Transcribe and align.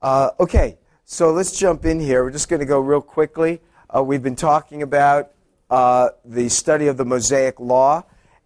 Uh, 0.00 0.30
okay, 0.38 0.78
so 1.04 1.32
let's 1.32 1.58
jump 1.58 1.84
in 1.84 1.98
here. 1.98 2.22
We're 2.22 2.30
just 2.30 2.48
going 2.48 2.60
to 2.60 2.66
go 2.66 2.78
real 2.78 3.00
quickly. 3.00 3.60
Uh, 3.90 4.00
we've 4.00 4.22
been 4.22 4.36
talking 4.36 4.82
about 4.82 5.32
uh, 5.70 6.10
the 6.24 6.48
study 6.48 6.86
of 6.86 6.96
the 6.96 7.04
Mosaic 7.04 7.58
Law, 7.58 8.04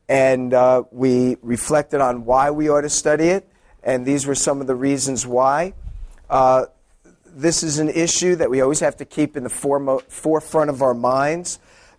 and 0.08 0.54
uh, 0.54 0.84
we 0.90 1.36
reflected 1.42 2.00
on 2.00 2.24
why 2.24 2.50
we 2.50 2.70
ought 2.70 2.80
to 2.80 2.88
study 2.88 3.28
it, 3.28 3.46
and 3.82 4.06
these 4.06 4.26
were 4.26 4.34
some 4.34 4.62
of 4.62 4.66
the 4.66 4.74
reasons 4.74 5.26
why. 5.26 5.74
Uh, 6.30 6.66
this 7.26 7.62
is 7.62 7.78
an 7.78 7.90
issue 7.90 8.34
that 8.36 8.48
we 8.48 8.62
always 8.62 8.80
have 8.80 8.96
to 8.96 9.04
keep 9.04 9.36
in 9.36 9.44
the 9.44 9.50
foremo- 9.50 10.02
forefront 10.10 10.70
of 10.70 10.80
our 10.80 10.94
minds 10.94 11.58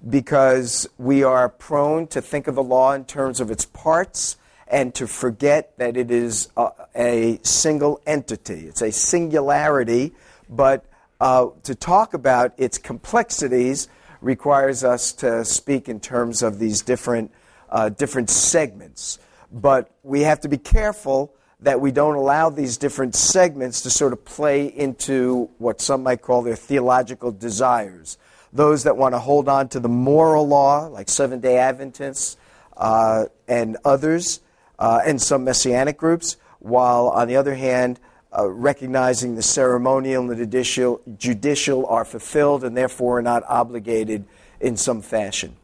because 0.10 0.90
we 0.98 1.24
are 1.24 1.48
prone 1.48 2.08
to 2.08 2.22
think 2.24 2.48
of 2.48 2.56
the 2.56 2.64
law 2.64 2.94
in 2.94 3.06
terms 3.06 3.40
of 3.40 3.52
its 3.52 3.66
parts 3.66 4.36
and 4.74 4.94
to 4.96 5.06
forget 5.06 5.78
that 5.78 5.96
it 5.96 6.10
is 6.10 6.50
a, 6.58 6.70
a 6.96 7.40
single 7.44 8.02
entity. 8.08 8.66
It's 8.66 8.82
a 8.82 8.92
singularity, 8.92 10.14
but 10.50 10.84
uh, 11.22 11.50
to 11.62 11.76
talk 11.76 12.16
about 12.16 12.54
its 12.58 12.80
complexities 12.80 13.88
requires 14.20 14.84
us 14.84 15.14
to 15.14 15.46
speak 15.46 15.88
in 15.88 16.00
terms 16.00 16.42
of 16.42 16.58
these 16.58 16.82
different, 16.82 17.32
uh, 17.70 17.90
different 17.90 18.32
segments. 18.32 19.20
But 19.52 19.92
we 20.02 20.22
have 20.22 20.42
to 20.42 20.48
be 20.48 20.58
careful 20.58 21.36
that 21.60 21.80
we 21.80 21.92
don't 21.92 22.16
allow 22.16 22.50
these 22.50 22.78
different 22.78 23.14
segments 23.14 23.84
to 23.84 23.92
sort 23.92 24.12
of 24.12 24.26
play 24.26 24.66
into 24.66 25.52
what 25.60 25.82
some 25.82 26.02
might 26.02 26.24
call 26.24 26.42
their 26.42 26.56
theological 26.56 27.32
desires. 27.32 28.18
Those 28.52 28.86
that 28.86 28.98
want 28.98 29.14
to 29.14 29.20
hold 29.20 29.48
on 29.48 29.70
to 29.70 29.80
the 29.80 29.88
moral 29.88 30.48
law, 30.48 30.88
like 30.88 31.10
Seventh 31.10 31.44
day 31.44 31.58
Adventists 31.58 32.38
uh, 32.76 33.26
and 33.48 33.78
others, 33.86 34.40
uh, 34.80 35.02
and 35.06 35.22
some 35.22 35.44
messianic 35.44 35.98
groups, 35.98 36.38
while 36.60 37.10
on 37.10 37.28
the 37.28 37.36
other 37.36 37.56
hand, 37.56 38.00
uh, 38.38 38.50
recognizing 38.50 39.36
the 39.36 39.42
ceremonial 39.42 40.22
and 40.22 40.32
the 40.32 40.36
judicial, 40.36 41.02
judicial 41.18 41.86
are 41.86 42.06
fulfilled 42.06 42.64
and 42.64 42.76
therefore 42.76 43.20
are 43.20 43.22
not 43.22 43.44
obligated 43.48 44.26
in 44.60 44.76
some 44.76 45.02
fashion 45.02 45.56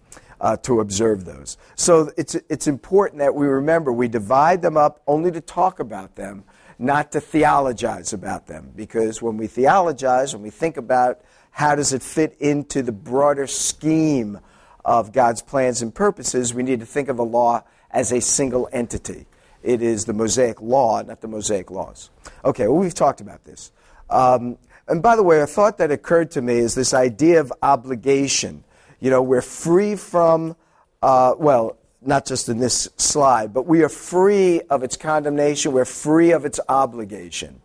uh, 0.42 0.58
to 0.58 0.80
observe 0.80 1.26
those. 1.26 1.58
So 1.76 2.12
it's, 2.18 2.36
it's 2.50 2.68
important 2.68 3.20
that 3.20 3.34
we 3.34 3.48
remember 3.48 3.92
we 3.92 4.08
divide 4.08 4.62
them 4.62 4.78
up 4.78 5.02
only 5.08 5.32
to 5.32 5.42
talk 5.42 5.80
about 5.80 6.16
them, 6.16 6.44
not 6.78 7.12
to 7.14 7.22
theologize 7.22 8.14
about 8.14 8.48
them. 8.48 8.72
Because 8.76 9.22
when 9.22 9.38
we 9.38 9.48
theologize, 9.48 10.34
when 10.34 10.44
we 10.44 10.50
think 10.50 10.78
about 10.78 11.22
how 11.52 11.76
does 11.76 11.92
it 11.92 12.04
fit 12.04 12.38
into 12.40 12.82
the 12.82 12.92
broader 12.92 13.48
scheme 13.48 14.40
of 14.86 15.12
God's 15.12 15.42
plans 15.42 15.82
and 15.82 15.94
purposes, 15.94 16.54
we 16.54 16.64
need 16.64 16.80
to 16.80 16.86
think 16.86 17.10
of 17.10 17.18
the 17.18 17.26
law 17.26 17.64
as 17.92 18.12
a 18.12 18.22
single 18.22 18.70
entity. 18.72 19.26
It 19.64 19.82
is 19.82 20.06
the 20.06 20.14
Mosaic 20.14 20.62
law, 20.62 21.02
not 21.02 21.22
the 21.22 21.28
Mosaic 21.28 21.70
laws. 21.70 22.10
Okay, 22.46 22.68
well, 22.68 22.78
we've 22.78 22.94
talked 22.94 23.22
about 23.22 23.44
this. 23.44 23.72
Um, 24.10 24.58
and 24.88 25.04
by 25.04 25.16
the 25.16 25.24
way, 25.24 25.42
a 25.42 25.48
thought 25.48 25.78
that 25.78 25.92
occurred 25.92 26.32
to 26.32 26.42
me 26.42 26.58
is 26.58 26.76
this 26.76 26.94
idea 26.94 27.40
of 27.40 27.54
obligation. 27.62 28.64
You 29.00 29.10
know, 29.10 29.22
we're 29.22 29.42
free 29.42 29.96
from, 29.96 30.56
uh, 31.02 31.36
well, 31.38 31.78
not 32.02 32.26
just 32.26 32.48
in 32.50 32.58
this 32.60 32.88
slide, 32.98 33.54
but 33.54 33.66
we 33.66 33.84
are 33.84 33.90
free 33.90 34.62
of 34.70 34.84
its 34.84 34.96
condemnation, 34.96 35.74
we're 35.74 35.86
free 35.86 36.32
of 36.32 36.46
its 36.46 36.60
obligation. 36.70 37.62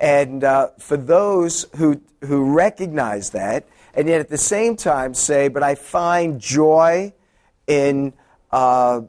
And 0.00 0.44
uh, 0.44 0.70
for 0.78 0.96
those 0.96 1.66
who, 1.76 2.00
who 2.22 2.52
recognize 2.52 3.30
that, 3.30 3.66
and 3.94 4.08
yet 4.08 4.20
at 4.20 4.28
the 4.28 4.38
same 4.38 4.76
time 4.76 5.14
say, 5.14 5.48
but 5.48 5.62
I 5.62 5.76
find 5.76 6.40
joy 6.40 7.12
in 7.66 8.12
uh, 8.50 9.02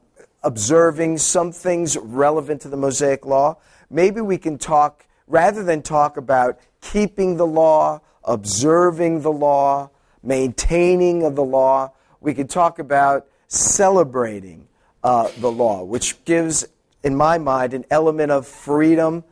observing 0.46 1.18
some 1.18 1.52
things 1.52 1.98
relevant 1.98 2.62
to 2.62 2.70
the 2.70 2.78
Mosaic 2.78 3.26
Law, 3.26 3.58
maybe 3.90 4.22
we 4.22 4.38
can 4.38 4.60
talk, 4.60 5.06
rather 5.28 5.64
than 5.64 5.82
talk 5.82 6.18
about 6.18 6.60
keeping 6.82 7.36
the 7.36 7.48
law, 7.48 8.00
observing 8.24 9.22
the 9.24 9.32
law, 9.32 9.90
maintaining 10.22 11.24
of 11.24 11.36
the 11.36 11.44
law, 11.44 11.92
we 12.22 12.34
could 12.34 12.50
talk 12.50 12.78
about 12.78 13.28
celebrating 13.48 14.68
uh, 15.04 15.30
the 15.40 15.52
law, 15.52 15.84
which 15.84 16.24
gives, 16.26 16.66
in 17.04 17.16
my 17.16 17.40
mind, 17.40 17.74
an 17.74 17.84
element 17.90 18.32
of 18.32 18.48
freedom 18.48 19.24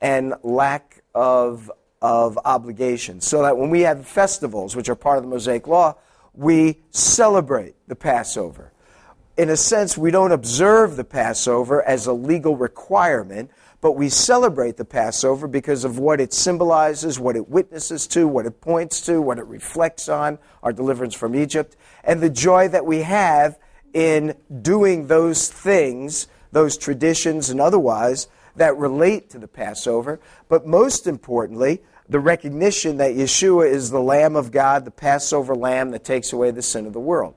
and 0.00 0.34
lack 0.44 1.02
of, 1.16 1.70
of 2.00 2.38
obligation. 2.44 3.20
So 3.20 3.42
that 3.42 3.58
when 3.58 3.70
we 3.70 3.80
have 3.80 4.06
festivals, 4.06 4.76
which 4.76 4.88
are 4.88 4.94
part 4.94 5.18
of 5.18 5.24
the 5.24 5.30
Mosaic 5.30 5.66
Law, 5.66 5.96
we 6.32 6.78
celebrate 6.90 7.74
the 7.88 7.96
Passover 7.96 8.72
in 9.40 9.48
a 9.48 9.56
sense, 9.56 9.96
we 9.96 10.10
don't 10.10 10.32
observe 10.32 10.96
the 10.96 11.04
Passover 11.04 11.82
as 11.82 12.06
a 12.06 12.12
legal 12.12 12.58
requirement, 12.58 13.50
but 13.80 13.92
we 13.92 14.10
celebrate 14.10 14.76
the 14.76 14.84
Passover 14.84 15.48
because 15.48 15.82
of 15.82 15.98
what 15.98 16.20
it 16.20 16.34
symbolizes, 16.34 17.18
what 17.18 17.36
it 17.36 17.48
witnesses 17.48 18.06
to, 18.08 18.28
what 18.28 18.44
it 18.44 18.60
points 18.60 19.00
to, 19.06 19.22
what 19.22 19.38
it 19.38 19.46
reflects 19.46 20.10
on, 20.10 20.38
our 20.62 20.74
deliverance 20.74 21.14
from 21.14 21.34
Egypt, 21.34 21.74
and 22.04 22.20
the 22.20 22.28
joy 22.28 22.68
that 22.68 22.84
we 22.84 23.00
have 23.00 23.58
in 23.94 24.34
doing 24.60 25.06
those 25.06 25.48
things, 25.48 26.28
those 26.52 26.76
traditions 26.76 27.48
and 27.48 27.62
otherwise, 27.62 28.28
that 28.56 28.76
relate 28.76 29.30
to 29.30 29.38
the 29.38 29.48
Passover. 29.48 30.20
But 30.50 30.66
most 30.66 31.06
importantly, 31.06 31.80
the 32.10 32.20
recognition 32.20 32.98
that 32.98 33.14
Yeshua 33.14 33.70
is 33.70 33.88
the 33.88 34.02
Lamb 34.02 34.36
of 34.36 34.50
God, 34.50 34.84
the 34.84 34.90
Passover 34.90 35.54
Lamb 35.54 35.92
that 35.92 36.04
takes 36.04 36.30
away 36.30 36.50
the 36.50 36.60
sin 36.60 36.84
of 36.84 36.92
the 36.92 37.00
world. 37.00 37.36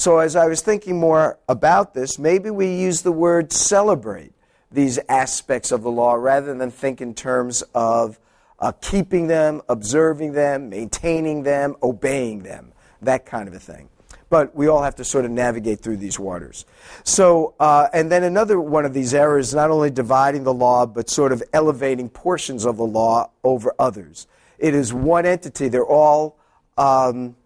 So, 0.00 0.18
as 0.20 0.34
I 0.34 0.46
was 0.46 0.62
thinking 0.62 0.98
more 0.98 1.38
about 1.46 1.92
this, 1.92 2.18
maybe 2.18 2.48
we 2.48 2.74
use 2.74 3.02
the 3.02 3.12
word 3.12 3.52
celebrate 3.52 4.32
these 4.72 4.98
aspects 5.10 5.72
of 5.72 5.82
the 5.82 5.90
law 5.90 6.14
rather 6.14 6.54
than 6.54 6.70
think 6.70 7.02
in 7.02 7.12
terms 7.12 7.60
of 7.74 8.18
uh, 8.60 8.72
keeping 8.80 9.26
them, 9.26 9.60
observing 9.68 10.32
them, 10.32 10.70
maintaining 10.70 11.42
them, 11.42 11.76
obeying 11.82 12.44
them, 12.44 12.72
that 13.02 13.26
kind 13.26 13.46
of 13.46 13.52
a 13.52 13.58
thing. 13.58 13.90
But 14.30 14.56
we 14.56 14.68
all 14.68 14.82
have 14.82 14.94
to 14.94 15.04
sort 15.04 15.26
of 15.26 15.32
navigate 15.32 15.80
through 15.80 15.98
these 15.98 16.18
waters. 16.18 16.64
So, 17.04 17.52
uh, 17.60 17.88
and 17.92 18.10
then 18.10 18.24
another 18.24 18.58
one 18.58 18.86
of 18.86 18.94
these 18.94 19.12
errors, 19.12 19.48
is 19.48 19.54
not 19.54 19.70
only 19.70 19.90
dividing 19.90 20.44
the 20.44 20.54
law, 20.54 20.86
but 20.86 21.10
sort 21.10 21.30
of 21.30 21.42
elevating 21.52 22.08
portions 22.08 22.64
of 22.64 22.78
the 22.78 22.86
law 22.86 23.32
over 23.44 23.74
others. 23.78 24.26
It 24.58 24.74
is 24.74 24.94
one 24.94 25.26
entity. 25.26 25.68
They're 25.68 25.84
all 25.84 26.38
um, 26.78 27.36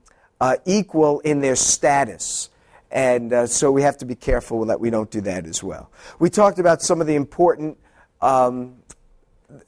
uh, 0.41 0.56
equal 0.65 1.21
in 1.21 1.41
their 1.41 1.56
status. 1.56 2.50
And 2.91 3.33
uh, 3.33 3.47
so 3.47 3.72
we 3.72 3.83
have 3.83 3.99
to 3.99 4.05
be 4.05 4.15
careful 4.15 4.67
that 4.67 4.81
we 4.81 4.91
don't 4.91 5.11
do 5.11 5.21
that 5.22 5.47
as 5.47 5.62
well. 5.62 5.91
We 6.19 6.31
talked 6.31 6.59
about 6.59 6.81
some 6.81 7.00
of 7.00 7.06
the 7.06 7.17
important, 7.17 7.77
um, 8.21 8.77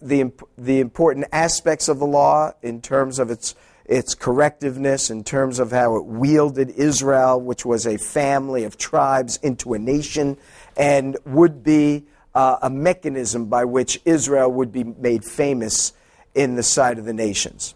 the, 0.01 0.33
the 0.57 0.81
important 0.81 1.27
aspects 1.33 1.89
of 1.89 1.99
the 1.99 2.07
law 2.07 2.53
in 2.63 2.81
terms 2.81 3.19
of 3.19 3.31
its, 3.31 3.57
its 3.85 4.15
correctiveness, 4.15 5.11
in 5.11 5.25
terms 5.25 5.59
of 5.59 5.73
how 5.73 5.97
it 5.97 6.05
wielded 6.05 6.71
Israel, 6.71 7.41
which 7.41 7.67
was 7.67 7.87
a 7.87 7.99
family 7.99 8.63
of 8.63 8.79
tribes, 8.79 9.39
into 9.39 9.75
a 9.75 9.79
nation, 9.79 10.37
and 10.77 11.17
would 11.25 11.65
be 11.65 12.05
uh, 12.35 12.59
a 12.63 12.71
mechanism 12.71 13.47
by 13.47 13.65
which 13.65 14.01
Israel 14.05 14.53
would 14.53 14.71
be 14.71 14.85
made 14.85 15.25
famous 15.25 15.95
in 16.35 16.55
the 16.55 16.63
sight 16.63 16.99
of 16.99 17.07
the 17.07 17.13
nations. 17.13 17.75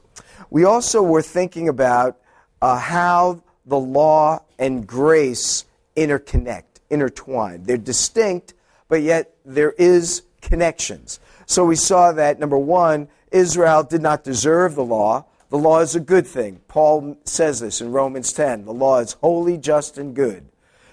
We 0.51 0.65
also 0.65 1.03
were 1.03 1.23
thinking 1.23 1.69
about 1.69 2.19
uh, 2.61 2.79
how 2.79 3.43
the 3.67 3.79
law 3.79 4.43
and 4.59 4.87
grace 4.87 5.65
interconnect, 5.97 6.81
intertwine. 6.89 7.65
They're 7.65 7.77
distinct, 7.77 8.55
but 8.89 9.03
yet 9.03 9.35
there 9.45 9.73
is 9.73 10.23
connections. 10.41 11.21
So 11.47 11.65
we 11.65 11.77
saw 11.77 12.13
that 12.13 12.39
number 12.39 12.59
one, 12.59 13.09
Israel 13.31 13.83
did 13.83 14.03
not 14.03 14.25
deserve 14.25 14.75
the 14.75 14.85
law. 14.85 15.27
The 15.51 15.59
law 15.59 15.81
is 15.81 15.95
a 15.95 16.01
good 16.01 16.27
thing. 16.27 16.61
Paul 16.69 17.17
says 17.25 17.61
this 17.61 17.81
in 17.81 17.93
Romans 17.93 18.33
10. 18.33 18.65
The 18.65 18.73
law 18.73 19.01
is 19.01 19.15
holy, 19.15 19.59
just, 19.59 19.99
and 19.99 20.15
good. 20.15 20.47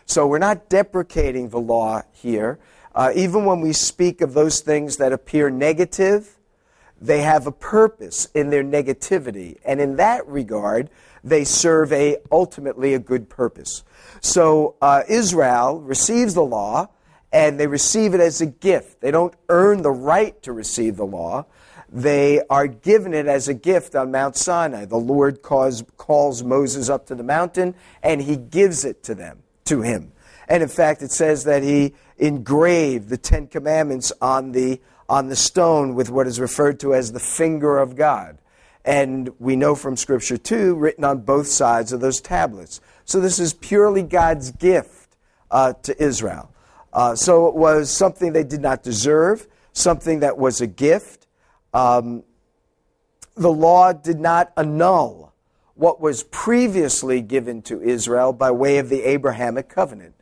So 0.06 0.26
we're 0.26 0.40
not 0.40 0.70
deprecating 0.70 1.50
the 1.50 1.60
law 1.60 2.02
here. 2.12 2.60
Uh, 2.96 3.12
even 3.14 3.46
when 3.46 3.62
we 3.62 3.74
speak 3.74 4.22
of 4.22 4.34
those 4.34 4.62
things 4.62 4.98
that 4.98 5.14
appear 5.14 5.50
negative, 5.50 6.38
they 7.00 7.22
have 7.22 7.46
a 7.46 7.52
purpose 7.52 8.28
in 8.34 8.50
their 8.50 8.64
negativity. 8.64 9.58
And 9.64 9.80
in 9.80 9.98
that 9.98 10.28
regard, 10.28 10.90
they 11.24 11.44
serve 11.44 11.92
a 11.92 12.18
ultimately 12.32 12.94
a 12.94 13.00
good 13.00 13.30
purpose. 13.30 13.84
So 14.22 14.76
uh, 14.82 15.04
Israel 15.08 15.82
receives 15.82 16.34
the 16.34 16.44
law, 16.44 16.90
and 17.32 17.60
they 17.60 17.68
receive 17.68 18.14
it 18.14 18.20
as 18.20 18.42
a 18.42 18.46
gift. 18.46 19.02
They 19.02 19.12
don't 19.12 19.34
earn 19.50 19.82
the 19.82 19.92
right 19.92 20.42
to 20.44 20.52
receive 20.52 20.98
the 20.98 21.06
law. 21.06 21.46
They 21.90 22.42
are 22.50 22.68
given 22.68 23.14
it 23.14 23.28
as 23.28 23.48
a 23.48 23.54
gift 23.54 23.96
on 23.96 24.12
Mount 24.12 24.36
Sinai. 24.36 24.86
The 24.86 24.98
Lord 24.98 25.42
calls, 25.42 25.84
calls 25.96 26.44
Moses 26.44 26.90
up 26.90 27.06
to 27.08 27.16
the 27.16 27.24
mountain, 27.24 27.76
and 28.04 28.22
he 28.22 28.36
gives 28.36 28.84
it 28.84 29.04
to 29.04 29.16
them, 29.16 29.44
to 29.66 29.82
him. 29.82 30.12
And 30.50 30.64
in 30.64 30.70
fact, 30.70 31.02
it 31.02 31.12
says 31.12 31.46
that 31.46 31.64
he 31.64 31.94
engraved 32.18 33.10
the 33.10 33.18
Ten 33.18 33.48
Commandments 33.48 34.12
on 34.22 34.52
the 34.52 34.82
on 35.10 35.30
the 35.30 35.36
stone 35.36 35.96
with 35.96 36.10
what 36.10 36.28
is 36.28 36.38
referred 36.38 36.82
to 36.82 36.94
as 36.94 37.14
the 37.14 37.20
finger 37.20 37.78
of 37.78 37.96
God. 37.96 38.38
And 38.88 39.30
we 39.38 39.58
know 39.58 39.76
from 39.76 39.98
Scripture, 39.98 40.38
too, 40.38 40.74
written 40.76 41.04
on 41.04 41.20
both 41.20 41.48
sides 41.48 41.92
of 41.92 42.00
those 42.00 42.22
tablets. 42.22 42.80
So 43.04 43.20
this 43.20 43.38
is 43.38 43.54
purely 43.54 44.02
God's 44.02 44.52
gift 44.52 45.18
uh, 45.52 45.74
to 45.84 46.02
Israel. 46.02 46.54
Uh, 46.94 47.14
so 47.14 47.48
it 47.48 47.56
was 47.56 47.92
something 47.92 48.32
they 48.32 48.46
did 48.46 48.62
not 48.62 48.84
deserve, 48.84 49.46
something 49.74 50.22
that 50.22 50.38
was 50.38 50.62
a 50.62 50.68
gift. 50.68 51.28
Um, 51.74 52.24
the 53.36 53.52
law 53.52 53.92
did 53.92 54.22
not 54.22 54.54
annul 54.56 55.34
what 55.76 56.00
was 56.00 56.24
previously 56.24 57.22
given 57.22 57.62
to 57.64 57.82
Israel 57.82 58.32
by 58.32 58.52
way 58.52 58.78
of 58.78 58.88
the 58.88 59.04
Abrahamic 59.04 59.68
covenant. 59.68 60.16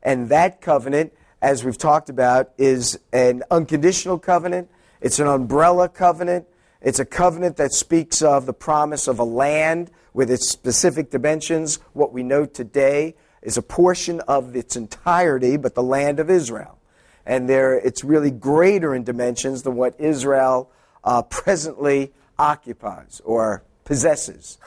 And 0.00 0.28
that 0.28 0.60
covenant, 0.60 1.12
as 1.42 1.64
we've 1.64 1.76
talked 1.76 2.08
about, 2.08 2.52
is 2.56 3.00
an 3.12 3.42
unconditional 3.50 4.20
covenant, 4.20 4.70
it's 5.00 5.18
an 5.18 5.26
umbrella 5.26 5.88
covenant, 5.88 6.46
it's 6.82 6.98
a 6.98 7.04
covenant 7.04 7.56
that 7.56 7.72
speaks 7.72 8.22
of 8.22 8.46
the 8.46 8.52
promise 8.52 9.06
of 9.06 9.18
a 9.18 9.24
land 9.24 9.90
with 10.12 10.30
its 10.30 10.50
specific 10.50 11.10
dimensions. 11.10 11.78
What 11.92 12.12
we 12.12 12.22
know 12.22 12.44
today 12.44 13.14
is 13.40 13.56
a 13.56 13.62
portion 13.62 14.20
of 14.20 14.54
its 14.56 14.76
entirety, 14.76 15.56
but 15.56 15.74
the 15.74 15.82
land 15.82 16.20
of 16.20 16.28
Israel. 16.28 16.78
And 17.24 17.48
there, 17.48 17.74
it's 17.74 18.02
really 18.02 18.30
greater 18.30 18.94
in 18.94 19.04
dimensions 19.04 19.62
than 19.62 19.76
what 19.76 19.98
Israel 19.98 20.70
uh, 21.04 21.22
presently 21.22 22.12
occupies 22.38 23.20
or 23.24 23.62
possesses. 23.84 24.58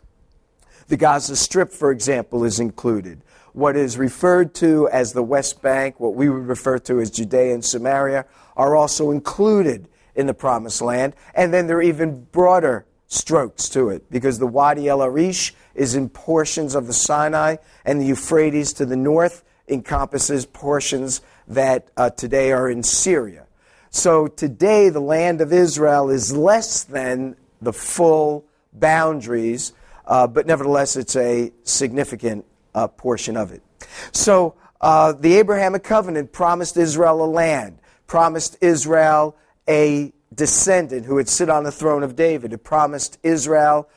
The 0.88 0.97
Gaza 0.97 1.35
Strip, 1.35 1.71
for 1.71 1.91
example, 1.91 2.44
is 2.44 2.59
included. 2.59 3.21
What 3.53 3.75
is 3.75 3.97
referred 3.97 4.53
to 4.56 4.88
as 4.89 5.13
the 5.13 5.23
West 5.23 5.62
Bank, 5.62 6.00
what 6.00 6.15
we 6.15 6.29
would 6.29 6.47
refer 6.47 6.77
to 6.79 7.00
as 7.00 7.09
Judea 7.09 7.53
and 7.53 7.65
Samaria, 7.65 8.25
are 8.56 8.75
also 8.75 9.12
included 9.12 9.89
in 10.15 10.27
the 10.27 10.33
Promised 10.33 10.81
Land. 10.81 11.15
And 11.33 11.53
then 11.53 11.67
there 11.67 11.77
are 11.77 11.81
even 11.81 12.25
broader 12.31 12.85
strokes 13.07 13.69
to 13.69 13.89
it 13.89 14.09
because 14.09 14.39
the 14.39 14.47
Wadi 14.47 14.88
El 14.88 15.01
Arish 15.01 15.53
is 15.73 15.95
in 15.95 16.09
portions 16.09 16.75
of 16.75 16.88
the 16.88 16.94
Sinai, 16.94 17.57
and 17.83 18.01
the 18.01 18.06
Euphrates 18.06 18.73
to 18.73 18.85
the 18.85 18.95
north 18.95 19.44
encompasses 19.67 20.45
portions 20.45 21.21
that 21.47 21.89
uh, 21.97 22.09
today 22.09 22.51
are 22.51 22.69
in 22.69 22.83
Syria. 22.83 23.45
So 23.89 24.27
today, 24.27 24.89
the 24.89 25.00
land 25.00 25.41
of 25.41 25.53
Israel 25.53 26.09
is 26.09 26.35
less 26.35 26.83
than 26.83 27.35
the 27.62 27.73
full 27.73 28.45
boundaries, 28.73 29.73
uh, 30.06 30.27
but 30.27 30.45
nevertheless, 30.45 30.95
it's 30.95 31.15
a 31.15 31.51
significant 31.63 32.45
uh, 32.73 32.88
portion 32.88 33.38
of 33.38 33.51
it. 33.51 33.63
So 34.12 34.56
uh, 34.81 35.13
the 35.13 35.35
Abrahamic 35.35 35.83
covenant 35.83 36.31
promised 36.33 36.77
Israel 36.77 37.23
a 37.23 37.25
land, 37.25 37.79
promised 38.06 38.57
Israel 38.62 39.35
a 39.67 40.13
descendant 40.33 41.06
who 41.06 41.15
would 41.15 41.29
sit 41.29 41.50
on 41.50 41.63
the 41.63 41.71
throne 41.71 42.03
of 42.03 42.15
David. 42.15 42.53
It 42.53 42.63
promised 42.63 43.17
Israel 43.23 43.89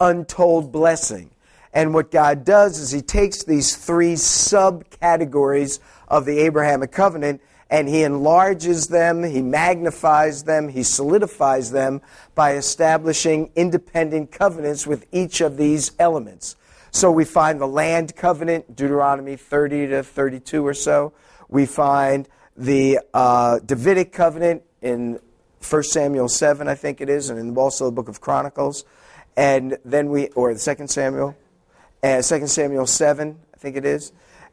untold 0.00 0.72
blessing. 0.72 1.30
And 1.72 1.92
what 1.92 2.10
God 2.10 2.44
does 2.44 2.78
is 2.78 2.90
He 2.90 3.02
takes 3.02 3.44
these 3.44 3.76
three 3.76 4.14
subcategories 4.14 5.78
of 6.08 6.24
the 6.24 6.38
Abrahamic 6.38 6.92
covenant 6.92 7.40
and 7.68 7.88
He 7.88 8.02
enlarges 8.02 8.88
them, 8.88 9.24
He 9.24 9.42
magnifies 9.42 10.44
them, 10.44 10.68
He 10.68 10.82
solidifies 10.82 11.72
them 11.72 12.00
by 12.34 12.54
establishing 12.54 13.50
independent 13.56 14.30
covenants 14.30 14.86
with 14.86 15.06
each 15.12 15.40
of 15.40 15.56
these 15.56 15.92
elements. 15.98 16.56
So 16.92 17.10
we 17.10 17.24
find 17.24 17.60
the 17.60 17.66
land 17.66 18.16
covenant, 18.16 18.74
Deuteronomy 18.74 19.36
30 19.36 19.88
to 19.88 20.02
32 20.02 20.66
or 20.66 20.72
so. 20.72 21.12
We 21.48 21.66
find 21.66 22.26
the 22.56 23.00
uh, 23.12 23.58
Davidic 23.58 24.12
covenant 24.12 24.62
in 24.82 25.18
1 25.68 25.82
Samuel 25.82 26.28
7, 26.28 26.68
I 26.68 26.74
think 26.74 27.00
it 27.00 27.08
is, 27.08 27.30
and 27.30 27.38
in 27.38 27.56
also 27.56 27.86
the 27.86 27.92
book 27.92 28.08
of 28.08 28.20
Chronicles. 28.20 28.84
And 29.36 29.78
then 29.84 30.10
we, 30.10 30.28
or 30.28 30.54
the 30.54 30.76
2 30.76 30.86
Samuel, 30.86 31.36
uh, 32.02 32.22
2 32.22 32.46
Samuel 32.46 32.86
7, 32.86 33.38
I 33.54 33.56
think 33.56 33.76
it 33.76 33.84
is. 33.84 34.12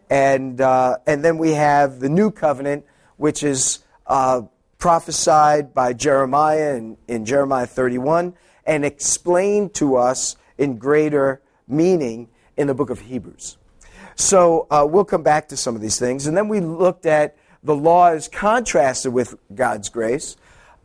And, 0.09 0.59
uh, 0.59 0.97
and 1.07 1.23
then 1.23 1.37
we 1.37 1.51
have 1.51 1.99
the 1.99 2.09
new 2.09 2.31
covenant, 2.31 2.85
which 3.17 3.43
is 3.43 3.79
uh, 4.07 4.43
prophesied 4.77 5.73
by 5.73 5.93
Jeremiah 5.93 6.75
in, 6.75 6.97
in 7.07 7.25
Jeremiah 7.25 7.67
31 7.67 8.33
and 8.65 8.85
explained 8.85 9.73
to 9.75 9.95
us 9.95 10.35
in 10.57 10.77
greater 10.77 11.41
meaning 11.67 12.29
in 12.57 12.67
the 12.67 12.73
book 12.73 12.89
of 12.89 12.99
Hebrews. 12.99 13.57
So 14.15 14.67
uh, 14.69 14.85
we'll 14.89 15.05
come 15.05 15.23
back 15.23 15.47
to 15.49 15.57
some 15.57 15.75
of 15.75 15.81
these 15.81 15.97
things. 15.97 16.27
And 16.27 16.35
then 16.37 16.47
we 16.47 16.59
looked 16.59 17.05
at 17.05 17.35
the 17.63 17.75
law 17.75 18.11
is 18.11 18.27
contrasted 18.27 19.13
with 19.13 19.35
God's 19.53 19.89
grace. 19.89 20.35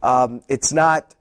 Um, 0.02 0.42
it's 0.48 0.72
not 0.72 1.14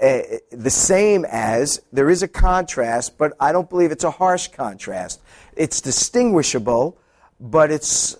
uh, 0.00 0.20
the 0.50 0.70
same 0.70 1.24
as, 1.28 1.82
there 1.92 2.08
is 2.08 2.22
a 2.22 2.28
contrast, 2.28 3.18
but 3.18 3.32
I 3.40 3.52
don't 3.52 3.68
believe 3.68 3.90
it's 3.90 4.04
a 4.04 4.10
harsh 4.10 4.48
contrast. 4.48 5.20
It's 5.56 5.80
distinguishable, 5.80 6.96
but 7.40 7.70
it's, 7.70 8.16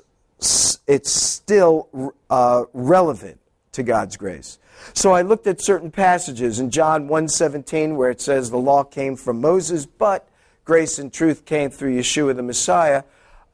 it's 0.86 1.12
still 1.12 2.12
uh, 2.28 2.64
relevant 2.72 3.40
to 3.72 3.82
God's 3.82 4.16
grace. 4.16 4.58
So 4.92 5.12
I 5.12 5.22
looked 5.22 5.46
at 5.46 5.62
certain 5.62 5.90
passages 5.90 6.60
in 6.60 6.70
John 6.70 7.08
1:17 7.08 7.96
where 7.96 8.10
it 8.10 8.20
says 8.20 8.50
the 8.50 8.58
law 8.58 8.84
came 8.84 9.16
from 9.16 9.40
Moses, 9.40 9.86
but 9.86 10.28
grace 10.64 10.98
and 10.98 11.12
truth 11.12 11.44
came 11.44 11.70
through 11.70 11.96
Yeshua 11.96 12.36
the 12.36 12.42
Messiah. 12.42 13.02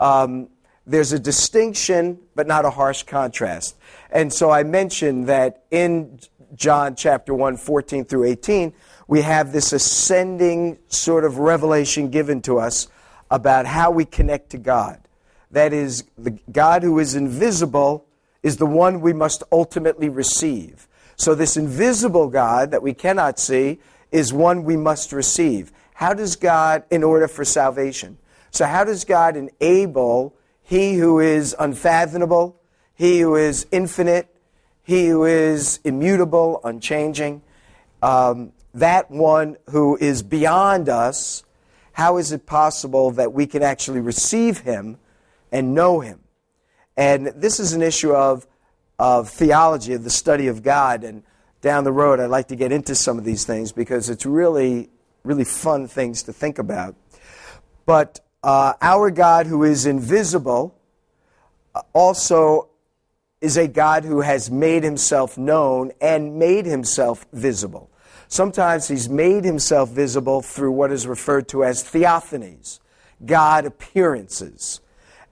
Um, 0.00 0.48
there's 0.86 1.12
a 1.12 1.18
distinction, 1.18 2.18
but 2.34 2.46
not 2.46 2.64
a 2.64 2.70
harsh 2.70 3.04
contrast. 3.04 3.76
And 4.10 4.32
so 4.32 4.50
I 4.50 4.62
mentioned 4.62 5.28
that 5.28 5.64
in 5.70 6.20
John 6.54 6.94
chapter 6.94 7.34
1, 7.34 7.56
14 7.56 8.04
through 8.04 8.24
18, 8.24 8.72
we 9.08 9.22
have 9.22 9.52
this 9.52 9.72
ascending 9.72 10.78
sort 10.88 11.24
of 11.24 11.38
revelation 11.38 12.10
given 12.10 12.40
to 12.42 12.58
us 12.58 12.88
about 13.30 13.66
how 13.66 13.90
we 13.90 14.04
connect 14.04 14.50
to 14.50 14.58
God. 14.58 15.00
That 15.50 15.72
is, 15.72 16.04
the 16.18 16.38
God 16.52 16.82
who 16.82 16.98
is 16.98 17.14
invisible 17.14 18.06
is 18.42 18.56
the 18.56 18.66
one 18.66 19.00
we 19.00 19.12
must 19.12 19.42
ultimately 19.50 20.08
receive. 20.08 20.88
So, 21.16 21.34
this 21.34 21.56
invisible 21.56 22.28
God 22.28 22.72
that 22.72 22.82
we 22.82 22.92
cannot 22.92 23.38
see 23.38 23.78
is 24.10 24.32
one 24.32 24.64
we 24.64 24.76
must 24.76 25.12
receive. 25.12 25.72
How 25.94 26.12
does 26.12 26.36
God, 26.36 26.84
in 26.90 27.04
order 27.04 27.28
for 27.28 27.44
salvation? 27.44 28.18
So, 28.50 28.66
how 28.66 28.84
does 28.84 29.04
God 29.04 29.36
enable 29.36 30.34
he 30.64 30.94
who 30.94 31.20
is 31.20 31.54
unfathomable, 31.58 32.60
he 32.94 33.20
who 33.20 33.36
is 33.36 33.66
infinite, 33.70 34.34
he 34.82 35.08
who 35.08 35.24
is 35.24 35.78
immutable, 35.84 36.60
unchanging, 36.64 37.42
um, 38.02 38.52
that 38.72 39.10
one 39.10 39.56
who 39.70 39.96
is 39.98 40.22
beyond 40.22 40.88
us, 40.88 41.44
how 41.92 42.16
is 42.16 42.32
it 42.32 42.46
possible 42.46 43.10
that 43.12 43.32
we 43.32 43.46
can 43.46 43.62
actually 43.62 44.00
receive 44.00 44.60
him 44.60 44.98
and 45.52 45.74
know 45.74 46.00
him? 46.00 46.20
And 46.96 47.26
this 47.28 47.60
is 47.60 47.72
an 47.72 47.82
issue 47.82 48.12
of, 48.12 48.46
of 48.98 49.28
theology, 49.28 49.92
of 49.92 50.02
the 50.02 50.10
study 50.10 50.48
of 50.48 50.62
God. 50.62 51.04
And 51.04 51.22
down 51.60 51.84
the 51.84 51.92
road, 51.92 52.20
I'd 52.20 52.26
like 52.26 52.48
to 52.48 52.56
get 52.56 52.72
into 52.72 52.94
some 52.94 53.18
of 53.18 53.24
these 53.24 53.44
things 53.44 53.70
because 53.70 54.10
it's 54.10 54.26
really, 54.26 54.90
really 55.24 55.44
fun 55.44 55.88
things 55.88 56.22
to 56.24 56.32
think 56.32 56.58
about. 56.58 56.96
But 57.86 58.20
uh, 58.44 58.74
our 58.82 59.10
God, 59.10 59.46
who 59.46 59.64
is 59.64 59.86
invisible, 59.86 60.76
also 61.94 62.68
is 63.40 63.56
a 63.56 63.66
God 63.66 64.04
who 64.04 64.20
has 64.20 64.50
made 64.50 64.84
himself 64.84 65.38
known 65.38 65.92
and 65.98 66.38
made 66.38 66.66
himself 66.66 67.26
visible. 67.32 67.90
Sometimes 68.28 68.86
he's 68.86 69.08
made 69.08 69.44
himself 69.44 69.88
visible 69.90 70.42
through 70.42 70.72
what 70.72 70.92
is 70.92 71.06
referred 71.06 71.48
to 71.48 71.64
as 71.64 71.82
theophanies, 71.82 72.80
God 73.24 73.64
appearances. 73.64 74.80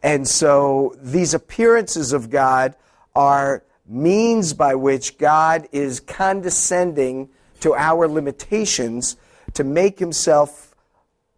And 0.02 0.26
so 0.26 0.97
these 0.99 1.35
appearances 1.35 2.14
of 2.14 2.31
God 2.31 2.75
are 3.14 3.62
means 3.87 4.54
by 4.54 4.75
which 4.75 5.19
God 5.19 5.69
is 5.71 6.00
condescending 6.00 7.28
to 7.61 7.75
our 7.75 8.09
limitations 8.09 9.16
to 9.52 9.64
make 9.64 9.99
himself 9.99 10.75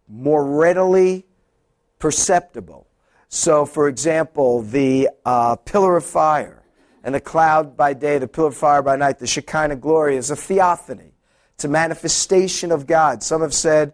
more 0.07 0.45
readily 0.45 1.25
perceptible. 1.99 2.87
So, 3.29 3.65
for 3.65 3.87
example, 3.87 4.61
the 4.61 5.09
uh, 5.25 5.55
pillar 5.57 5.97
of 5.97 6.05
fire 6.05 6.63
and 7.03 7.13
the 7.13 7.21
cloud 7.21 7.75
by 7.75 7.93
day, 7.93 8.17
the 8.17 8.27
pillar 8.27 8.47
of 8.49 8.57
fire 8.57 8.81
by 8.81 8.95
night, 8.95 9.19
the 9.19 9.27
Shekinah 9.27 9.77
glory 9.77 10.15
is 10.15 10.31
a 10.31 10.35
theophany. 10.35 11.13
It's 11.55 11.65
a 11.65 11.69
manifestation 11.69 12.71
of 12.71 12.87
God. 12.87 13.23
Some 13.23 13.41
have 13.41 13.53
said 13.53 13.93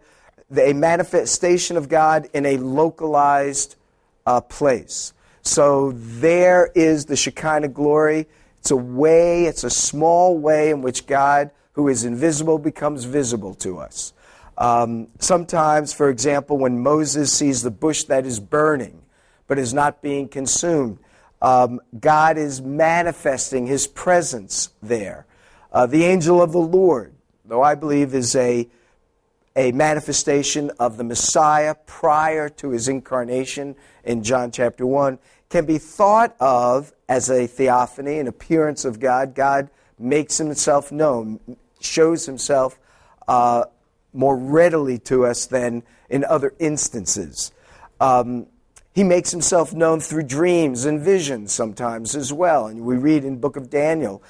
a 0.56 0.72
manifestation 0.72 1.76
of 1.76 1.88
God 1.88 2.28
in 2.34 2.44
a 2.44 2.56
localized 2.56 3.76
uh, 4.26 4.40
place. 4.40 5.12
So 5.42 5.92
there 5.92 6.70
is 6.74 7.06
the 7.06 7.16
Shekinah 7.16 7.68
glory. 7.68 8.26
It's 8.60 8.70
a 8.70 8.76
way, 8.76 9.46
it's 9.46 9.64
a 9.64 9.70
small 9.70 10.38
way 10.38 10.70
in 10.70 10.82
which 10.82 11.06
God, 11.06 11.50
who 11.72 11.88
is 11.88 12.04
invisible, 12.04 12.58
becomes 12.58 13.04
visible 13.04 13.54
to 13.56 13.78
us. 13.78 14.12
Um, 14.62 15.08
sometimes, 15.18 15.92
for 15.92 16.08
example, 16.08 16.56
when 16.56 16.84
Moses 16.84 17.32
sees 17.32 17.62
the 17.62 17.70
bush 17.72 18.04
that 18.04 18.24
is 18.24 18.38
burning, 18.38 19.02
but 19.48 19.58
is 19.58 19.74
not 19.74 20.00
being 20.02 20.28
consumed. 20.28 21.00
Um, 21.42 21.80
God 21.98 22.38
is 22.38 22.62
manifesting 22.62 23.66
his 23.66 23.88
presence 23.88 24.68
there. 24.80 25.26
Uh, 25.72 25.86
the 25.86 26.04
angel 26.04 26.40
of 26.40 26.52
the 26.52 26.60
Lord, 26.60 27.12
though 27.44 27.60
I 27.60 27.74
believe 27.74 28.14
is 28.14 28.36
a, 28.36 28.68
a 29.56 29.72
manifestation 29.72 30.70
of 30.78 30.96
the 30.96 31.02
Messiah 31.02 31.74
prior 31.84 32.48
to 32.50 32.70
his 32.70 32.86
incarnation 32.86 33.74
in 34.04 34.22
John 34.22 34.52
chapter 34.52 34.86
1, 34.86 35.18
can 35.48 35.66
be 35.66 35.78
thought 35.78 36.36
of 36.38 36.92
as 37.08 37.28
a 37.28 37.48
theophany, 37.48 38.20
an 38.20 38.28
appearance 38.28 38.84
of 38.84 39.00
God. 39.00 39.34
God 39.34 39.70
makes 39.98 40.38
himself 40.38 40.92
known, 40.92 41.40
shows 41.80 42.26
himself 42.26 42.78
uh, 43.26 43.64
more 44.12 44.36
readily 44.36 44.98
to 44.98 45.24
us 45.24 45.46
than 45.46 45.82
in 46.08 46.24
other 46.24 46.54
instances. 46.58 47.52
Um, 48.00 48.46
he 48.94 49.04
makes 49.04 49.30
himself 49.30 49.72
known 49.72 50.00
through 50.00 50.24
dreams 50.24 50.84
and 50.84 51.00
visions 51.00 51.52
sometimes 51.52 52.14
as 52.14 52.32
well. 52.32 52.66
And 52.66 52.82
we 52.82 52.96
read 52.96 53.24
in 53.24 53.38
book 53.38 53.56
of 53.56 53.70
Daniel 53.70 54.22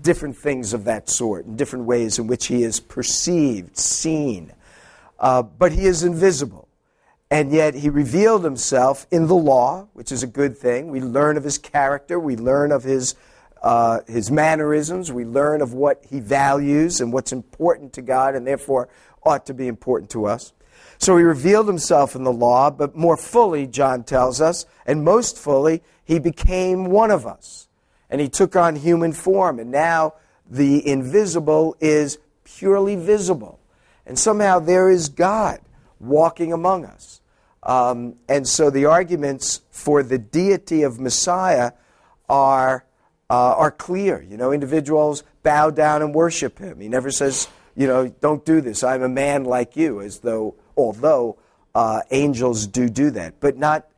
different 0.00 0.36
things 0.36 0.72
of 0.72 0.84
that 0.84 1.08
sort, 1.08 1.44
and 1.44 1.56
different 1.56 1.84
ways 1.84 2.18
in 2.18 2.26
which 2.26 2.46
he 2.46 2.62
is 2.62 2.80
perceived, 2.80 3.76
seen. 3.76 4.52
Uh, 5.18 5.42
but 5.42 5.72
he 5.72 5.86
is 5.86 6.02
invisible. 6.02 6.68
And 7.30 7.52
yet 7.52 7.74
he 7.74 7.88
revealed 7.88 8.44
himself 8.44 9.06
in 9.10 9.26
the 9.26 9.34
law, 9.34 9.88
which 9.92 10.12
is 10.12 10.22
a 10.22 10.26
good 10.26 10.56
thing. 10.56 10.88
We 10.88 11.00
learn 11.00 11.36
of 11.36 11.44
his 11.44 11.58
character, 11.58 12.18
we 12.18 12.36
learn 12.36 12.70
of 12.70 12.84
his, 12.84 13.14
uh, 13.64 14.00
his 14.06 14.30
mannerisms, 14.30 15.10
we 15.10 15.24
learn 15.24 15.62
of 15.62 15.72
what 15.72 16.04
he 16.10 16.20
values 16.20 17.00
and 17.00 17.14
what's 17.14 17.32
important 17.32 17.94
to 17.94 18.02
God, 18.02 18.34
and 18.34 18.46
therefore 18.46 18.90
ought 19.22 19.46
to 19.46 19.54
be 19.54 19.68
important 19.68 20.10
to 20.10 20.26
us. 20.26 20.52
So 20.98 21.16
he 21.16 21.24
revealed 21.24 21.66
himself 21.66 22.14
in 22.14 22.24
the 22.24 22.32
law, 22.32 22.70
but 22.70 22.94
more 22.94 23.16
fully, 23.16 23.66
John 23.66 24.04
tells 24.04 24.42
us, 24.42 24.66
and 24.84 25.02
most 25.02 25.38
fully, 25.38 25.82
he 26.04 26.18
became 26.18 26.86
one 26.86 27.10
of 27.10 27.26
us. 27.26 27.68
And 28.10 28.20
he 28.20 28.28
took 28.28 28.54
on 28.54 28.76
human 28.76 29.14
form. 29.14 29.58
And 29.58 29.70
now 29.70 30.14
the 30.48 30.86
invisible 30.86 31.74
is 31.80 32.18
purely 32.44 32.96
visible. 32.96 33.60
And 34.04 34.18
somehow 34.18 34.58
there 34.58 34.90
is 34.90 35.08
God 35.08 35.60
walking 35.98 36.52
among 36.52 36.84
us. 36.84 37.22
Um, 37.62 38.16
and 38.28 38.46
so 38.46 38.68
the 38.68 38.84
arguments 38.84 39.62
for 39.70 40.02
the 40.02 40.18
deity 40.18 40.82
of 40.82 41.00
Messiah 41.00 41.72
are, 42.28 42.84
uh, 43.30 43.54
are 43.56 43.70
clear. 43.70 44.22
You 44.22 44.36
know, 44.36 44.52
individuals 44.52 45.22
bow 45.42 45.70
down 45.70 46.02
and 46.02 46.14
worship 46.14 46.58
him. 46.58 46.80
He 46.80 46.88
never 46.88 47.10
says, 47.10 47.48
you 47.76 47.86
know, 47.86 48.08
don't 48.08 48.44
do 48.44 48.60
this. 48.60 48.84
I'm 48.84 49.02
a 49.02 49.08
man 49.08 49.44
like 49.44 49.76
you, 49.76 50.00
as 50.00 50.20
though, 50.20 50.54
although 50.76 51.36
uh, 51.74 52.00
angels 52.10 52.66
do 52.66 52.88
do 52.88 53.10
that, 53.10 53.40
but 53.40 53.56
not 53.56 53.88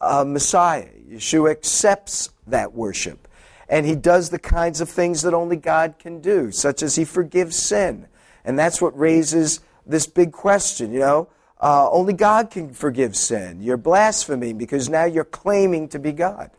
uh, 0.00 0.24
Messiah. 0.24 0.88
Yeshua 1.10 1.50
accepts 1.50 2.30
that 2.46 2.72
worship. 2.72 3.26
And 3.68 3.84
he 3.84 3.96
does 3.96 4.30
the 4.30 4.38
kinds 4.38 4.80
of 4.80 4.88
things 4.88 5.22
that 5.22 5.34
only 5.34 5.56
God 5.56 5.96
can 5.98 6.20
do, 6.20 6.52
such 6.52 6.82
as 6.82 6.94
he 6.94 7.04
forgives 7.04 7.56
sin. 7.56 8.06
And 8.44 8.58
that's 8.58 8.80
what 8.80 8.96
raises 8.96 9.60
this 9.84 10.06
big 10.06 10.32
question, 10.32 10.92
you 10.92 11.00
know. 11.00 11.28
Uh, 11.60 11.90
only 11.90 12.12
God 12.12 12.50
can 12.50 12.72
forgive 12.72 13.16
sin. 13.16 13.62
You're 13.62 13.76
blaspheming 13.78 14.58
because 14.58 14.88
now 14.88 15.04
you're 15.04 15.24
claiming 15.24 15.88
to 15.88 15.98
be 15.98 16.12
God. 16.12 16.50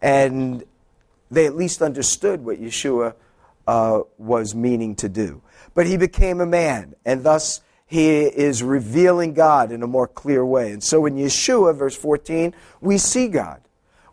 And 0.00 0.64
they 1.30 1.46
at 1.46 1.56
least 1.56 1.82
understood 1.82 2.44
what 2.44 2.60
Yeshua 2.60 3.14
uh, 3.66 4.00
was 4.16 4.54
meaning 4.54 4.96
to 4.96 5.08
do. 5.08 5.42
But 5.74 5.86
he 5.86 5.96
became 5.96 6.40
a 6.40 6.46
man, 6.46 6.94
and 7.04 7.22
thus 7.22 7.60
he 7.86 8.20
is 8.20 8.62
revealing 8.62 9.34
God 9.34 9.72
in 9.72 9.82
a 9.82 9.86
more 9.86 10.08
clear 10.08 10.44
way. 10.44 10.72
And 10.72 10.82
so 10.82 11.06
in 11.06 11.16
Yeshua, 11.16 11.76
verse 11.76 11.96
14, 11.96 12.54
we 12.80 12.98
see 12.98 13.28
God. 13.28 13.62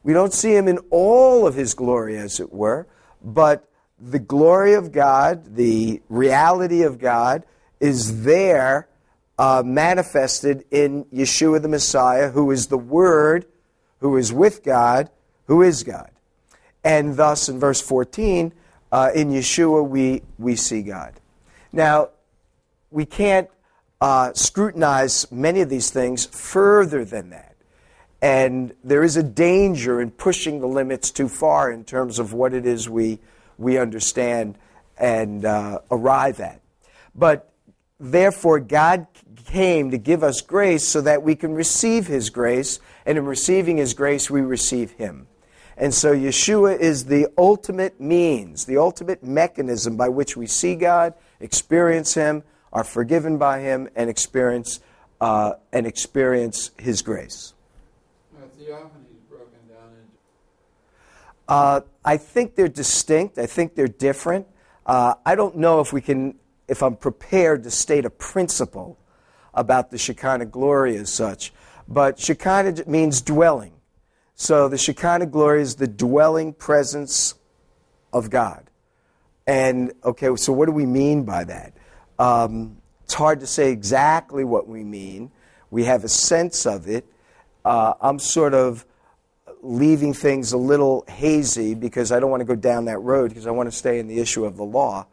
We 0.03 0.13
don't 0.13 0.33
see 0.33 0.55
him 0.55 0.67
in 0.67 0.77
all 0.91 1.47
of 1.47 1.55
his 1.55 1.73
glory, 1.73 2.17
as 2.17 2.39
it 2.39 2.53
were, 2.53 2.87
but 3.23 3.67
the 3.99 4.19
glory 4.19 4.73
of 4.73 4.91
God, 4.91 5.55
the 5.55 6.01
reality 6.09 6.83
of 6.83 6.99
God, 6.99 7.43
is 7.79 8.23
there 8.23 8.87
uh, 9.37 9.63
manifested 9.65 10.65
in 10.71 11.05
Yeshua 11.05 11.61
the 11.61 11.67
Messiah, 11.67 12.29
who 12.29 12.51
is 12.51 12.67
the 12.67 12.77
Word, 12.77 13.45
who 13.99 14.17
is 14.17 14.31
with 14.31 14.63
God, 14.63 15.09
who 15.47 15.61
is 15.61 15.83
God. 15.83 16.11
And 16.85 17.17
thus, 17.17 17.49
in 17.49 17.59
verse 17.59 17.81
14, 17.81 18.53
uh, 18.91 19.09
in 19.15 19.31
Yeshua, 19.31 19.85
we, 19.85 20.21
we 20.37 20.55
see 20.55 20.83
God. 20.83 21.19
Now, 21.73 22.09
we 22.91 23.05
can't 23.05 23.49
uh, 23.99 24.31
scrutinize 24.33 25.29
many 25.31 25.61
of 25.61 25.69
these 25.69 25.89
things 25.89 26.27
further 26.27 27.03
than 27.03 27.31
that. 27.31 27.55
And 28.21 28.73
there 28.83 29.03
is 29.03 29.17
a 29.17 29.23
danger 29.23 29.99
in 29.99 30.11
pushing 30.11 30.59
the 30.59 30.67
limits 30.67 31.09
too 31.09 31.27
far 31.27 31.71
in 31.71 31.83
terms 31.83 32.19
of 32.19 32.33
what 32.33 32.53
it 32.53 32.67
is 32.67 32.87
we, 32.87 33.19
we 33.57 33.79
understand 33.79 34.57
and 34.97 35.43
uh, 35.43 35.79
arrive 35.89 36.39
at. 36.39 36.61
But 37.15 37.51
therefore, 37.99 38.59
God 38.59 39.07
came 39.45 39.89
to 39.89 39.97
give 39.97 40.23
us 40.23 40.41
grace 40.41 40.83
so 40.83 41.01
that 41.01 41.23
we 41.23 41.35
can 41.35 41.55
receive 41.55 42.05
His 42.07 42.29
grace, 42.29 42.79
and 43.05 43.17
in 43.17 43.25
receiving 43.25 43.77
His 43.77 43.93
grace, 43.95 44.29
we 44.29 44.41
receive 44.41 44.91
Him. 44.91 45.27
And 45.77 45.93
so 45.93 46.15
Yeshua 46.15 46.79
is 46.79 47.05
the 47.05 47.27
ultimate 47.37 47.99
means, 47.99 48.65
the 48.65 48.77
ultimate 48.77 49.23
mechanism 49.23 49.97
by 49.97 50.07
which 50.07 50.37
we 50.37 50.47
see 50.47 50.75
God, 50.75 51.13
experience 51.39 52.13
Him, 52.13 52.43
are 52.71 52.83
forgiven 52.83 53.37
by 53.37 53.59
Him, 53.59 53.89
and 53.95 54.09
experience 54.09 54.79
uh, 55.19 55.53
and 55.73 55.85
experience 55.85 56.71
His 56.77 57.01
grace. 57.01 57.53
broken 59.29 59.59
down 59.67 59.89
into. 59.89 60.17
Uh, 61.47 61.81
I 62.05 62.17
think 62.17 62.55
they're 62.55 62.67
distinct. 62.67 63.37
I 63.37 63.45
think 63.45 63.75
they're 63.75 63.87
different. 63.87 64.47
Uh, 64.85 65.15
I 65.25 65.35
don't 65.35 65.57
know 65.57 65.81
if 65.81 65.91
we 65.91 65.99
can, 66.01 66.35
if 66.67 66.81
I'm 66.83 66.95
prepared 66.95 67.63
to 67.63 67.71
state 67.71 68.05
a 68.05 68.09
principle 68.09 68.97
about 69.53 69.91
the 69.91 69.97
Shekinah 69.97 70.45
glory 70.45 70.95
as 70.97 71.11
such, 71.11 71.53
but 71.87 72.19
Shekinah 72.19 72.87
means 72.87 73.21
dwelling. 73.21 73.74
So 74.35 74.67
the 74.67 74.77
Shekinah 74.77 75.27
glory 75.27 75.61
is 75.61 75.75
the 75.75 75.87
dwelling 75.87 76.53
presence 76.53 77.35
of 78.11 78.29
God. 78.29 78.69
And, 79.47 79.93
okay, 80.03 80.35
so 80.35 80.51
what 80.51 80.65
do 80.65 80.71
we 80.71 80.85
mean 80.85 81.23
by 81.23 81.45
that? 81.45 81.73
Um, 82.19 82.77
it's 83.03 83.13
hard 83.13 83.39
to 83.41 83.47
say 83.47 83.71
exactly 83.71 84.43
what 84.43 84.67
we 84.67 84.83
mean. 84.83 85.31
We 85.71 85.85
have 85.85 86.03
a 86.03 86.09
sense 86.09 86.65
of 86.65 86.87
it. 86.87 87.05
Uh, 87.63 87.93
I'm 88.01 88.19
sort 88.19 88.53
of 88.53 88.85
leaving 89.61 90.13
things 90.13 90.51
a 90.51 90.57
little 90.57 91.05
hazy 91.07 91.73
because 91.73 92.11
I 92.11 92.19
don't 92.19 92.29
want 92.29 92.41
to 92.41 92.45
go 92.45 92.55
down 92.55 92.85
that 92.85 92.99
road 92.99 93.29
because 93.29 93.47
I 93.47 93.51
want 93.51 93.71
to 93.71 93.75
stay 93.75 93.99
in 93.99 94.07
the 94.07 94.19
issue 94.19 94.45
of 94.45 94.57
the 94.57 94.63
law. 94.63 95.07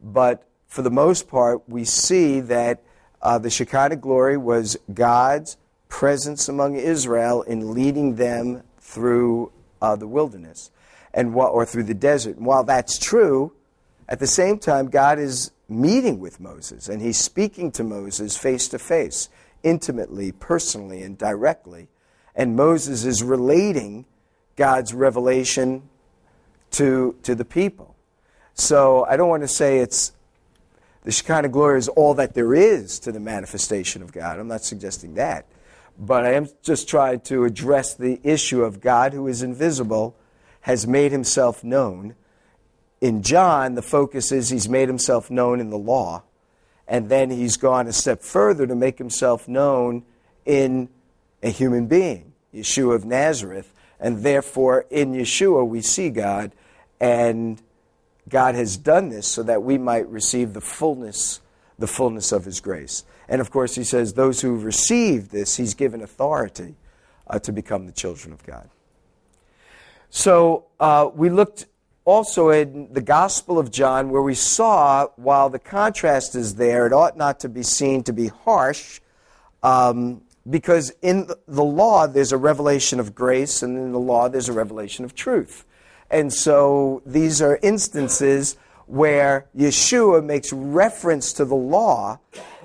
But 0.00 0.46
for 0.68 0.82
the 0.82 0.90
most 0.90 1.28
part, 1.28 1.68
we 1.68 1.84
see 1.84 2.40
that 2.40 2.82
uh, 3.22 3.38
the 3.38 3.50
Shekinah 3.50 3.96
glory 3.96 4.36
was 4.36 4.76
God's 4.92 5.56
presence 5.88 6.48
among 6.48 6.76
Israel 6.76 7.42
in 7.42 7.72
leading 7.72 8.16
them 8.16 8.62
through 8.86 9.50
uh, 9.82 9.96
the 9.96 10.06
wilderness 10.06 10.70
and 11.12 11.34
or 11.34 11.66
through 11.66 11.82
the 11.82 11.94
desert. 11.94 12.36
And 12.36 12.46
while 12.46 12.64
that's 12.64 12.98
true, 12.98 13.52
at 14.08 14.20
the 14.20 14.26
same 14.26 14.58
time, 14.58 14.88
God 14.88 15.18
is 15.18 15.50
meeting 15.68 16.20
with 16.20 16.38
Moses 16.38 16.88
and 16.88 17.02
he's 17.02 17.18
speaking 17.18 17.72
to 17.72 17.82
Moses 17.82 18.36
face 18.36 18.68
to 18.68 18.78
face, 18.78 19.28
intimately, 19.62 20.30
personally, 20.30 21.02
and 21.02 21.18
directly. 21.18 21.88
And 22.34 22.54
Moses 22.54 23.04
is 23.04 23.22
relating 23.22 24.04
God's 24.54 24.94
revelation 24.94 25.88
to, 26.72 27.16
to 27.24 27.34
the 27.34 27.44
people. 27.44 27.96
So 28.54 29.04
I 29.04 29.16
don't 29.16 29.28
want 29.28 29.42
to 29.42 29.48
say 29.48 29.80
it's 29.80 30.12
the 31.02 31.12
Shekinah 31.12 31.48
glory 31.48 31.78
is 31.78 31.88
all 31.88 32.14
that 32.14 32.34
there 32.34 32.54
is 32.54 32.98
to 33.00 33.12
the 33.12 33.20
manifestation 33.20 34.02
of 34.02 34.12
God. 34.12 34.38
I'm 34.38 34.48
not 34.48 34.62
suggesting 34.62 35.14
that. 35.14 35.46
But 35.98 36.24
I 36.24 36.32
am 36.34 36.48
just 36.62 36.88
trying 36.88 37.20
to 37.20 37.44
address 37.44 37.94
the 37.94 38.20
issue 38.22 38.62
of 38.62 38.80
God 38.80 39.12
who 39.12 39.26
is 39.26 39.42
invisible 39.42 40.14
has 40.62 40.86
made 40.86 41.12
himself 41.12 41.62
known. 41.64 42.14
In 43.00 43.22
John, 43.22 43.74
the 43.74 43.82
focus 43.82 44.32
is 44.32 44.48
he's 44.48 44.68
made 44.68 44.88
himself 44.88 45.30
known 45.30 45.60
in 45.60 45.70
the 45.70 45.78
law, 45.78 46.24
and 46.88 47.08
then 47.08 47.30
he's 47.30 47.56
gone 47.56 47.86
a 47.86 47.92
step 47.92 48.22
further 48.22 48.66
to 48.66 48.74
make 48.74 48.98
himself 48.98 49.48
known 49.48 50.04
in 50.44 50.88
a 51.42 51.50
human 51.50 51.86
being, 51.86 52.32
Yeshua 52.54 52.94
of 52.94 53.04
Nazareth. 53.04 53.72
And 53.98 54.22
therefore, 54.22 54.86
in 54.90 55.12
Yeshua, 55.12 55.66
we 55.66 55.80
see 55.80 56.10
God, 56.10 56.52
and 57.00 57.60
God 58.28 58.54
has 58.54 58.76
done 58.76 59.08
this 59.08 59.26
so 59.26 59.42
that 59.44 59.62
we 59.62 59.78
might 59.78 60.08
receive 60.08 60.52
the 60.52 60.60
fullness, 60.60 61.40
the 61.78 61.86
fullness 61.86 62.32
of 62.32 62.44
his 62.44 62.60
grace. 62.60 63.04
And 63.28 63.40
of 63.40 63.50
course, 63.50 63.74
he 63.74 63.84
says, 63.84 64.14
those 64.14 64.40
who 64.40 64.56
receive 64.56 65.30
this, 65.30 65.56
he's 65.56 65.74
given 65.74 66.02
authority 66.02 66.74
uh, 67.26 67.38
to 67.40 67.52
become 67.52 67.86
the 67.86 67.92
children 67.92 68.32
of 68.32 68.44
God. 68.44 68.68
So 70.10 70.66
uh, 70.78 71.10
we 71.12 71.28
looked 71.30 71.66
also 72.04 72.50
in 72.50 72.92
the 72.92 73.00
Gospel 73.00 73.58
of 73.58 73.72
John, 73.72 74.10
where 74.10 74.22
we 74.22 74.34
saw, 74.34 75.08
while 75.16 75.50
the 75.50 75.58
contrast 75.58 76.36
is 76.36 76.54
there, 76.54 76.86
it 76.86 76.92
ought 76.92 77.16
not 77.16 77.40
to 77.40 77.48
be 77.48 77.64
seen 77.64 78.04
to 78.04 78.12
be 78.12 78.28
harsh, 78.28 79.00
um, 79.64 80.22
because 80.48 80.92
in 81.02 81.28
the 81.48 81.64
law 81.64 82.06
there's 82.06 82.30
a 82.30 82.36
revelation 82.36 83.00
of 83.00 83.12
grace, 83.12 83.60
and 83.60 83.76
in 83.76 83.90
the 83.90 83.98
law 83.98 84.28
there's 84.28 84.48
a 84.48 84.52
revelation 84.52 85.04
of 85.04 85.16
truth. 85.16 85.64
And 86.08 86.32
so 86.32 87.02
these 87.04 87.42
are 87.42 87.58
instances 87.62 88.56
where 88.86 89.46
Yeshua 89.56 90.24
makes 90.24 90.52
reference 90.52 91.32
to 91.34 91.44
the 91.44 91.56
law 91.56 92.20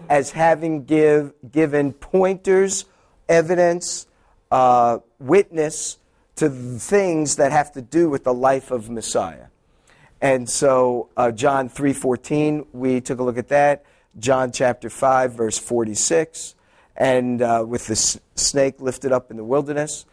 as 0.10 0.32
having 0.32 0.86
give, 0.86 1.34
given 1.52 1.94
pointers, 1.94 2.86
evidence, 3.28 4.08
uh, 4.52 5.00
witness 5.20 5.98
to 6.36 6.50
things 6.50 7.36
that 7.36 7.52
have 7.52 7.72
to 7.72 7.82
do 7.82 8.10
with 8.10 8.24
the 8.24 8.34
life 8.34 8.72
of 8.72 8.90
Messiah. 8.90 9.48
And 10.22 10.48
so 10.48 11.10
uh, 11.18 11.32
John 11.32 11.70
3.14, 11.70 12.68
we 12.74 13.02
took 13.02 13.20
a 13.20 13.24
look 13.24 13.38
at 13.38 13.48
that. 13.50 13.84
John 14.20 14.52
chapter 14.52 14.90
5, 14.90 15.34
verse 15.34 15.58
46, 15.58 16.56
and 16.96 17.42
uh, 17.42 17.66
with 17.68 17.88
the 17.88 17.94
s- 17.94 18.20
snake 18.36 18.80
lifted 18.82 19.12
up 19.12 19.32
in 19.32 19.38
the 19.38 19.44
wilderness. 19.44 20.06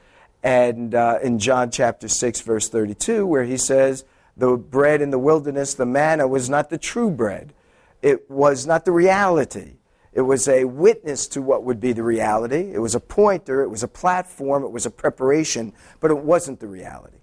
And 0.42 0.94
uh, 0.94 1.18
in 1.22 1.38
John 1.38 1.70
chapter 1.70 2.08
6, 2.08 2.40
verse 2.42 2.68
32, 2.68 3.26
where 3.26 3.44
he 3.44 3.56
says, 3.56 4.04
the 4.38 4.56
bread 4.56 5.02
in 5.02 5.10
the 5.10 5.18
wilderness, 5.18 5.74
the 5.74 5.84
manna, 5.84 6.26
was 6.26 6.48
not 6.48 6.70
the 6.70 6.78
true 6.78 7.10
bread. 7.10 7.52
It 8.00 8.30
was 8.30 8.66
not 8.66 8.84
the 8.84 8.92
reality. 8.92 9.74
It 10.12 10.22
was 10.22 10.48
a 10.48 10.64
witness 10.64 11.26
to 11.28 11.42
what 11.42 11.64
would 11.64 11.80
be 11.80 11.92
the 11.92 12.02
reality. 12.02 12.70
It 12.72 12.78
was 12.78 12.94
a 12.94 13.00
pointer, 13.00 13.62
it 13.62 13.68
was 13.68 13.82
a 13.82 13.88
platform, 13.88 14.64
it 14.64 14.70
was 14.70 14.86
a 14.86 14.90
preparation, 14.90 15.72
but 16.00 16.10
it 16.10 16.18
wasn't 16.18 16.60
the 16.60 16.66
reality. 16.66 17.18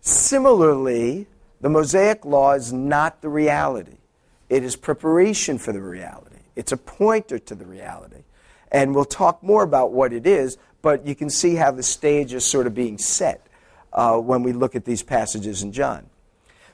Similarly, 0.00 1.26
the 1.60 1.68
Mosaic 1.68 2.24
Law 2.24 2.52
is 2.52 2.72
not 2.72 3.20
the 3.20 3.28
reality. 3.28 3.98
It 4.48 4.62
is 4.62 4.76
preparation 4.76 5.58
for 5.58 5.72
the 5.72 5.80
reality. 5.80 6.36
It's 6.54 6.72
a 6.72 6.76
pointer 6.76 7.38
to 7.38 7.54
the 7.54 7.66
reality. 7.66 8.22
And 8.70 8.94
we'll 8.94 9.04
talk 9.04 9.42
more 9.42 9.62
about 9.62 9.92
what 9.92 10.12
it 10.12 10.26
is, 10.26 10.58
but 10.82 11.06
you 11.06 11.14
can 11.14 11.30
see 11.30 11.56
how 11.56 11.70
the 11.70 11.82
stage 11.82 12.32
is 12.32 12.44
sort 12.44 12.66
of 12.66 12.74
being 12.74 12.98
set 12.98 13.46
uh, 13.92 14.18
when 14.18 14.42
we 14.42 14.52
look 14.52 14.76
at 14.76 14.84
these 14.84 15.02
passages 15.02 15.62
in 15.62 15.72
John. 15.72 16.07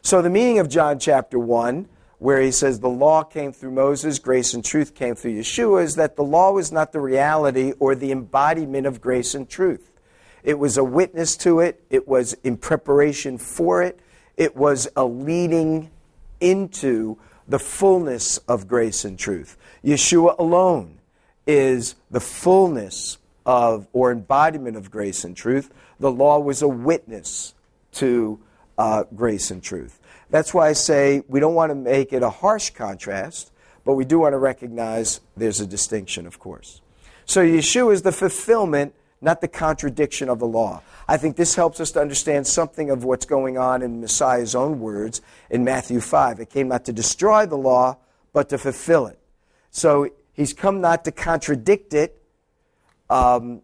So, 0.06 0.20
the 0.20 0.28
meaning 0.28 0.58
of 0.58 0.68
John 0.68 0.98
chapter 0.98 1.38
1, 1.38 1.88
where 2.18 2.38
he 2.38 2.50
says 2.50 2.78
the 2.78 2.90
law 2.90 3.22
came 3.22 3.54
through 3.54 3.70
Moses, 3.70 4.18
grace 4.18 4.52
and 4.52 4.62
truth 4.62 4.94
came 4.94 5.14
through 5.14 5.32
Yeshua, 5.32 5.82
is 5.82 5.94
that 5.94 6.14
the 6.14 6.22
law 6.22 6.52
was 6.52 6.70
not 6.70 6.92
the 6.92 7.00
reality 7.00 7.72
or 7.78 7.94
the 7.94 8.12
embodiment 8.12 8.86
of 8.86 9.00
grace 9.00 9.34
and 9.34 9.48
truth. 9.48 9.94
It 10.42 10.58
was 10.58 10.76
a 10.76 10.84
witness 10.84 11.38
to 11.38 11.60
it, 11.60 11.82
it 11.88 12.06
was 12.06 12.34
in 12.44 12.58
preparation 12.58 13.38
for 13.38 13.82
it, 13.82 13.98
it 14.36 14.54
was 14.54 14.88
a 14.94 15.06
leading 15.06 15.90
into 16.38 17.16
the 17.48 17.58
fullness 17.58 18.36
of 18.46 18.68
grace 18.68 19.06
and 19.06 19.18
truth. 19.18 19.56
Yeshua 19.82 20.38
alone 20.38 20.98
is 21.46 21.94
the 22.10 22.20
fullness 22.20 23.16
of 23.46 23.88
or 23.94 24.12
embodiment 24.12 24.76
of 24.76 24.90
grace 24.90 25.24
and 25.24 25.34
truth. 25.34 25.72
The 25.98 26.12
law 26.12 26.40
was 26.40 26.60
a 26.60 26.68
witness 26.68 27.54
to 27.92 28.38
uh, 28.78 29.04
grace 29.14 29.50
and 29.50 29.62
truth. 29.62 30.00
That's 30.30 30.52
why 30.52 30.68
I 30.68 30.72
say 30.72 31.22
we 31.28 31.40
don't 31.40 31.54
want 31.54 31.70
to 31.70 31.74
make 31.74 32.12
it 32.12 32.22
a 32.22 32.30
harsh 32.30 32.70
contrast, 32.70 33.52
but 33.84 33.94
we 33.94 34.04
do 34.04 34.18
want 34.18 34.32
to 34.32 34.38
recognize 34.38 35.20
there's 35.36 35.60
a 35.60 35.66
distinction, 35.66 36.26
of 36.26 36.38
course. 36.38 36.80
So 37.26 37.44
Yeshua 37.44 37.92
is 37.92 38.02
the 38.02 38.12
fulfillment 38.12 38.94
not 39.24 39.40
the 39.40 39.48
contradiction 39.48 40.28
of 40.28 40.38
the 40.38 40.46
law. 40.46 40.82
I 41.08 41.16
think 41.16 41.36
this 41.36 41.54
helps 41.54 41.80
us 41.80 41.90
to 41.92 42.00
understand 42.00 42.46
something 42.46 42.90
of 42.90 43.04
what's 43.04 43.24
going 43.24 43.56
on 43.56 43.82
in 43.82 44.00
Messiah's 44.00 44.54
own 44.54 44.80
words 44.80 45.22
in 45.50 45.64
Matthew 45.64 46.00
5. 46.00 46.40
It 46.40 46.50
came 46.50 46.68
not 46.68 46.84
to 46.84 46.92
destroy 46.92 47.46
the 47.46 47.56
law, 47.56 47.96
but 48.34 48.50
to 48.50 48.58
fulfill 48.58 49.06
it. 49.06 49.18
So 49.70 50.10
he's 50.34 50.52
come 50.52 50.80
not 50.80 51.04
to 51.06 51.12
contradict 51.12 51.94
it, 51.94 52.22
um, 53.08 53.62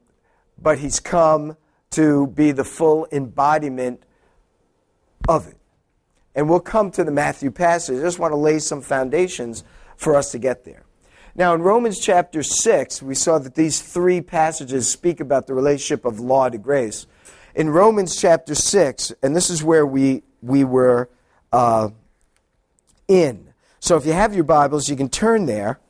but 0.61 0.79
he's 0.79 0.99
come 0.99 1.57
to 1.91 2.27
be 2.29 2.53
the 2.53 2.65
full 2.65 3.07
embodiment 3.13 4.03
of 5.29 5.47
it. 5.47 5.57
And 6.35 6.49
we'll 6.49 6.61
come 6.61 6.91
to 6.93 7.05
the 7.05 7.11
Matthew 7.11 7.51
passage. 7.51 7.99
I 7.99 8.03
just 8.03 8.19
want 8.19 8.33
to 8.33 8.37
lay 8.37 8.59
some 8.59 8.81
foundations 8.81 9.65
for 9.97 10.15
us 10.17 10.31
to 10.33 10.39
get 10.39 10.65
there. 10.65 10.85
Now, 11.35 11.55
in 11.55 11.63
Romans 11.63 11.99
chapter 11.99 12.43
6, 12.43 13.03
we 13.03 13.15
saw 13.15 13.39
that 13.39 13.55
these 13.55 13.81
three 13.81 14.21
passages 14.21 14.89
speak 14.89 15.21
about 15.21 15.47
the 15.47 15.55
relationship 15.55 16.05
of 16.05 16.19
law 16.19 16.49
to 16.49 16.59
grace. 16.59 17.07
In 17.55 17.71
Romans 17.71 18.17
chapter 18.17 18.55
6, 18.55 19.13
and 19.23 19.35
this 19.35 19.51
is 19.51 19.63
where 19.63 19.87
we, 19.87 20.23
we 20.43 20.65
were 20.65 21.09
uh, 21.53 21.91
in. 23.09 23.53
So 23.81 23.97
if 23.97 24.07
you 24.07 24.13
have 24.13 24.35
your 24.35 24.45
Bibles, 24.45 24.89
you 24.89 24.97
can 24.97 25.09
turn 25.09 25.47
there 25.47 25.81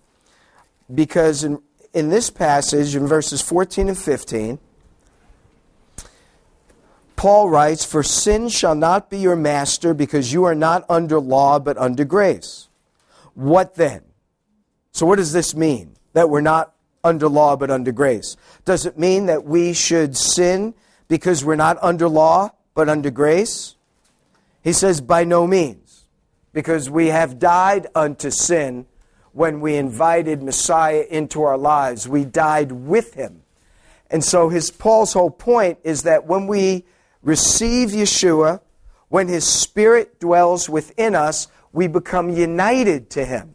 because 0.92 1.44
in, 1.44 1.60
in 1.92 2.08
this 2.08 2.30
passage, 2.30 2.94
in 2.94 3.07
verses 3.07 3.42
14 3.42 3.88
and 3.88 3.98
15, 3.98 4.59
Paul 7.20 7.50
writes, 7.50 7.85
For 7.85 8.02
sin 8.02 8.48
shall 8.48 8.74
not 8.74 9.11
be 9.11 9.18
your 9.18 9.37
master 9.37 9.92
because 9.92 10.33
you 10.33 10.44
are 10.44 10.54
not 10.54 10.87
under 10.88 11.20
law 11.20 11.59
but 11.59 11.76
under 11.76 12.02
grace. 12.02 12.70
What 13.35 13.74
then? 13.74 14.00
So, 14.92 15.04
what 15.04 15.16
does 15.16 15.35
this 15.35 15.54
mean? 15.54 15.96
That 16.14 16.30
we're 16.30 16.40
not 16.40 16.72
under 17.04 17.28
law 17.28 17.56
but 17.56 17.70
under 17.70 17.92
grace. 17.92 18.38
Does 18.64 18.87
it 18.87 18.98
mean 18.98 19.26
that 19.26 19.44
we 19.44 19.74
should 19.74 20.16
sin 20.16 20.72
because 21.09 21.44
we're 21.44 21.56
not 21.56 21.76
under 21.83 22.09
law 22.09 22.52
but 22.74 22.88
under 22.88 23.11
grace? 23.11 23.74
He 24.64 24.72
says, 24.72 25.02
by 25.02 25.24
no 25.24 25.46
means, 25.46 26.06
because 26.54 26.88
we 26.88 27.09
have 27.09 27.38
died 27.38 27.87
unto 27.94 28.30
sin 28.30 28.87
when 29.33 29.61
we 29.61 29.76
invited 29.76 30.42
Messiah 30.42 31.04
into 31.11 31.42
our 31.42 31.59
lives. 31.59 32.09
We 32.09 32.24
died 32.24 32.72
with 32.72 33.12
him. 33.12 33.42
And 34.11 34.24
so 34.24 34.48
his 34.48 34.70
Paul's 34.70 35.12
whole 35.12 35.28
point 35.28 35.80
is 35.85 36.04
that 36.04 36.26
when 36.26 36.46
we 36.46 36.87
receive 37.22 37.90
Yeshua, 37.90 38.61
when 39.09 39.28
his 39.28 39.44
spirit 39.44 40.20
dwells 40.20 40.68
within 40.68 41.14
us, 41.14 41.48
we 41.72 41.87
become 41.87 42.30
united 42.30 43.11
to 43.11 43.24
him. 43.24 43.54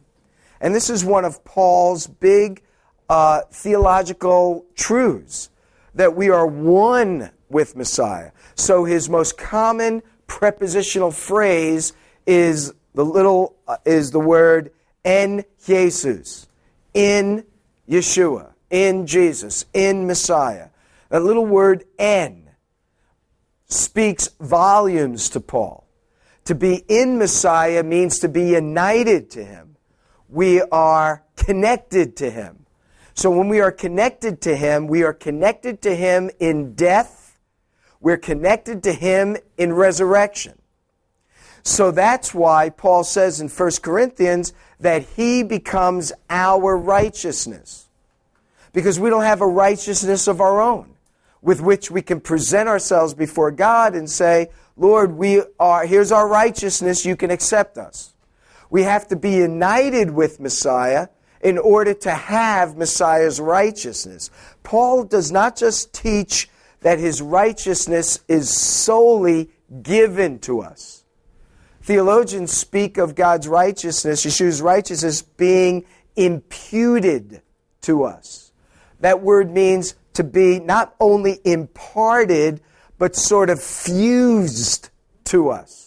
And 0.61 0.73
this 0.73 0.89
is 0.89 1.03
one 1.03 1.25
of 1.25 1.43
Paul's 1.43 2.07
big 2.07 2.61
uh, 3.09 3.41
theological 3.51 4.65
truths 4.75 5.49
that 5.93 6.15
we 6.15 6.29
are 6.29 6.47
one 6.47 7.31
with 7.49 7.75
Messiah. 7.75 8.31
So 8.55 8.83
his 8.83 9.09
most 9.09 9.37
common 9.37 10.01
prepositional 10.27 11.11
phrase 11.11 11.93
is 12.25 12.73
the 12.93 13.05
little 13.05 13.55
uh, 13.67 13.77
is 13.85 14.11
the 14.11 14.19
word 14.19 14.71
en 15.03 15.43
Jesus, 15.63 16.47
in 16.93 17.45
Yeshua, 17.87 18.53
in 18.69 19.05
Jesus, 19.05 19.65
in 19.73 20.07
Messiah. 20.07 20.69
That 21.09 21.23
little 21.23 21.45
word 21.45 21.85
en 21.99 22.44
speaks 23.67 24.29
volumes 24.39 25.29
to 25.29 25.39
Paul. 25.39 25.87
To 26.45 26.55
be 26.55 26.83
in 26.87 27.17
Messiah 27.17 27.83
means 27.83 28.19
to 28.19 28.29
be 28.29 28.49
united 28.49 29.29
to 29.31 29.43
him 29.43 29.75
we 30.29 30.61
are 30.63 31.23
connected 31.35 32.15
to 32.17 32.29
Him. 32.29 32.65
So 33.13 33.31
when 33.31 33.47
we 33.47 33.61
are 33.61 33.71
connected 33.71 34.41
to 34.41 34.55
Him, 34.55 34.87
we 34.87 35.03
are 35.03 35.13
connected 35.13 35.81
to 35.83 35.95
Him 35.95 36.29
in 36.39 36.73
death, 36.73 37.37
we're 38.01 38.17
connected 38.17 38.83
to 38.83 38.93
Him 38.93 39.37
in 39.57 39.73
resurrection. 39.73 40.59
So 41.63 41.89
that's 41.89 42.33
why 42.33 42.69
Paul 42.69 43.03
says 43.03 43.41
in 43.41 43.47
1 43.47 43.71
Corinthians 43.81 44.53
that 44.79 45.03
He 45.03 45.41
becomes 45.41 46.11
our 46.29 46.77
righteousness. 46.77 47.87
Because 48.73 48.99
we 48.99 49.09
don't 49.09 49.23
have 49.23 49.41
a 49.41 49.47
righteousness 49.47 50.27
of 50.27 50.41
our 50.41 50.61
own 50.61 50.94
with 51.45 51.61
which 51.61 51.91
we 51.91 52.01
can 52.01 52.19
present 52.19 52.67
ourselves 52.67 53.13
before 53.13 53.51
God 53.51 53.93
and 53.93 54.09
say, 54.09 54.49
Lord, 54.75 55.15
we 55.15 55.43
are, 55.59 55.85
here's 55.85 56.11
our 56.11 56.27
righteousness, 56.27 57.05
you 57.05 57.15
can 57.15 57.29
accept 57.29 57.77
us. 57.77 58.15
We 58.71 58.81
have 58.81 59.07
to 59.09 59.15
be 59.15 59.29
united 59.29 60.09
with 60.09 60.39
Messiah 60.39 61.09
in 61.41 61.59
order 61.59 61.93
to 61.93 62.09
have 62.09 62.75
Messiah's 62.75 63.39
righteousness. 63.39 64.31
Paul 64.63 65.03
does 65.03 65.31
not 65.31 65.55
just 65.55 65.93
teach 65.93 66.49
that 66.79 66.97
his 66.97 67.21
righteousness 67.21 68.21
is 68.27 68.49
solely 68.49 69.51
given 69.83 70.39
to 70.39 70.61
us. 70.61 71.03
Theologians 71.83 72.53
speak 72.53 72.97
of 72.97 73.13
God's 73.13 73.47
righteousness, 73.47 74.25
Yeshua's 74.25 74.63
righteousness, 74.63 75.21
being 75.21 75.85
imputed 76.15 77.43
to 77.81 78.03
us. 78.03 78.51
That 78.99 79.21
word 79.21 79.51
means 79.51 79.93
to 80.15 80.23
be 80.23 80.59
not 80.59 80.95
only 80.99 81.39
imparted, 81.45 82.61
but 82.97 83.15
sort 83.15 83.49
of 83.49 83.61
fused 83.61 84.89
to 85.25 85.49
us 85.49 85.85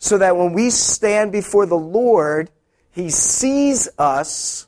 so 0.00 0.16
that 0.16 0.36
when 0.36 0.54
we 0.54 0.70
stand 0.70 1.30
before 1.30 1.66
the 1.66 1.76
Lord, 1.76 2.50
He 2.90 3.10
sees 3.10 3.88
us 3.98 4.66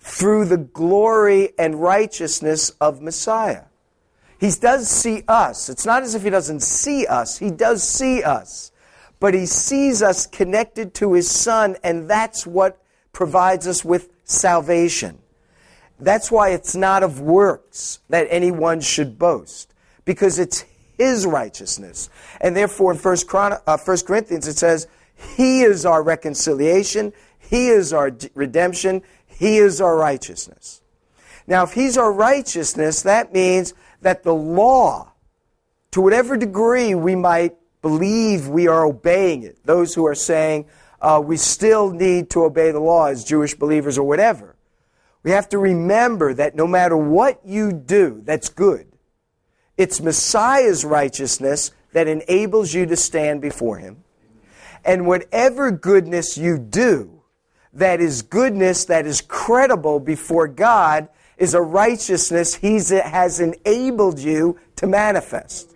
through 0.00 0.46
the 0.46 0.58
glory 0.58 1.50
and 1.56 1.80
righteousness 1.80 2.70
of 2.80 3.00
Messiah. 3.00 3.64
He 4.38 4.50
does 4.50 4.88
see 4.88 5.22
us. 5.28 5.68
It's 5.68 5.86
not 5.86 6.02
as 6.02 6.16
if 6.16 6.24
He 6.24 6.30
doesn't 6.30 6.60
see 6.60 7.06
us, 7.06 7.38
He 7.38 7.50
does 7.50 7.82
see 7.88 8.22
us. 8.22 8.72
But 9.20 9.34
He 9.34 9.46
sees 9.46 10.02
us 10.02 10.26
connected 10.26 10.92
to 10.94 11.12
His 11.12 11.30
Son, 11.30 11.76
and 11.84 12.10
that's 12.10 12.44
what 12.44 12.82
provides 13.12 13.68
us 13.68 13.84
with 13.84 14.08
salvation. 14.24 15.21
That's 15.98 16.30
why 16.30 16.50
it's 16.50 16.74
not 16.74 17.02
of 17.02 17.20
works 17.20 18.00
that 18.08 18.26
anyone 18.30 18.80
should 18.80 19.18
boast, 19.18 19.72
because 20.04 20.38
it's 20.38 20.64
his 20.96 21.26
righteousness. 21.26 22.08
And 22.40 22.56
therefore, 22.56 22.92
in 22.92 22.98
1, 22.98 23.16
Chron- 23.26 23.58
uh, 23.66 23.76
Corinthians, 23.76 24.46
it 24.46 24.58
says, 24.58 24.86
He 25.36 25.62
is 25.62 25.86
our 25.86 26.02
reconciliation, 26.02 27.12
He 27.38 27.68
is 27.68 27.92
our 27.92 28.10
redemption, 28.34 29.02
He 29.26 29.58
is 29.58 29.80
our 29.80 29.96
righteousness. 29.96 30.80
Now, 31.46 31.64
if 31.64 31.72
He's 31.72 31.98
our 31.98 32.12
righteousness, 32.12 33.02
that 33.02 33.32
means 33.32 33.74
that 34.02 34.22
the 34.22 34.34
law, 34.34 35.12
to 35.92 36.00
whatever 36.00 36.36
degree 36.36 36.94
we 36.94 37.14
might 37.14 37.56
believe 37.82 38.48
we 38.48 38.68
are 38.68 38.86
obeying 38.86 39.42
it, 39.42 39.58
those 39.64 39.94
who 39.94 40.06
are 40.06 40.14
saying 40.14 40.66
uh, 41.00 41.20
we 41.24 41.36
still 41.36 41.90
need 41.90 42.30
to 42.30 42.44
obey 42.44 42.70
the 42.70 42.80
law 42.80 43.06
as 43.06 43.24
Jewish 43.24 43.54
believers 43.54 43.98
or 43.98 44.06
whatever. 44.06 44.51
We 45.22 45.30
have 45.30 45.48
to 45.50 45.58
remember 45.58 46.34
that 46.34 46.54
no 46.54 46.66
matter 46.66 46.96
what 46.96 47.40
you 47.44 47.72
do 47.72 48.22
that's 48.24 48.48
good, 48.48 48.86
it's 49.76 50.00
Messiah's 50.00 50.84
righteousness 50.84 51.70
that 51.92 52.08
enables 52.08 52.74
you 52.74 52.86
to 52.86 52.96
stand 52.96 53.40
before 53.40 53.78
Him. 53.78 54.04
And 54.84 55.06
whatever 55.06 55.70
goodness 55.70 56.36
you 56.36 56.58
do, 56.58 57.22
that 57.72 58.00
is 58.00 58.22
goodness 58.22 58.84
that 58.86 59.06
is 59.06 59.20
credible 59.20 60.00
before 60.00 60.48
God, 60.48 61.08
is 61.38 61.54
a 61.54 61.62
righteousness 61.62 62.56
He 62.56 62.74
has 62.74 63.40
enabled 63.40 64.18
you 64.18 64.58
to 64.76 64.86
manifest. 64.86 65.74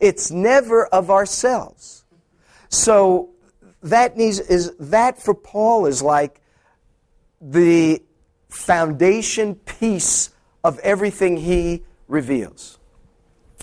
It's 0.00 0.30
never 0.30 0.86
of 0.86 1.10
ourselves. 1.10 2.04
So 2.68 3.30
that 3.82 4.16
needs 4.16 4.40
is 4.40 4.74
that 4.78 5.20
for 5.20 5.34
Paul 5.34 5.86
is 5.86 6.02
like 6.02 6.40
the 7.40 8.02
foundation 8.50 9.54
piece 9.54 10.30
of 10.62 10.78
everything 10.80 11.38
he 11.38 11.82
reveals. 12.08 12.78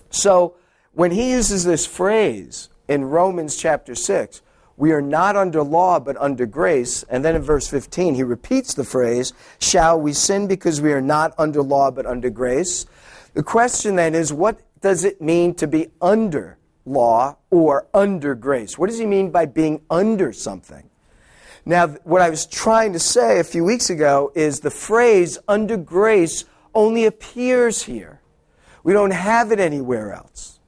So 0.09 0.55
when 0.93 1.11
he 1.11 1.31
uses 1.31 1.63
this 1.63 1.85
phrase 1.85 2.69
in 2.87 3.05
Romans 3.05 3.55
chapter 3.55 3.93
6, 3.93 4.41
we 4.77 4.91
are 4.91 5.01
not 5.01 5.35
under 5.35 5.63
law 5.63 5.99
but 5.99 6.15
under 6.17 6.45
grace, 6.45 7.03
and 7.03 7.25
then 7.25 7.35
in 7.35 7.41
verse 7.41 7.67
15 7.67 8.15
he 8.15 8.23
repeats 8.23 8.73
the 8.73 8.83
phrase, 8.83 9.33
shall 9.59 9.99
we 9.99 10.13
sin 10.13 10.47
because 10.47 10.79
we 10.81 10.93
are 10.93 11.01
not 11.01 11.33
under 11.37 11.61
law 11.61 11.91
but 11.91 12.05
under 12.05 12.29
grace? 12.29 12.85
The 13.33 13.43
question 13.43 13.95
then 13.95 14.15
is 14.15 14.31
what 14.31 14.61
does 14.81 15.03
it 15.03 15.21
mean 15.21 15.53
to 15.55 15.67
be 15.67 15.87
under 16.01 16.57
law 16.85 17.37
or 17.49 17.87
under 17.93 18.35
grace? 18.35 18.77
What 18.77 18.89
does 18.89 18.99
he 18.99 19.05
mean 19.05 19.31
by 19.31 19.45
being 19.45 19.81
under 19.89 20.31
something? 20.31 20.86
Now, 21.67 21.87
what 22.05 22.21
I 22.21 22.29
was 22.29 22.45
trying 22.45 22.93
to 22.93 22.99
say 22.99 23.39
a 23.39 23.43
few 23.43 23.65
weeks 23.65 23.89
ago 23.89 24.31
is 24.33 24.61
the 24.61 24.71
phrase 24.71 25.37
under 25.49 25.75
grace 25.75 26.45
only 26.73 27.03
appears 27.03 27.83
here. 27.83 28.21
We 28.83 28.93
don't 28.93 29.11
have 29.11 29.51
it 29.51 29.59
anywhere 29.59 30.13
else. 30.13 30.61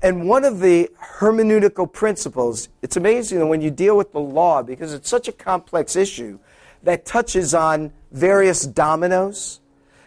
And 0.00 0.26
one 0.26 0.46
of 0.46 0.60
the 0.60 0.88
hermeneutical 1.18 1.92
principles, 1.92 2.70
it's 2.80 2.96
amazing 2.96 3.40
that 3.40 3.46
when 3.46 3.60
you 3.60 3.70
deal 3.70 3.94
with 3.94 4.12
the 4.12 4.20
law, 4.20 4.62
because 4.62 4.94
it's 4.94 5.10
such 5.10 5.28
a 5.28 5.32
complex 5.32 5.96
issue 5.96 6.38
that 6.82 7.04
touches 7.04 7.52
on 7.52 7.92
various 8.10 8.62
dominoes. 8.62 9.60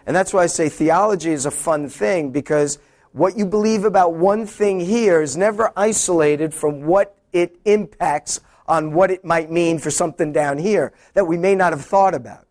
And 0.08 0.16
that's 0.16 0.34
why 0.34 0.42
I 0.42 0.48
say 0.48 0.70
theology 0.70 1.34
is 1.34 1.46
a 1.46 1.52
fun 1.52 1.88
thing 1.88 2.32
because 2.32 2.80
what 3.12 3.38
you 3.38 3.46
believe 3.46 3.86
about 3.86 4.16
one 4.16 4.48
thing 4.48 4.80
here 4.80 5.22
is 5.22 5.38
never 5.38 5.72
isolated 5.78 6.52
from 6.52 6.82
what 6.88 7.16
it 7.32 7.60
impacts 7.66 8.40
on 8.68 8.94
what 8.94 9.12
it 9.12 9.24
might 9.24 9.52
mean 9.52 9.80
for 9.80 9.92
something 9.92 10.32
down 10.32 10.58
here 10.58 10.94
that 11.14 11.26
we 11.26 11.38
may 11.38 11.56
not 11.56 11.74
have 11.74 11.86
thought 11.86 12.14
about. 12.14 12.48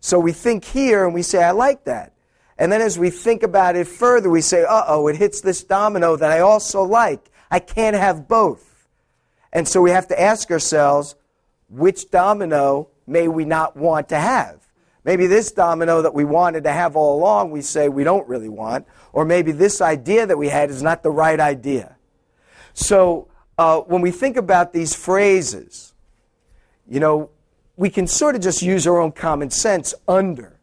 So 0.00 0.18
we 0.18 0.32
think 0.32 0.64
here 0.64 1.04
and 1.04 1.14
we 1.14 1.22
say, 1.22 1.42
I 1.42 1.50
like 1.50 1.84
that. 1.84 2.12
And 2.58 2.70
then 2.72 2.80
as 2.80 2.98
we 2.98 3.10
think 3.10 3.42
about 3.42 3.76
it 3.76 3.86
further, 3.86 4.30
we 4.30 4.40
say, 4.40 4.64
uh 4.64 4.84
oh, 4.86 5.08
it 5.08 5.16
hits 5.16 5.40
this 5.40 5.64
domino 5.64 6.16
that 6.16 6.30
I 6.30 6.40
also 6.40 6.82
like. 6.82 7.30
I 7.50 7.58
can't 7.58 7.96
have 7.96 8.28
both. 8.28 8.88
And 9.52 9.66
so 9.66 9.80
we 9.80 9.90
have 9.90 10.08
to 10.08 10.20
ask 10.20 10.50
ourselves, 10.50 11.16
which 11.68 12.10
domino 12.10 12.88
may 13.06 13.28
we 13.28 13.44
not 13.44 13.76
want 13.76 14.08
to 14.10 14.18
have? 14.18 14.66
Maybe 15.04 15.26
this 15.26 15.52
domino 15.52 16.02
that 16.02 16.14
we 16.14 16.24
wanted 16.24 16.64
to 16.64 16.72
have 16.72 16.96
all 16.96 17.18
along, 17.18 17.52
we 17.52 17.62
say 17.62 17.88
we 17.88 18.02
don't 18.02 18.28
really 18.28 18.48
want. 18.48 18.86
Or 19.12 19.24
maybe 19.24 19.52
this 19.52 19.80
idea 19.80 20.26
that 20.26 20.36
we 20.36 20.48
had 20.48 20.68
is 20.68 20.82
not 20.82 21.02
the 21.02 21.10
right 21.10 21.38
idea. 21.38 21.96
So 22.74 23.28
uh, 23.58 23.80
when 23.80 24.02
we 24.02 24.10
think 24.10 24.36
about 24.36 24.72
these 24.72 24.94
phrases, 24.94 25.94
you 26.88 27.00
know, 27.00 27.30
we 27.76 27.90
can 27.90 28.06
sort 28.06 28.34
of 28.34 28.40
just 28.40 28.62
use 28.62 28.86
our 28.86 29.00
own 29.00 29.12
common 29.12 29.50
sense 29.50 29.94
under. 30.08 30.58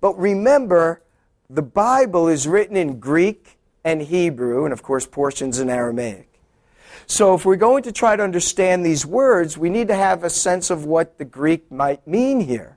But 0.00 0.18
remember, 0.18 1.02
the 1.48 1.62
Bible 1.62 2.28
is 2.28 2.46
written 2.46 2.76
in 2.76 2.98
Greek 3.00 3.58
and 3.84 4.02
Hebrew, 4.02 4.64
and 4.64 4.72
of 4.72 4.82
course, 4.82 5.06
portions 5.06 5.58
in 5.58 5.70
Aramaic. 5.70 6.28
So, 7.06 7.34
if 7.34 7.44
we're 7.44 7.56
going 7.56 7.82
to 7.84 7.92
try 7.92 8.14
to 8.14 8.22
understand 8.22 8.84
these 8.84 9.04
words, 9.04 9.58
we 9.58 9.68
need 9.68 9.88
to 9.88 9.94
have 9.94 10.22
a 10.22 10.30
sense 10.30 10.70
of 10.70 10.84
what 10.84 11.18
the 11.18 11.24
Greek 11.24 11.70
might 11.70 12.06
mean 12.06 12.40
here. 12.40 12.76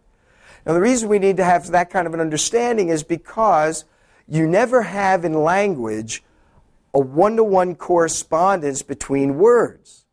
Now, 0.65 0.73
the 0.73 0.81
reason 0.81 1.09
we 1.09 1.19
need 1.19 1.37
to 1.37 1.43
have 1.43 1.67
that 1.67 1.89
kind 1.89 2.07
of 2.07 2.13
an 2.13 2.19
understanding 2.19 2.89
is 2.89 3.03
because 3.03 3.85
you 4.27 4.47
never 4.47 4.83
have 4.83 5.25
in 5.25 5.33
language 5.33 6.23
a 6.93 6.99
one 6.99 7.35
to 7.37 7.43
one 7.43 7.75
correspondence 7.75 8.81
between 8.81 9.37
words. 9.37 10.05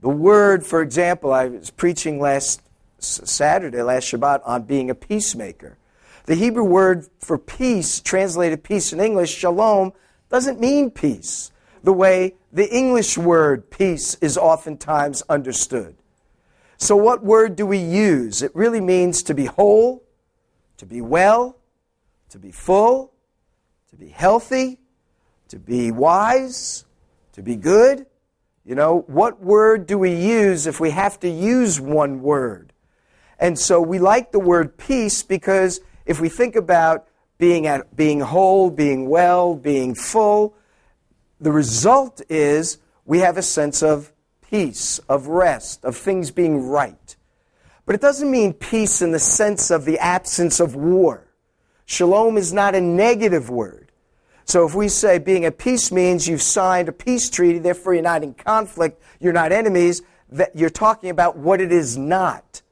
The 0.00 0.10
word, 0.10 0.66
for 0.66 0.82
example, 0.82 1.32
I 1.32 1.48
was 1.48 1.70
preaching 1.70 2.20
last 2.20 2.60
Saturday, 2.98 3.80
last 3.82 4.12
Shabbat, 4.12 4.42
on 4.44 4.64
being 4.64 4.90
a 4.90 4.94
peacemaker. 4.94 5.78
The 6.26 6.34
Hebrew 6.34 6.64
word 6.64 7.06
for 7.20 7.38
peace, 7.38 8.00
translated 8.00 8.62
peace 8.62 8.92
in 8.92 9.00
English, 9.00 9.34
shalom, 9.34 9.92
doesn't 10.28 10.60
mean 10.60 10.90
peace 10.90 11.52
the 11.82 11.92
way 11.92 12.34
the 12.52 12.68
English 12.74 13.18
word 13.18 13.70
peace 13.70 14.16
is 14.20 14.38
oftentimes 14.38 15.22
understood. 15.28 15.96
So, 16.76 16.96
what 16.96 17.22
word 17.22 17.56
do 17.56 17.66
we 17.66 17.78
use? 17.78 18.42
It 18.42 18.54
really 18.54 18.80
means 18.80 19.22
to 19.24 19.34
be 19.34 19.44
whole, 19.44 20.02
to 20.78 20.86
be 20.86 21.00
well, 21.00 21.58
to 22.30 22.38
be 22.38 22.50
full, 22.50 23.12
to 23.90 23.96
be 23.96 24.08
healthy, 24.08 24.80
to 25.48 25.58
be 25.58 25.90
wise, 25.90 26.84
to 27.32 27.42
be 27.42 27.56
good. 27.56 28.06
You 28.64 28.74
know, 28.74 29.04
what 29.06 29.42
word 29.42 29.86
do 29.86 29.98
we 29.98 30.14
use 30.14 30.66
if 30.66 30.80
we 30.80 30.90
have 30.90 31.20
to 31.20 31.28
use 31.28 31.80
one 31.80 32.22
word? 32.22 32.72
And 33.38 33.58
so 33.58 33.80
we 33.80 33.98
like 33.98 34.32
the 34.32 34.40
word 34.40 34.78
peace 34.78 35.22
because 35.22 35.80
if 36.06 36.20
we 36.20 36.28
think 36.28 36.56
about 36.56 37.06
being, 37.38 37.66
at, 37.66 37.94
being 37.94 38.20
whole, 38.20 38.70
being 38.70 39.08
well, 39.08 39.54
being 39.54 39.94
full, 39.94 40.54
the 41.40 41.52
result 41.52 42.22
is 42.28 42.78
we 43.04 43.18
have 43.18 43.36
a 43.36 43.42
sense 43.42 43.82
of 43.82 44.12
peace, 44.50 44.98
of 45.08 45.26
rest, 45.26 45.84
of 45.84 45.96
things 45.96 46.30
being 46.30 46.66
right. 46.66 47.16
But 47.86 47.94
it 47.94 48.00
doesn't 48.00 48.30
mean 48.30 48.54
peace 48.54 49.02
in 49.02 49.12
the 49.12 49.18
sense 49.18 49.70
of 49.70 49.84
the 49.84 49.98
absence 49.98 50.60
of 50.60 50.74
war. 50.74 51.26
Shalom 51.84 52.38
is 52.38 52.52
not 52.52 52.74
a 52.74 52.80
negative 52.80 53.50
word. 53.50 53.83
So 54.44 54.66
if 54.66 54.74
we 54.74 54.88
say 54.88 55.18
being 55.18 55.44
at 55.44 55.58
peace 55.58 55.90
means 55.90 56.28
you've 56.28 56.42
signed 56.42 56.88
a 56.88 56.92
peace 56.92 57.30
treaty, 57.30 57.58
therefore 57.58 57.94
you're 57.94 58.02
not 58.02 58.22
in 58.22 58.34
conflict, 58.34 59.02
you're 59.20 59.32
not 59.32 59.52
enemies, 59.52 60.02
that 60.30 60.54
you're 60.54 60.70
talking 60.70 61.10
about 61.10 61.36
what 61.36 61.60
it 61.60 61.72
is 61.72 61.96
not. 61.96 62.62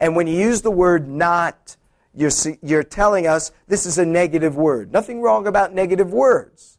And 0.00 0.16
when 0.16 0.26
you 0.26 0.38
use 0.38 0.62
the 0.62 0.70
word 0.70 1.08
not, 1.08 1.76
you're, 2.14 2.30
you're 2.62 2.82
telling 2.82 3.26
us 3.26 3.52
this 3.68 3.86
is 3.86 3.98
a 3.98 4.06
negative 4.06 4.56
word. 4.56 4.92
Nothing 4.92 5.20
wrong 5.20 5.46
about 5.46 5.72
negative 5.72 6.12
words. 6.12 6.78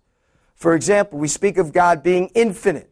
For 0.56 0.74
example, 0.74 1.20
we 1.20 1.28
speak 1.28 1.58
of 1.58 1.74
God 1.74 2.04
being 2.04 2.30
infinite. 2.34 2.90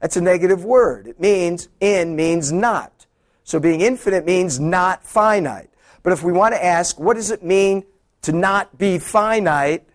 That's 0.00 0.16
a 0.16 0.20
negative 0.20 0.64
word. 0.64 1.06
It 1.06 1.20
means 1.20 1.68
in 1.80 2.16
means 2.16 2.50
not. 2.50 3.06
So 3.44 3.60
being 3.60 3.80
infinite 3.80 4.24
means 4.24 4.58
not 4.58 5.04
finite. 5.04 5.70
But 6.02 6.12
if 6.12 6.22
we 6.22 6.32
want 6.32 6.54
to 6.54 6.64
ask, 6.64 6.98
what 6.98 7.14
does 7.14 7.30
it 7.30 7.44
mean 7.44 7.84
to 8.22 8.32
not 8.32 8.78
be 8.78 8.98
finite? 8.98 9.86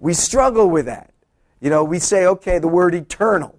We 0.00 0.14
struggle 0.14 0.68
with 0.68 0.86
that. 0.86 1.12
You 1.60 1.70
know, 1.70 1.84
we 1.84 1.98
say, 2.00 2.26
okay, 2.26 2.58
the 2.58 2.68
word 2.68 2.94
eternal. 2.94 3.58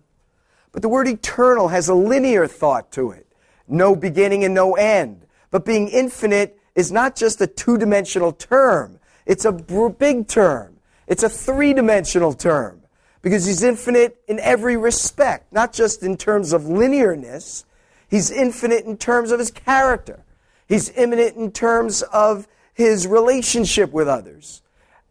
But 0.74 0.82
the 0.82 0.90
word 0.90 1.08
eternal 1.08 1.70
has 1.70 1.88
a 1.88 1.94
linear 1.94 2.48
thought 2.48 2.92
to 2.94 3.12
it 3.12 3.28
no 3.72 3.96
beginning 3.96 4.44
and 4.44 4.54
no 4.54 4.74
end. 4.74 5.26
But 5.50 5.66
being 5.66 5.88
infinite 5.88 6.60
is 6.76 6.92
not 6.92 7.16
just 7.16 7.42
a 7.42 7.48
two 7.48 7.78
dimensional 7.78 8.34
term, 8.34 9.00
it's 9.26 9.46
a 9.46 9.52
big 9.52 10.28
term, 10.28 10.78
it's 11.08 11.24
a 11.24 11.30
three 11.30 11.74
dimensional 11.74 12.34
term 12.34 12.82
because 13.22 13.46
he's 13.46 13.64
infinite 13.64 14.20
in 14.28 14.40
every 14.40 14.76
respect, 14.78 15.54
not 15.54 15.74
just 15.74 16.04
in 16.04 16.18
terms 16.18 16.54
of 16.54 16.64
linearness. 16.64 17.66
He's 18.10 18.32
infinite 18.32 18.86
in 18.86 18.98
terms 18.98 19.32
of 19.32 19.40
his 19.40 19.52
character. 19.52 20.24
He's 20.68 20.90
infinite 20.90 21.36
in 21.36 21.52
terms 21.52 22.02
of 22.02 22.48
his 22.74 23.08
relationship 23.08 23.92
with 23.92 24.08
others. 24.08 24.62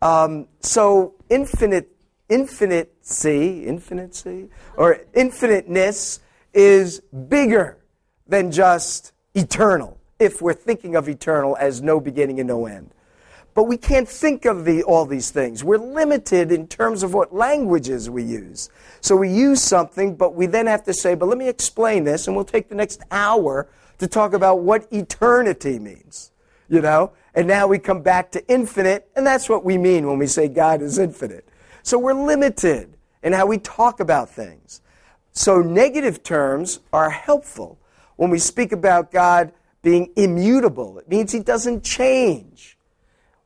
Um, 0.03 0.49
so 0.61 1.15
infinite, 1.29 1.91
C, 3.03 3.65
infinite 3.65 4.25
or 4.77 5.01
infiniteness 5.15 6.21
is 6.55 7.01
bigger 7.29 7.79
than 8.27 8.51
just 8.51 9.13
eternal. 9.35 9.99
If 10.19 10.41
we're 10.43 10.55
thinking 10.55 10.97
of 10.97 11.09
eternal 11.09 11.57
as 11.59 11.83
no 11.83 12.01
beginning 12.01 12.41
and 12.41 12.49
no 12.49 12.67
end. 12.67 12.91
But 13.55 13.65
we 13.65 13.77
can't 13.77 14.09
think 14.09 14.45
of 14.45 14.65
the, 14.65 14.83
all 14.85 15.07
these 15.07 15.31
things. 15.31 15.65
We're 15.65 15.79
limited 15.79 16.53
in 16.53 16.69
terms 16.69 17.03
of 17.03 17.15
what 17.15 17.35
languages 17.35 18.09
we 18.09 18.23
use. 18.23 18.71
So 19.01 19.17
we 19.17 19.29
use 19.29 19.61
something, 19.61 20.15
but 20.15 20.35
we 20.35 20.47
then 20.47 20.67
have 20.67 20.85
to 20.85 20.95
say, 20.95 21.15
but 21.15 21.27
let 21.27 21.37
me 21.37 21.49
explain 21.49 22.05
this, 22.05 22.27
and 22.27 22.37
we'll 22.37 22.45
take 22.45 22.69
the 22.69 22.75
next 22.75 23.03
hour 23.11 23.69
to 23.99 24.07
talk 24.07 24.35
about 24.35 24.61
what 24.61 24.87
eternity 24.93 25.79
means. 25.79 26.31
You 26.69 26.81
know? 26.81 27.13
And 27.35 27.47
now 27.47 27.66
we 27.66 27.79
come 27.79 28.03
back 28.03 28.33
to 28.33 28.47
infinite, 28.49 29.09
and 29.14 29.27
that's 29.27 29.49
what 29.49 29.64
we 29.64 29.79
mean 29.79 30.07
when 30.07 30.19
we 30.19 30.27
say 30.27 30.49
God 30.49 30.83
is 30.83 30.99
infinite. 30.99 31.49
So 31.83 31.99
we're 31.99 32.12
limited 32.12 32.97
in 33.23 33.33
how 33.33 33.47
we 33.47 33.59
talk 33.59 34.01
about 34.01 34.31
things. 34.31 34.81
So, 35.33 35.61
negative 35.61 36.23
terms 36.23 36.81
are 36.93 37.11
helpful. 37.11 37.79
When 38.16 38.31
we 38.31 38.38
speak 38.38 38.73
about 38.73 39.12
God 39.12 39.53
being 39.81 40.11
immutable, 40.16 40.99
it 40.99 41.09
means 41.09 41.33
he 41.33 41.40
doesn't 41.40 41.85
change. 41.85 42.77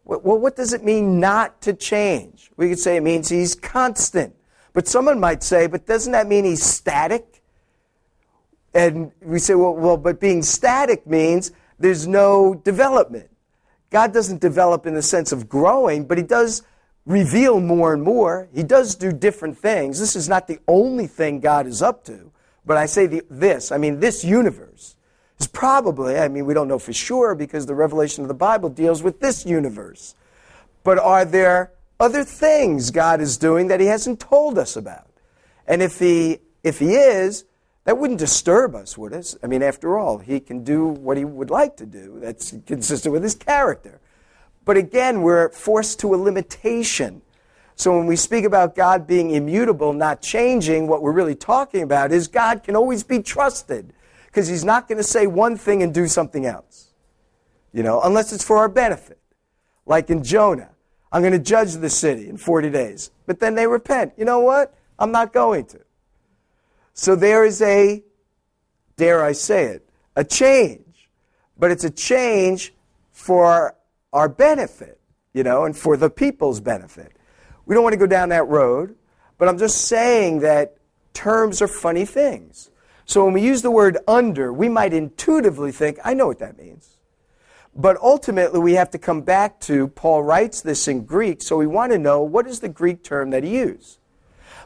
Well, 0.04 0.38
what 0.38 0.56
does 0.56 0.72
it 0.72 0.84
mean 0.84 1.20
not 1.20 1.62
to 1.62 1.72
change? 1.72 2.50
We 2.56 2.68
could 2.68 2.78
say 2.78 2.96
it 2.96 3.02
means 3.02 3.28
he's 3.28 3.54
constant. 3.54 4.34
But 4.72 4.88
someone 4.88 5.20
might 5.20 5.42
say, 5.42 5.66
but 5.66 5.86
doesn't 5.86 6.12
that 6.12 6.26
mean 6.26 6.44
he's 6.44 6.62
static? 6.62 7.42
And 8.74 9.12
we 9.22 9.38
say, 9.38 9.54
well, 9.54 9.74
well, 9.74 9.96
but 9.96 10.20
being 10.20 10.42
static 10.42 11.06
means 11.06 11.52
there's 11.78 12.06
no 12.06 12.54
development. 12.54 13.30
God 13.94 14.12
doesn't 14.12 14.40
develop 14.40 14.86
in 14.86 14.94
the 14.94 15.02
sense 15.02 15.30
of 15.30 15.48
growing, 15.48 16.04
but 16.04 16.18
he 16.18 16.24
does 16.24 16.64
reveal 17.06 17.60
more 17.60 17.94
and 17.94 18.02
more. 18.02 18.48
He 18.52 18.64
does 18.64 18.96
do 18.96 19.12
different 19.12 19.56
things. 19.56 20.00
This 20.00 20.16
is 20.16 20.28
not 20.28 20.48
the 20.48 20.58
only 20.66 21.06
thing 21.06 21.38
God 21.38 21.68
is 21.68 21.80
up 21.80 22.04
to. 22.06 22.32
But 22.66 22.76
I 22.76 22.86
say 22.86 23.06
the, 23.06 23.22
this, 23.30 23.70
I 23.70 23.78
mean, 23.78 24.00
this 24.00 24.24
universe 24.24 24.96
is 25.38 25.46
probably, 25.46 26.18
I 26.18 26.26
mean, 26.26 26.44
we 26.44 26.54
don't 26.54 26.66
know 26.66 26.80
for 26.80 26.92
sure 26.92 27.36
because 27.36 27.66
the 27.66 27.76
revelation 27.76 28.24
of 28.24 28.28
the 28.28 28.34
Bible 28.34 28.68
deals 28.68 29.00
with 29.00 29.20
this 29.20 29.46
universe. 29.46 30.16
But 30.82 30.98
are 30.98 31.24
there 31.24 31.70
other 32.00 32.24
things 32.24 32.90
God 32.90 33.20
is 33.20 33.36
doing 33.36 33.68
that 33.68 33.78
He 33.78 33.86
hasn't 33.86 34.18
told 34.18 34.58
us 34.58 34.74
about? 34.74 35.08
And 35.68 35.80
if 35.80 36.00
He, 36.00 36.40
if 36.64 36.80
he 36.80 36.96
is, 36.96 37.44
that 37.84 37.98
wouldn't 37.98 38.18
disturb 38.18 38.74
us, 38.74 38.96
would 38.96 39.12
it? 39.12 39.34
I 39.42 39.46
mean, 39.46 39.62
after 39.62 39.98
all, 39.98 40.18
He 40.18 40.40
can 40.40 40.64
do 40.64 40.86
what 40.86 41.16
He 41.16 41.24
would 41.24 41.50
like 41.50 41.76
to 41.76 41.86
do. 41.86 42.18
That's 42.20 42.54
consistent 42.66 43.12
with 43.12 43.22
His 43.22 43.34
character. 43.34 44.00
But 44.64 44.76
again, 44.76 45.22
we're 45.22 45.50
forced 45.50 46.00
to 46.00 46.14
a 46.14 46.16
limitation. 46.16 47.22
So 47.76 47.96
when 47.96 48.06
we 48.06 48.16
speak 48.16 48.44
about 48.44 48.74
God 48.74 49.06
being 49.06 49.30
immutable, 49.30 49.92
not 49.92 50.22
changing, 50.22 50.86
what 50.86 51.02
we're 51.02 51.12
really 51.12 51.34
talking 51.34 51.82
about 51.82 52.12
is 52.12 52.28
God 52.28 52.62
can 52.62 52.76
always 52.76 53.02
be 53.02 53.20
trusted 53.20 53.92
because 54.26 54.48
he's 54.48 54.64
not 54.64 54.88
going 54.88 54.98
to 54.98 55.04
say 55.04 55.26
one 55.26 55.56
thing 55.56 55.82
and 55.82 55.92
do 55.92 56.06
something 56.06 56.46
else. 56.46 56.92
You 57.72 57.82
know, 57.82 58.00
unless 58.02 58.32
it's 58.32 58.44
for 58.44 58.56
our 58.58 58.68
benefit. 58.68 59.18
Like 59.86 60.08
in 60.08 60.22
Jonah, 60.22 60.70
I'm 61.12 61.20
going 61.20 61.32
to 61.32 61.38
judge 61.38 61.74
the 61.74 61.90
city 61.90 62.28
in 62.28 62.36
40 62.36 62.70
days. 62.70 63.10
But 63.26 63.40
then 63.40 63.54
they 63.54 63.66
repent. 63.66 64.14
You 64.16 64.24
know 64.24 64.40
what? 64.40 64.74
I'm 64.98 65.12
not 65.12 65.32
going 65.32 65.66
to. 65.66 65.80
So 66.94 67.14
there 67.16 67.44
is 67.44 67.60
a, 67.60 68.02
dare 68.96 69.22
I 69.22 69.32
say 69.32 69.64
it, 69.64 69.88
a 70.16 70.24
change. 70.24 70.80
But 71.58 71.70
it's 71.70 71.84
a 71.84 71.90
change 71.90 72.72
for 73.12 73.76
our 74.12 74.28
benefit, 74.28 75.00
you 75.32 75.42
know, 75.42 75.64
and 75.64 75.76
for 75.76 75.96
the 75.96 76.10
people's 76.10 76.60
benefit. 76.60 77.12
We 77.66 77.74
don't 77.74 77.84
want 77.84 77.92
to 77.94 77.98
go 77.98 78.06
down 78.06 78.30
that 78.30 78.46
road, 78.46 78.96
but 79.38 79.48
I'm 79.48 79.58
just 79.58 79.82
saying 79.82 80.40
that 80.40 80.76
terms 81.12 81.62
are 81.62 81.68
funny 81.68 82.04
things. 82.04 82.70
So 83.06 83.24
when 83.24 83.34
we 83.34 83.42
use 83.42 83.62
the 83.62 83.70
word 83.70 83.98
under, 84.08 84.52
we 84.52 84.68
might 84.68 84.92
intuitively 84.92 85.72
think, 85.72 85.98
I 86.04 86.14
know 86.14 86.26
what 86.26 86.38
that 86.38 86.58
means. 86.58 86.96
But 87.76 87.96
ultimately, 88.00 88.60
we 88.60 88.74
have 88.74 88.90
to 88.90 88.98
come 88.98 89.22
back 89.22 89.60
to, 89.60 89.88
Paul 89.88 90.22
writes 90.22 90.60
this 90.60 90.86
in 90.86 91.04
Greek, 91.04 91.42
so 91.42 91.56
we 91.56 91.66
want 91.66 91.92
to 91.92 91.98
know 91.98 92.22
what 92.22 92.46
is 92.46 92.60
the 92.60 92.68
Greek 92.68 93.02
term 93.02 93.30
that 93.30 93.42
he 93.42 93.56
used. 93.56 93.98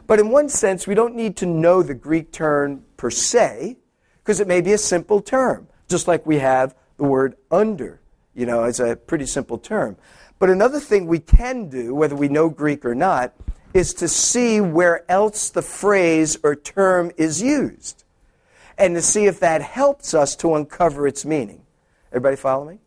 But 0.09 0.19
in 0.19 0.29
one 0.29 0.49
sense, 0.49 0.87
we 0.87 0.95
don't 0.95 1.13
need 1.13 1.37
to 1.37 1.45
know 1.45 1.83
the 1.83 1.93
Greek 1.93 2.31
term 2.31 2.83
per 2.97 3.11
se, 3.11 3.77
because 4.23 4.39
it 4.39 4.47
may 4.47 4.59
be 4.59 4.73
a 4.73 4.77
simple 4.79 5.21
term, 5.21 5.67
just 5.87 6.07
like 6.07 6.25
we 6.25 6.39
have 6.39 6.73
the 6.97 7.03
word 7.03 7.35
under, 7.51 8.01
you 8.33 8.47
know, 8.47 8.63
as 8.63 8.79
a 8.79 8.95
pretty 8.95 9.27
simple 9.27 9.59
term. 9.59 9.97
But 10.39 10.49
another 10.49 10.79
thing 10.79 11.05
we 11.05 11.19
can 11.19 11.69
do, 11.69 11.93
whether 11.93 12.15
we 12.15 12.27
know 12.27 12.49
Greek 12.49 12.85
or 12.85 12.95
not, 12.95 13.35
is 13.71 13.93
to 13.93 14.07
see 14.07 14.59
where 14.59 15.05
else 15.11 15.51
the 15.51 15.61
phrase 15.61 16.39
or 16.41 16.55
term 16.55 17.11
is 17.15 17.39
used 17.39 18.03
and 18.79 18.95
to 18.95 19.03
see 19.03 19.27
if 19.27 19.39
that 19.41 19.61
helps 19.61 20.15
us 20.15 20.35
to 20.37 20.55
uncover 20.55 21.05
its 21.05 21.23
meaning. 21.23 21.61
Everybody 22.11 22.35
follow 22.35 22.65
me? 22.65 22.79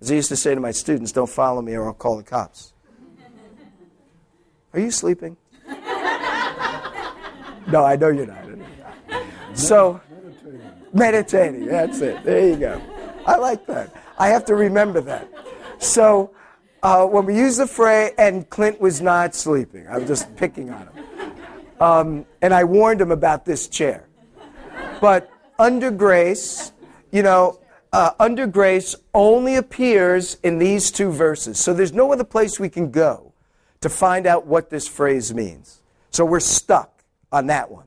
As 0.00 0.10
I 0.10 0.14
used 0.14 0.30
to 0.30 0.36
say 0.36 0.54
to 0.54 0.60
my 0.62 0.70
students, 0.70 1.12
don't 1.12 1.28
follow 1.28 1.60
me 1.60 1.74
or 1.74 1.84
I'll 1.88 1.92
call 1.92 2.16
the 2.16 2.22
cops. 2.22 2.72
Are 4.72 4.80
you 4.80 4.90
sleeping? 4.90 5.36
No, 7.66 7.84
I 7.84 7.96
know 7.96 8.08
you're 8.08 8.26
not. 8.26 8.44
So, 9.54 10.00
meditating, 10.92 11.66
that's 11.66 12.00
it. 12.00 12.24
There 12.24 12.48
you 12.48 12.56
go. 12.56 12.82
I 13.26 13.36
like 13.36 13.66
that. 13.66 13.94
I 14.18 14.28
have 14.28 14.44
to 14.46 14.54
remember 14.54 15.00
that. 15.02 15.28
So, 15.78 16.32
uh, 16.82 17.06
when 17.06 17.24
we 17.24 17.36
use 17.36 17.56
the 17.56 17.66
phrase, 17.66 18.12
and 18.18 18.48
Clint 18.50 18.80
was 18.80 19.00
not 19.00 19.34
sleeping, 19.34 19.86
I 19.88 19.98
was 19.98 20.08
just 20.08 20.34
picking 20.36 20.70
on 20.70 20.88
him. 20.88 21.32
Um, 21.80 22.26
and 22.42 22.52
I 22.52 22.64
warned 22.64 23.00
him 23.00 23.10
about 23.10 23.44
this 23.44 23.68
chair. 23.68 24.06
But 25.00 25.30
under 25.58 25.90
grace, 25.90 26.72
you 27.10 27.22
know, 27.22 27.60
uh, 27.92 28.10
under 28.18 28.46
grace 28.46 28.96
only 29.14 29.56
appears 29.56 30.36
in 30.42 30.58
these 30.58 30.90
two 30.90 31.10
verses. 31.10 31.58
So 31.58 31.72
there's 31.72 31.92
no 31.92 32.12
other 32.12 32.24
place 32.24 32.58
we 32.58 32.68
can 32.68 32.90
go 32.90 33.32
to 33.80 33.88
find 33.88 34.26
out 34.26 34.46
what 34.46 34.70
this 34.70 34.88
phrase 34.88 35.32
means. 35.32 35.80
So 36.10 36.24
we're 36.24 36.40
stuck 36.40 36.93
on 37.34 37.46
that 37.48 37.70
one. 37.70 37.86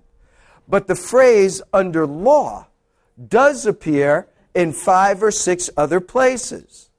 But 0.68 0.88
the 0.88 0.96
phrase 0.96 1.62
under 1.74 2.06
law 2.06 2.68
does 3.28 3.66
appear 3.66 4.28
in 4.54 4.74
five 4.74 5.24
or 5.24 5.32
six 5.32 5.70
other 5.78 6.00
places. 6.02 6.90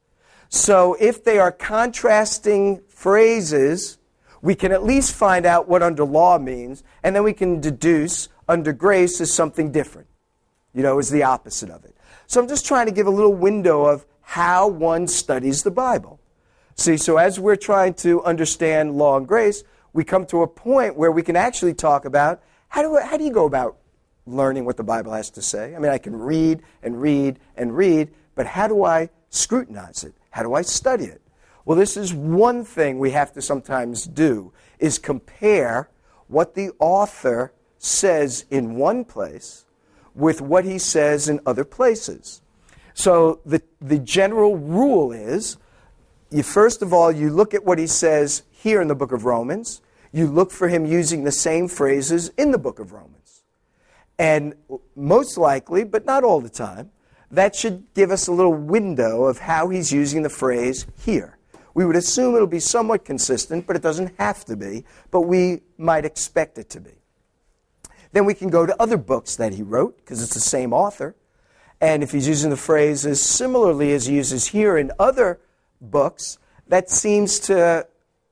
So 0.49 0.97
if 0.99 1.23
they 1.23 1.39
are 1.39 1.53
contrasting 1.53 2.81
phrases, 2.89 3.99
we 4.41 4.55
can 4.55 4.73
at 4.73 4.83
least 4.83 5.15
find 5.15 5.45
out 5.45 5.69
what 5.69 5.83
under 5.83 6.05
law 6.05 6.39
means, 6.39 6.83
and 7.03 7.15
then 7.15 7.23
we 7.23 7.35
can 7.35 7.61
deduce 7.61 8.29
under 8.49 8.73
grace 8.73 9.21
is 9.21 9.33
something 9.33 9.71
different. 9.71 10.09
You 10.75 10.83
know, 10.83 10.99
is 10.99 11.11
the 11.11 11.25
opposite 11.25 11.71
of 11.71 11.85
it. 11.85 11.95
So 12.27 12.41
I'm 12.41 12.49
just 12.49 12.67
trying 12.67 12.87
to 12.87 12.93
give 12.93 13.07
a 13.07 13.11
little 13.11 13.35
window 13.35 13.85
of 13.85 14.07
how 14.23 14.69
one 14.69 15.07
studies 15.07 15.63
the 15.63 15.71
Bible. 15.71 16.21
See, 16.77 16.97
so 16.97 17.17
as 17.17 17.41
we're 17.41 17.57
trying 17.57 17.95
to 17.95 18.23
understand 18.23 18.97
law 18.97 19.17
and 19.17 19.27
grace, 19.27 19.65
we 19.93 20.05
come 20.05 20.27
to 20.27 20.43
a 20.43 20.47
point 20.47 20.97
where 20.97 21.11
we 21.11 21.23
can 21.23 21.37
actually 21.37 21.75
talk 21.75 22.05
about 22.05 22.43
how 22.69 22.83
do, 22.83 22.99
how 22.99 23.17
do 23.17 23.25
you 23.25 23.33
go 23.33 23.47
about 23.47 23.79
learning 24.27 24.65
what 24.65 24.77
the 24.77 24.85
Bible 24.85 25.13
has 25.13 25.31
to 25.31 25.43
say? 25.43 25.75
I 25.75 25.79
mean, 25.79 25.91
I 25.91 25.99
can 25.99 26.15
read 26.15 26.63
and 26.83 27.01
read 27.01 27.39
and 27.57 27.77
read, 27.77 28.11
but 28.35 28.47
how 28.47 28.69
do 28.69 28.85
I 28.85 29.09
scrutinize 29.31 30.05
it? 30.05 30.15
How 30.31 30.43
do 30.43 30.55
I 30.55 30.63
study 30.63 31.05
it? 31.05 31.23
Well, 31.65 31.77
this 31.77 31.97
is 31.97 32.15
one 32.15 32.65
thing 32.65 32.99
we 32.99 33.11
have 33.11 33.33
to 33.33 33.43
sometimes 33.43 34.07
do 34.07 34.53
is 34.79 34.99
compare 34.99 35.89
what 36.29 36.55
the 36.55 36.71
author 36.79 37.53
says 37.79 38.45
in 38.51 38.77
one 38.77 39.05
place 39.05 39.65
with 40.15 40.41
what 40.41 40.65
he 40.65 40.79
says 40.79 41.29
in 41.29 41.41
other 41.47 41.65
places. 41.65 42.43
So 42.95 43.41
the, 43.47 43.63
the 43.81 43.99
general 43.99 44.57
rule 44.57 45.13
is 45.13 45.57
you 46.31 46.43
first 46.43 46.83
of 46.83 46.93
all 46.93 47.11
you 47.11 47.31
look 47.31 47.55
at 47.55 47.65
what 47.65 47.79
he 47.79 47.87
says 47.87 48.43
here 48.59 48.83
in 48.83 48.89
the 48.89 48.95
book 48.95 49.13
of 49.13 49.25
Romans. 49.25 49.81
You 50.13 50.27
look 50.27 50.51
for 50.51 50.69
him 50.69 50.85
using 50.85 51.23
the 51.23 51.33
same 51.33 51.69
phrases 51.69 52.31
in 52.37 52.51
the 52.51 52.59
book 52.59 52.79
of 52.81 52.93
Romans. 52.93 53.43
And 54.19 54.55
most 54.97 55.39
likely, 55.39 55.85
but 55.85 56.05
not 56.05 56.25
all 56.25 56.41
the 56.41 56.49
time, 56.49 56.91
that 57.31 57.55
should 57.55 57.87
give 57.95 58.11
us 58.11 58.27
a 58.27 58.33
little 58.33 58.55
window 58.55 59.25
of 59.25 59.39
how 59.39 59.69
he's 59.69 59.93
using 59.93 60.23
the 60.23 60.31
phrase 60.31 60.87
here. 61.05 61.39
We 61.75 61.85
would 61.85 61.95
assume 61.95 62.35
it'll 62.35 62.49
be 62.49 62.59
somewhat 62.59 63.05
consistent, 63.05 63.67
but 63.67 63.77
it 63.77 63.83
doesn't 63.83 64.19
have 64.19 64.45
to 64.47 64.57
be, 64.57 64.85
but 65.13 65.21
we 65.21 65.61
might 65.77 66.05
expect 66.05 66.59
it 66.59 66.69
to 66.71 66.81
be. 66.81 66.95
Then 68.11 68.25
we 68.25 68.35
can 68.35 68.49
go 68.49 68.67
to 68.67 68.83
other 68.83 68.97
books 68.97 69.37
that 69.37 69.53
he 69.53 69.63
wrote, 69.63 69.99
because 69.99 70.21
it's 70.23 70.35
the 70.35 70.41
same 70.41 70.73
author. 70.73 71.15
And 71.81 72.03
if 72.03 72.11
he's 72.11 72.27
using 72.27 72.51
the 72.51 72.57
phrases 72.57 73.23
similarly 73.23 73.93
as 73.93 74.07
he 74.07 74.17
uses 74.17 74.49
here 74.49 74.77
in 74.77 74.91
other 74.99 75.39
books, 75.81 76.39
that 76.67 76.91
seems 76.91 77.39
to 77.41 77.87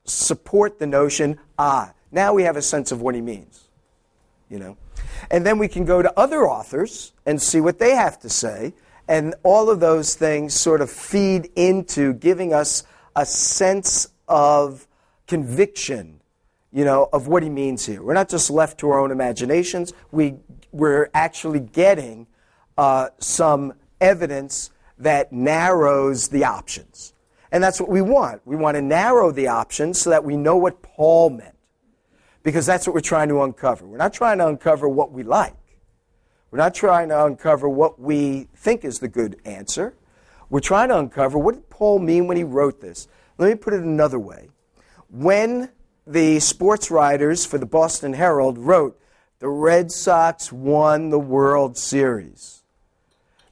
support 0.07 0.79
the 0.79 0.87
notion 0.87 1.39
ah, 1.59 1.93
now 2.13 2.33
we 2.33 2.45
have 2.45 2.57
a 2.57 2.63
sense 2.63 2.93
of 2.93 3.03
what 3.03 3.15
he 3.15 3.21
means. 3.21 3.69
You 4.49 4.59
know? 4.59 4.77
And 5.31 5.45
then 5.45 5.59
we 5.59 5.69
can 5.69 5.85
go 5.85 6.03
to 6.03 6.19
other 6.19 6.49
authors 6.49 7.13
and 7.25 7.41
see 7.43 7.61
what 7.61 7.79
they 7.79 7.95
have 7.95 8.19
to 8.21 8.29
say 8.29 8.75
and 9.09 9.35
all 9.43 9.71
of 9.71 9.81
those 9.81 10.15
things 10.15 10.55
sort 10.55 10.81
of 10.81 10.91
feed 10.91 11.51
into 11.57 12.13
giving 12.15 12.53
us 12.53 12.85
a 13.15 13.25
sense 13.25 14.09
of 14.29 14.87
conviction, 15.27 16.21
you 16.73 16.85
know, 16.85 17.09
of 17.13 17.29
what 17.29 17.43
he 17.43 17.49
means 17.49 17.87
here. 17.87 18.03
We're 18.03 18.15
not 18.15 18.29
just 18.29 18.51
left 18.51 18.79
to 18.81 18.91
our 18.91 18.99
own 18.99 19.11
imaginations. 19.11 19.93
We, 20.11 20.37
we're 20.73 21.09
actually 21.15 21.61
getting 21.61 22.27
uh, 22.77 23.09
some 23.19 23.75
evidence 24.01 24.71
that 24.99 25.33
narrows 25.33 26.29
the 26.29 26.45
options. 26.45 27.13
And 27.57 27.65
that's 27.65 27.81
what 27.81 27.89
we 27.89 28.03
want. 28.03 28.43
We 28.45 28.55
want 28.55 28.75
to 28.75 28.83
narrow 28.83 29.33
the 29.33 29.49
options 29.49 29.99
so 29.99 30.11
that 30.11 30.23
we 30.23 30.37
know 30.37 30.59
what 30.59 30.83
Paul 30.83 31.31
meant. 31.31 31.57
Because 32.43 32.67
that's 32.67 32.87
what 32.87 32.93
we're 32.93 33.01
trying 33.01 33.31
to 33.31 33.41
uncover. 33.41 33.87
We're 33.87 33.97
not 33.97 34.13
trying 34.13 34.37
to 34.41 34.47
uncover 34.47 34.87
what 34.87 35.11
we 35.11 35.23
like. 35.23 35.57
We're 36.51 36.59
not 36.59 36.75
trying 36.75 37.09
to 37.09 37.25
uncover 37.25 37.67
what 37.67 37.99
we 37.99 38.49
think 38.55 38.85
is 38.85 38.99
the 38.99 39.09
good 39.09 39.41
answer. 39.47 39.95
We're 40.51 40.61
trying 40.61 40.91
to 40.91 40.99
uncover 40.99 41.39
what 41.39 41.55
did 41.55 41.71
Paul 41.71 41.99
mean 41.99 42.27
when 42.27 42.37
he 42.37 42.45
wrote 42.45 42.83
this. 42.83 43.09
Let 43.39 43.49
me 43.49 43.55
put 43.55 43.73
it 43.73 43.81
another 43.81 44.19
way. 44.19 44.51
When 45.09 45.71
the 46.07 46.41
sports 46.41 46.91
writers 46.91 47.47
for 47.47 47.57
the 47.57 47.65
Boston 47.65 48.13
Herald 48.13 48.59
wrote 48.59 49.01
the 49.39 49.49
Red 49.49 49.91
Sox 49.91 50.53
won 50.53 51.09
the 51.09 51.19
World 51.19 51.79
Series, 51.79 52.65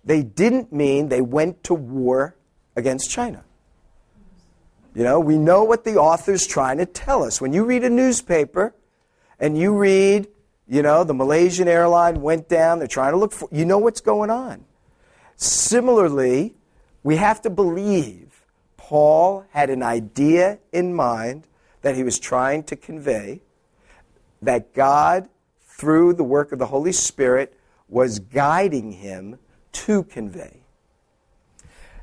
they 0.04 0.22
didn't 0.22 0.74
mean 0.74 1.08
they 1.08 1.22
went 1.22 1.64
to 1.64 1.72
war 1.72 2.36
against 2.76 3.10
China. 3.10 3.44
You 4.94 5.02
know, 5.02 5.18
we 5.18 5.36
know 5.36 5.64
what 5.64 5.84
the 5.84 5.96
author's 5.96 6.46
trying 6.46 6.78
to 6.78 6.86
tell 6.86 7.24
us. 7.24 7.40
When 7.40 7.52
you 7.52 7.64
read 7.64 7.82
a 7.82 7.90
newspaper 7.90 8.74
and 9.40 9.58
you 9.58 9.76
read, 9.76 10.28
you 10.68 10.82
know, 10.82 11.02
the 11.02 11.14
Malaysian 11.14 11.66
airline 11.66 12.22
went 12.22 12.48
down, 12.48 12.78
they're 12.78 12.86
trying 12.86 13.12
to 13.12 13.18
look 13.18 13.32
for, 13.32 13.48
you 13.50 13.64
know 13.64 13.78
what's 13.78 14.00
going 14.00 14.30
on. 14.30 14.64
Similarly, 15.36 16.54
we 17.02 17.16
have 17.16 17.42
to 17.42 17.50
believe 17.50 18.44
Paul 18.76 19.44
had 19.50 19.68
an 19.68 19.82
idea 19.82 20.58
in 20.72 20.94
mind 20.94 21.48
that 21.82 21.96
he 21.96 22.04
was 22.04 22.18
trying 22.18 22.62
to 22.64 22.76
convey, 22.76 23.42
that 24.40 24.72
God, 24.74 25.28
through 25.66 26.14
the 26.14 26.24
work 26.24 26.52
of 26.52 26.58
the 26.58 26.66
Holy 26.66 26.92
Spirit, 26.92 27.58
was 27.88 28.20
guiding 28.20 28.92
him 28.92 29.38
to 29.72 30.04
convey. 30.04 30.63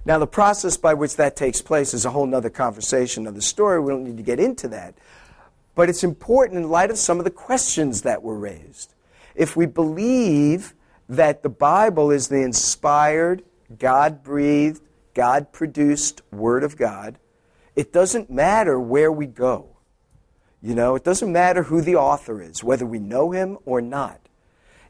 Now, 0.03 0.17
the 0.17 0.27
process 0.27 0.77
by 0.77 0.95
which 0.95 1.15
that 1.17 1.35
takes 1.35 1.61
place 1.61 1.93
is 1.93 2.05
a 2.05 2.09
whole 2.09 2.33
other 2.33 2.49
conversation 2.49 3.27
of 3.27 3.35
the 3.35 3.41
story. 3.41 3.79
We 3.79 3.91
don't 3.91 4.03
need 4.03 4.17
to 4.17 4.23
get 4.23 4.39
into 4.39 4.67
that. 4.69 4.95
But 5.75 5.89
it's 5.89 6.03
important 6.03 6.59
in 6.59 6.69
light 6.69 6.89
of 6.89 6.97
some 6.97 7.19
of 7.19 7.23
the 7.23 7.31
questions 7.31 8.01
that 8.01 8.23
were 8.23 8.37
raised. 8.37 8.93
If 9.35 9.55
we 9.55 9.65
believe 9.65 10.73
that 11.07 11.43
the 11.43 11.49
Bible 11.49 12.09
is 12.11 12.27
the 12.27 12.41
inspired, 12.41 13.43
God 13.77 14.23
breathed, 14.23 14.81
God 15.13 15.51
produced 15.51 16.21
Word 16.31 16.63
of 16.63 16.77
God, 16.77 17.17
it 17.75 17.93
doesn't 17.93 18.29
matter 18.29 18.79
where 18.79 19.11
we 19.11 19.27
go. 19.27 19.77
You 20.61 20.75
know, 20.75 20.95
it 20.95 21.03
doesn't 21.03 21.31
matter 21.31 21.63
who 21.63 21.81
the 21.81 21.95
author 21.95 22.41
is, 22.41 22.63
whether 22.63 22.85
we 22.85 22.99
know 22.99 23.31
him 23.31 23.57
or 23.65 23.81
not. 23.81 24.19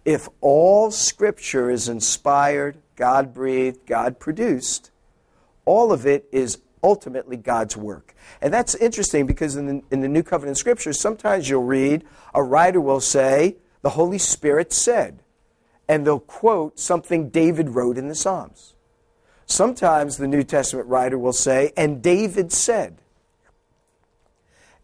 If 0.03 0.27
all 0.41 0.91
Scripture 0.91 1.69
is 1.69 1.87
inspired, 1.87 2.77
God 2.95 3.33
breathed, 3.33 3.85
God 3.85 4.19
produced, 4.19 4.90
all 5.65 5.91
of 5.91 6.05
it 6.05 6.27
is 6.31 6.59
ultimately 6.83 7.37
God's 7.37 7.77
work. 7.77 8.15
And 8.41 8.53
that's 8.53 8.75
interesting 8.75 9.25
because 9.25 9.55
in 9.55 9.65
the, 9.67 9.83
in 9.91 10.01
the 10.01 10.07
New 10.07 10.23
Covenant 10.23 10.57
Scriptures, 10.57 10.99
sometimes 10.99 11.49
you'll 11.49 11.63
read, 11.63 12.03
a 12.33 12.43
writer 12.43 12.81
will 12.81 13.01
say, 13.01 13.57
the 13.81 13.91
Holy 13.91 14.17
Spirit 14.17 14.73
said. 14.73 15.21
And 15.87 16.05
they'll 16.05 16.19
quote 16.19 16.79
something 16.79 17.29
David 17.29 17.69
wrote 17.69 17.97
in 17.97 18.07
the 18.07 18.15
Psalms. 18.15 18.75
Sometimes 19.45 20.17
the 20.17 20.27
New 20.27 20.43
Testament 20.43 20.87
writer 20.87 21.17
will 21.17 21.33
say, 21.33 21.73
and 21.75 22.01
David 22.01 22.51
said. 22.51 22.97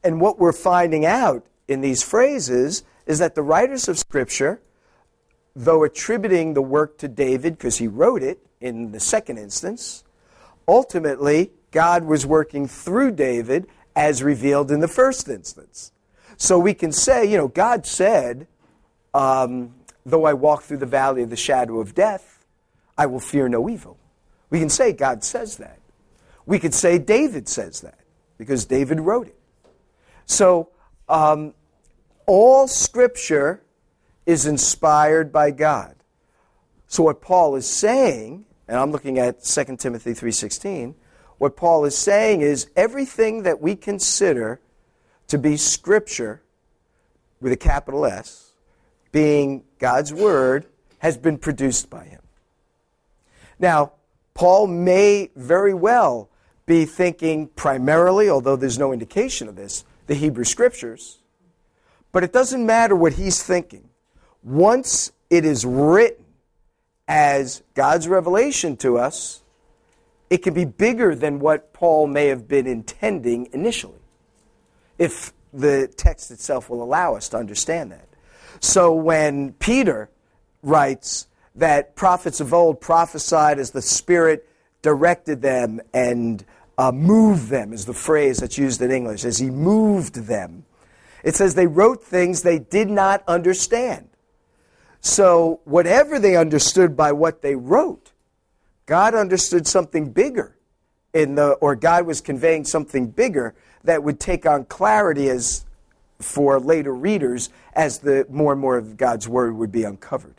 And 0.03 0.19
what 0.19 0.37
we're 0.37 0.53
finding 0.53 1.05
out 1.05 1.45
in 1.67 1.81
these 1.81 2.03
phrases 2.03 2.83
is 3.05 3.19
that 3.19 3.35
the 3.35 3.41
writers 3.41 3.87
of 3.87 3.97
Scripture, 3.97 4.61
though 5.55 5.83
attributing 5.83 6.53
the 6.53 6.61
work 6.61 6.97
to 6.99 7.07
David 7.07 7.57
because 7.57 7.77
he 7.77 7.87
wrote 7.87 8.21
it 8.21 8.45
in 8.59 8.91
the 8.91 8.99
second 8.99 9.37
instance, 9.37 10.03
ultimately, 10.67 11.51
God 11.71 12.03
was 12.03 12.25
working 12.25 12.67
through 12.67 13.11
David 13.11 13.67
as 13.95 14.23
revealed 14.23 14.71
in 14.71 14.79
the 14.79 14.87
first 14.87 15.27
instance. 15.27 15.91
So 16.37 16.59
we 16.59 16.73
can 16.73 16.91
say, 16.91 17.25
you 17.25 17.37
know, 17.37 17.47
God 17.47 17.85
said, 17.85 18.47
um, 19.13 19.73
though 20.05 20.25
I 20.25 20.33
walk 20.33 20.63
through 20.63 20.77
the 20.77 20.85
valley 20.85 21.23
of 21.23 21.29
the 21.29 21.35
shadow 21.35 21.79
of 21.79 21.95
death, 21.95 22.45
I 22.97 23.05
will 23.07 23.19
fear 23.19 23.49
no 23.49 23.69
evil. 23.69 23.97
We 24.49 24.59
can 24.59 24.69
say 24.69 24.93
God 24.93 25.23
says 25.23 25.57
that. 25.57 25.79
We 26.45 26.59
could 26.59 26.73
say 26.73 26.97
David 26.97 27.49
says 27.49 27.81
that 27.81 27.99
because 28.37 28.65
David 28.65 28.99
wrote 28.99 29.27
it. 29.27 29.37
So 30.25 30.69
um, 31.09 31.53
all 32.25 32.67
Scripture 32.67 33.63
is 34.25 34.45
inspired 34.45 35.31
by 35.31 35.51
God. 35.51 35.95
So 36.87 37.03
what 37.03 37.21
Paul 37.21 37.55
is 37.55 37.67
saying 37.67 38.45
and 38.67 38.77
I'm 38.77 38.91
looking 38.91 39.17
at 39.19 39.43
2 39.43 39.79
Timothy 39.79 40.13
3:16, 40.13 40.95
what 41.37 41.55
Paul 41.55 41.85
is 41.85 41.97
saying 41.97 42.41
is 42.41 42.67
everything 42.75 43.43
that 43.43 43.61
we 43.61 43.75
consider 43.75 44.59
to 45.27 45.37
be 45.37 45.57
scripture 45.57 46.41
with 47.39 47.51
a 47.51 47.57
capital 47.57 48.05
S, 48.05 48.53
being 49.11 49.63
God's 49.79 50.13
word, 50.13 50.65
has 50.99 51.17
been 51.17 51.37
produced 51.37 51.89
by 51.89 52.05
him. 52.05 52.21
Now, 53.59 53.93
Paul 54.33 54.67
may 54.67 55.31
very 55.35 55.73
well 55.73 56.29
be 56.65 56.85
thinking 56.85 57.47
primarily, 57.47 58.29
although 58.29 58.55
there's 58.55 58.77
no 58.77 58.91
indication 58.91 59.47
of 59.47 59.55
this, 59.55 59.83
the 60.07 60.15
Hebrew 60.15 60.43
scriptures. 60.43 61.19
But 62.11 62.23
it 62.23 62.33
doesn't 62.33 62.65
matter 62.65 62.95
what 62.95 63.13
he's 63.13 63.41
thinking. 63.41 63.89
Once 64.43 65.11
it 65.29 65.45
is 65.45 65.65
written, 65.65 66.25
as 67.07 67.63
God's 67.73 68.07
revelation 68.07 68.75
to 68.77 68.97
us, 68.97 69.41
it 70.29 70.39
can 70.39 70.53
be 70.53 70.65
bigger 70.65 71.15
than 71.15 71.39
what 71.39 71.73
Paul 71.73 72.07
may 72.07 72.27
have 72.27 72.47
been 72.47 72.67
intending 72.67 73.49
initially, 73.53 73.99
if 74.97 75.31
the 75.53 75.87
text 75.95 76.31
itself 76.31 76.69
will 76.69 76.83
allow 76.83 77.15
us 77.15 77.29
to 77.29 77.37
understand 77.37 77.91
that. 77.91 78.07
So 78.59 78.93
when 78.93 79.53
Peter 79.53 80.09
writes 80.61 81.27
that 81.55 81.95
prophets 81.95 82.39
of 82.41 82.53
old 82.53 82.81
prophesied 82.81 83.57
as 83.57 83.71
the 83.71 83.81
Spirit 83.81 84.47
directed 84.81 85.41
them 85.41 85.79
and 85.93 86.43
uh, 86.77 86.91
moved 86.91 87.49
them, 87.49 87.73
is 87.73 87.85
the 87.85 87.93
phrase 87.93 88.37
that's 88.37 88.57
used 88.57 88.81
in 88.81 88.91
English, 88.91 89.25
as 89.25 89.37
he 89.39 89.49
moved 89.49 90.15
them. 90.15 90.65
It 91.23 91.35
says 91.35 91.55
they 91.55 91.67
wrote 91.67 92.03
things 92.03 92.43
they 92.43 92.59
did 92.59 92.89
not 92.89 93.23
understand. 93.27 94.06
So, 95.01 95.61
whatever 95.63 96.19
they 96.19 96.35
understood 96.35 96.97
by 96.97 97.11
what 97.11 97.41
they 97.41 97.55
wrote, 97.55 98.11
God 98.85 99.15
understood 99.15 99.67
something 99.67 100.11
bigger 100.11 100.55
in 101.13 101.35
the, 101.35 101.53
or 101.53 101.75
God 101.75 102.05
was 102.05 102.21
conveying 102.21 102.65
something 102.65 103.07
bigger 103.07 103.55
that 103.83 104.03
would 104.03 104.19
take 104.19 104.45
on 104.45 104.65
clarity 104.65 105.29
as 105.29 105.65
for 106.19 106.59
later 106.59 106.93
readers 106.93 107.49
as 107.73 107.99
the 107.99 108.25
more 108.29 108.53
and 108.53 108.61
more 108.61 108.77
of 108.77 108.97
God's 108.97 109.27
word 109.27 109.55
would 109.55 109.71
be 109.71 109.83
uncovered. 109.83 110.35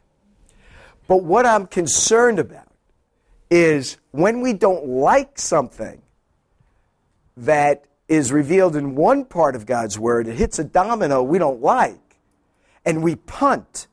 But 1.06 1.24
what 1.24 1.46
I'm 1.46 1.66
concerned 1.66 2.38
about 2.38 2.68
is 3.50 3.96
when 4.10 4.40
we 4.40 4.52
don't 4.52 4.86
like 4.86 5.38
something 5.38 6.02
that 7.36 7.84
is 8.08 8.32
revealed 8.32 8.76
in 8.76 8.94
one 8.94 9.24
part 9.24 9.56
of 9.56 9.66
God's 9.66 9.98
word, 9.98 10.28
it 10.28 10.36
hits 10.36 10.58
a 10.58 10.64
domino 10.64 11.22
we 11.22 11.38
don't 11.38 11.60
like, 11.60 12.16
and 12.84 13.02
we 13.02 13.16
punt 13.16 13.87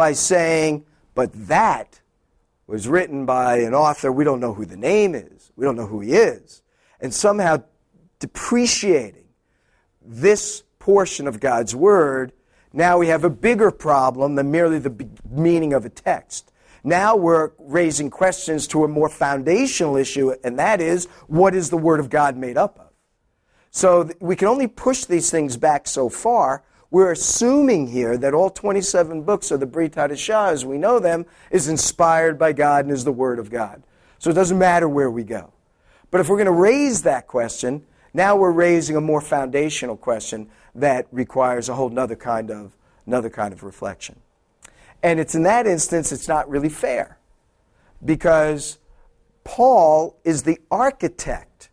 by 0.00 0.14
saying, 0.14 0.82
but 1.14 1.30
that 1.34 2.00
was 2.66 2.88
written 2.88 3.26
by 3.26 3.58
an 3.58 3.74
author, 3.74 4.10
we 4.10 4.24
don't 4.24 4.40
know 4.40 4.54
who 4.54 4.64
the 4.64 4.74
name 4.74 5.14
is, 5.14 5.52
we 5.56 5.66
don't 5.66 5.76
know 5.76 5.88
who 5.88 6.00
he 6.00 6.12
is, 6.12 6.62
and 7.02 7.12
somehow 7.12 7.62
depreciating 8.18 9.26
this 10.00 10.62
portion 10.78 11.28
of 11.28 11.38
God's 11.38 11.76
Word, 11.76 12.32
now 12.72 12.96
we 12.96 13.08
have 13.08 13.24
a 13.24 13.28
bigger 13.28 13.70
problem 13.70 14.36
than 14.36 14.50
merely 14.50 14.78
the 14.78 15.06
meaning 15.28 15.74
of 15.74 15.84
a 15.84 15.90
text. 15.90 16.50
Now 16.82 17.14
we're 17.14 17.50
raising 17.58 18.08
questions 18.08 18.66
to 18.68 18.84
a 18.84 18.88
more 18.88 19.10
foundational 19.10 19.98
issue, 19.98 20.32
and 20.42 20.58
that 20.58 20.80
is 20.80 21.08
what 21.26 21.54
is 21.54 21.68
the 21.68 21.76
Word 21.76 22.00
of 22.00 22.08
God 22.08 22.38
made 22.38 22.56
up 22.56 22.78
of? 22.78 22.90
So 23.70 24.08
we 24.18 24.34
can 24.34 24.48
only 24.48 24.66
push 24.66 25.04
these 25.04 25.30
things 25.30 25.58
back 25.58 25.86
so 25.86 26.08
far 26.08 26.64
we're 26.90 27.12
assuming 27.12 27.88
here 27.88 28.16
that 28.16 28.34
all 28.34 28.50
27 28.50 29.22
books 29.22 29.50
of 29.50 29.60
the 29.60 29.66
Brit 29.66 29.92
Hadashah, 29.92 30.52
as 30.52 30.64
we 30.64 30.76
know 30.76 30.98
them, 30.98 31.26
is 31.50 31.68
inspired 31.68 32.38
by 32.38 32.52
God 32.52 32.84
and 32.84 32.92
is 32.92 33.04
the 33.04 33.12
Word 33.12 33.38
of 33.38 33.50
God. 33.50 33.82
So 34.18 34.30
it 34.30 34.34
doesn't 34.34 34.58
matter 34.58 34.88
where 34.88 35.10
we 35.10 35.22
go. 35.22 35.52
But 36.10 36.20
if 36.20 36.28
we're 36.28 36.36
going 36.36 36.46
to 36.46 36.52
raise 36.52 37.02
that 37.02 37.28
question, 37.28 37.86
now 38.12 38.34
we're 38.36 38.50
raising 38.50 38.96
a 38.96 39.00
more 39.00 39.20
foundational 39.20 39.96
question 39.96 40.50
that 40.74 41.06
requires 41.12 41.68
a 41.68 41.74
whole 41.74 41.96
other 41.96 42.16
kind 42.16 42.50
of, 42.50 42.76
another 43.06 43.30
kind 43.30 43.52
of 43.52 43.62
reflection. 43.62 44.16
And 45.02 45.20
it's 45.20 45.34
in 45.34 45.44
that 45.44 45.66
instance, 45.66 46.12
it's 46.12 46.28
not 46.28 46.48
really 46.50 46.68
fair 46.68 47.18
because 48.04 48.78
Paul 49.44 50.18
is 50.24 50.42
the 50.42 50.58
architect. 50.70 51.70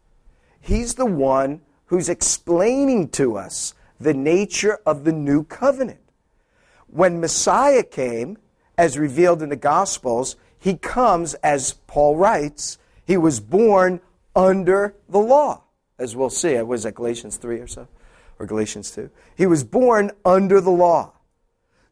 He's 0.61 0.95
the 0.95 1.05
one 1.05 1.61
who's 1.87 2.09
explaining 2.09 3.09
to 3.09 3.37
us 3.37 3.73
the 3.99 4.13
nature 4.13 4.79
of 4.85 5.03
the 5.03 5.11
new 5.11 5.43
covenant. 5.43 5.99
When 6.87 7.19
Messiah 7.19 7.83
came, 7.83 8.37
as 8.77 8.97
revealed 8.97 9.41
in 9.41 9.49
the 9.49 9.55
Gospels, 9.55 10.35
he 10.59 10.75
comes, 10.75 11.33
as 11.35 11.73
Paul 11.87 12.15
writes, 12.15 12.77
he 13.05 13.17
was 13.17 13.39
born 13.39 14.01
under 14.35 14.95
the 15.09 15.19
law, 15.19 15.63
as 15.97 16.15
we'll 16.15 16.29
see. 16.29 16.57
Uh, 16.57 16.63
was 16.63 16.83
that 16.83 16.95
Galatians 16.95 17.37
3 17.37 17.59
or 17.59 17.67
so? 17.67 17.87
Or 18.39 18.45
Galatians 18.45 18.91
2? 18.91 19.09
He 19.35 19.45
was 19.45 19.63
born 19.63 20.11
under 20.23 20.61
the 20.61 20.71
law. 20.71 21.13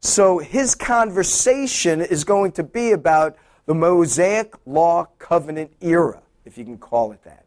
So 0.00 0.38
his 0.38 0.74
conversation 0.74 2.00
is 2.00 2.22
going 2.24 2.52
to 2.52 2.62
be 2.62 2.92
about 2.92 3.36
the 3.66 3.74
Mosaic 3.74 4.54
Law 4.64 5.06
Covenant 5.18 5.72
era, 5.80 6.22
if 6.44 6.56
you 6.56 6.64
can 6.64 6.78
call 6.78 7.12
it 7.12 7.24
that. 7.24 7.46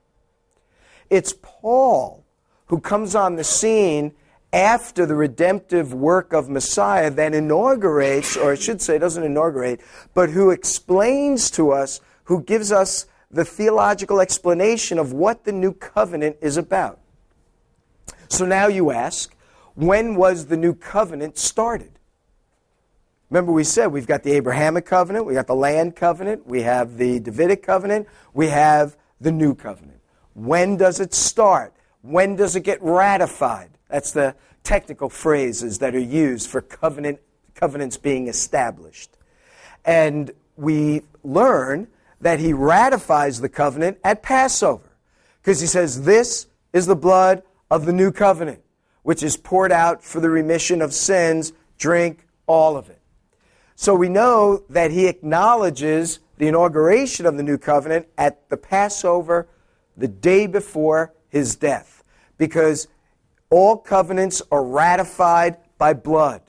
It's 1.09 1.33
Paul 1.41 2.25
who 2.65 2.79
comes 2.79 3.15
on 3.15 3.35
the 3.35 3.43
scene 3.43 4.13
after 4.51 5.05
the 5.05 5.15
redemptive 5.15 5.93
work 5.93 6.33
of 6.33 6.49
Messiah 6.49 7.09
that 7.11 7.33
inaugurates, 7.33 8.35
or 8.35 8.53
I 8.53 8.55
should 8.55 8.81
say, 8.81 8.97
doesn't 8.97 9.23
inaugurate, 9.23 9.81
but 10.13 10.31
who 10.31 10.49
explains 10.49 11.51
to 11.51 11.71
us, 11.71 12.01
who 12.25 12.41
gives 12.43 12.71
us 12.71 13.05
the 13.29 13.45
theological 13.45 14.19
explanation 14.19 14.97
of 14.97 15.13
what 15.13 15.43
the 15.43 15.51
new 15.51 15.73
covenant 15.73 16.37
is 16.41 16.57
about. 16.57 16.99
So 18.27 18.45
now 18.45 18.67
you 18.67 18.91
ask, 18.91 19.35
when 19.75 20.15
was 20.15 20.47
the 20.47 20.57
new 20.57 20.73
covenant 20.73 21.37
started? 21.37 21.91
Remember, 23.29 23.51
we 23.51 23.63
said 23.63 23.87
we've 23.87 24.07
got 24.07 24.23
the 24.23 24.31
Abrahamic 24.31 24.85
covenant, 24.85 25.25
we 25.25 25.35
got 25.35 25.45
the 25.45 25.55
land 25.55 25.95
covenant, 25.95 26.47
we 26.47 26.63
have 26.63 26.97
the 26.97 27.19
Davidic 27.19 27.61
covenant, 27.61 28.07
we 28.33 28.47
have 28.47 28.97
the 29.21 29.31
new 29.31 29.53
covenant. 29.53 29.99
When 30.33 30.77
does 30.77 30.99
it 30.99 31.13
start? 31.13 31.73
When 32.01 32.35
does 32.35 32.55
it 32.55 32.61
get 32.61 32.81
ratified? 32.81 33.69
That's 33.89 34.11
the 34.11 34.35
technical 34.63 35.09
phrases 35.09 35.79
that 35.79 35.95
are 35.95 35.99
used 35.99 36.49
for 36.49 36.61
covenant, 36.61 37.19
covenants 37.55 37.97
being 37.97 38.27
established. 38.27 39.17
And 39.83 40.31
we 40.55 41.03
learn 41.23 41.87
that 42.21 42.39
he 42.39 42.53
ratifies 42.53 43.41
the 43.41 43.49
covenant 43.49 43.97
at 44.03 44.21
Passover 44.21 44.89
because 45.41 45.59
he 45.59 45.67
says, 45.67 46.03
This 46.03 46.47
is 46.73 46.85
the 46.85 46.95
blood 46.95 47.43
of 47.71 47.85
the 47.85 47.93
new 47.93 48.11
covenant, 48.11 48.61
which 49.03 49.23
is 49.23 49.37
poured 49.37 49.71
out 49.71 50.03
for 50.03 50.19
the 50.19 50.29
remission 50.29 50.81
of 50.81 50.93
sins. 50.93 51.53
Drink 51.77 52.27
all 52.45 52.75
of 52.77 52.89
it. 52.89 53.01
So 53.75 53.95
we 53.95 54.09
know 54.09 54.63
that 54.69 54.91
he 54.91 55.07
acknowledges 55.07 56.19
the 56.37 56.47
inauguration 56.47 57.25
of 57.25 57.37
the 57.37 57.43
new 57.43 57.57
covenant 57.57 58.07
at 58.17 58.49
the 58.49 58.57
Passover 58.57 59.47
the 59.95 60.07
day 60.07 60.47
before 60.47 61.13
his 61.29 61.55
death 61.55 62.03
because 62.37 62.87
all 63.49 63.77
covenants 63.77 64.41
are 64.51 64.63
ratified 64.63 65.57
by 65.77 65.93
blood. 65.93 66.41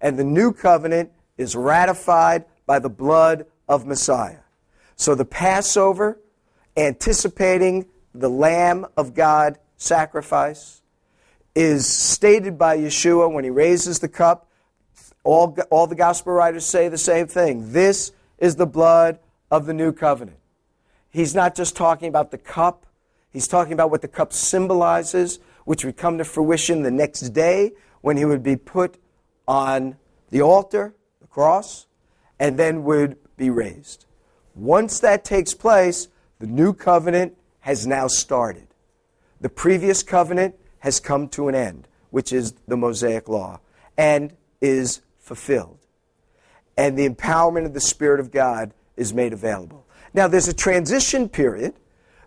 And 0.00 0.18
the 0.18 0.24
new 0.24 0.52
covenant 0.52 1.10
is 1.36 1.56
ratified 1.56 2.44
by 2.66 2.78
the 2.78 2.90
blood 2.90 3.46
of 3.68 3.86
Messiah. 3.86 4.38
So 4.96 5.14
the 5.14 5.24
Passover, 5.24 6.18
anticipating 6.76 7.86
the 8.14 8.28
Lamb 8.28 8.86
of 8.96 9.14
God 9.14 9.58
sacrifice, 9.76 10.82
is 11.54 11.86
stated 11.86 12.58
by 12.58 12.78
Yeshua 12.78 13.32
when 13.32 13.44
he 13.44 13.50
raises 13.50 13.98
the 13.98 14.08
cup. 14.08 14.48
All, 15.24 15.56
all 15.70 15.86
the 15.86 15.94
gospel 15.94 16.32
writers 16.32 16.64
say 16.64 16.88
the 16.88 16.98
same 16.98 17.26
thing. 17.26 17.72
This 17.72 18.12
is 18.38 18.56
the 18.56 18.66
blood 18.66 19.18
of 19.50 19.66
the 19.66 19.74
new 19.74 19.92
covenant. 19.92 20.38
He's 21.10 21.34
not 21.34 21.54
just 21.54 21.76
talking 21.76 22.08
about 22.08 22.30
the 22.30 22.38
cup, 22.38 22.86
he's 23.30 23.48
talking 23.48 23.72
about 23.72 23.90
what 23.90 24.00
the 24.00 24.08
cup 24.08 24.32
symbolizes, 24.32 25.40
which 25.70 25.84
would 25.84 25.96
come 25.96 26.18
to 26.18 26.24
fruition 26.24 26.82
the 26.82 26.90
next 26.90 27.28
day 27.28 27.70
when 28.00 28.16
he 28.16 28.24
would 28.24 28.42
be 28.42 28.56
put 28.56 28.98
on 29.46 29.96
the 30.30 30.42
altar, 30.42 30.96
the 31.20 31.28
cross, 31.28 31.86
and 32.40 32.58
then 32.58 32.82
would 32.82 33.16
be 33.36 33.50
raised. 33.50 34.04
Once 34.56 34.98
that 34.98 35.24
takes 35.24 35.54
place, 35.54 36.08
the 36.40 36.46
new 36.48 36.72
covenant 36.72 37.36
has 37.60 37.86
now 37.86 38.08
started. 38.08 38.66
The 39.40 39.48
previous 39.48 40.02
covenant 40.02 40.56
has 40.80 40.98
come 40.98 41.28
to 41.28 41.46
an 41.46 41.54
end, 41.54 41.86
which 42.10 42.32
is 42.32 42.52
the 42.66 42.76
Mosaic 42.76 43.28
Law, 43.28 43.60
and 43.96 44.32
is 44.60 45.02
fulfilled. 45.20 45.78
And 46.76 46.98
the 46.98 47.08
empowerment 47.08 47.66
of 47.66 47.74
the 47.74 47.80
Spirit 47.80 48.18
of 48.18 48.32
God 48.32 48.74
is 48.96 49.14
made 49.14 49.32
available. 49.32 49.86
Now, 50.14 50.26
there's 50.26 50.48
a 50.48 50.52
transition 50.52 51.28
period. 51.28 51.74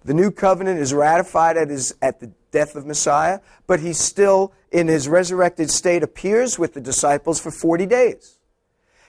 The 0.06 0.14
new 0.14 0.32
covenant 0.32 0.80
is 0.80 0.94
ratified 0.94 1.58
at, 1.58 1.70
his, 1.70 1.96
at 2.02 2.20
the 2.20 2.32
death 2.52 2.76
of 2.76 2.86
Messiah, 2.86 3.40
but 3.68 3.80
he 3.80 3.94
still, 3.94 4.54
in 4.72 4.88
his 4.88 5.08
resurrected 5.08 5.70
state, 5.70 6.04
appears 6.04 6.60
with 6.60 6.74
the 6.74 6.82
disciples 6.82 7.40
for 7.40 7.52
40 7.52 7.86
days. 7.86 8.40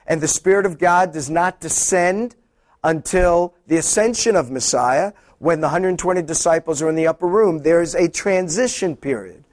And 0.07 0.21
the 0.21 0.27
Spirit 0.27 0.65
of 0.65 0.77
God 0.77 1.11
does 1.11 1.29
not 1.29 1.59
descend 1.59 2.35
until 2.83 3.55
the 3.67 3.77
ascension 3.77 4.35
of 4.35 4.51
Messiah, 4.51 5.13
when 5.39 5.59
the 5.59 5.67
120 5.67 6.21
disciples 6.21 6.81
are 6.81 6.89
in 6.89 6.95
the 6.95 7.07
upper 7.07 7.27
room. 7.27 7.59
There 7.59 7.81
is 7.81 7.93
a 7.95 8.07
transition 8.07 8.95
period. 8.95 9.43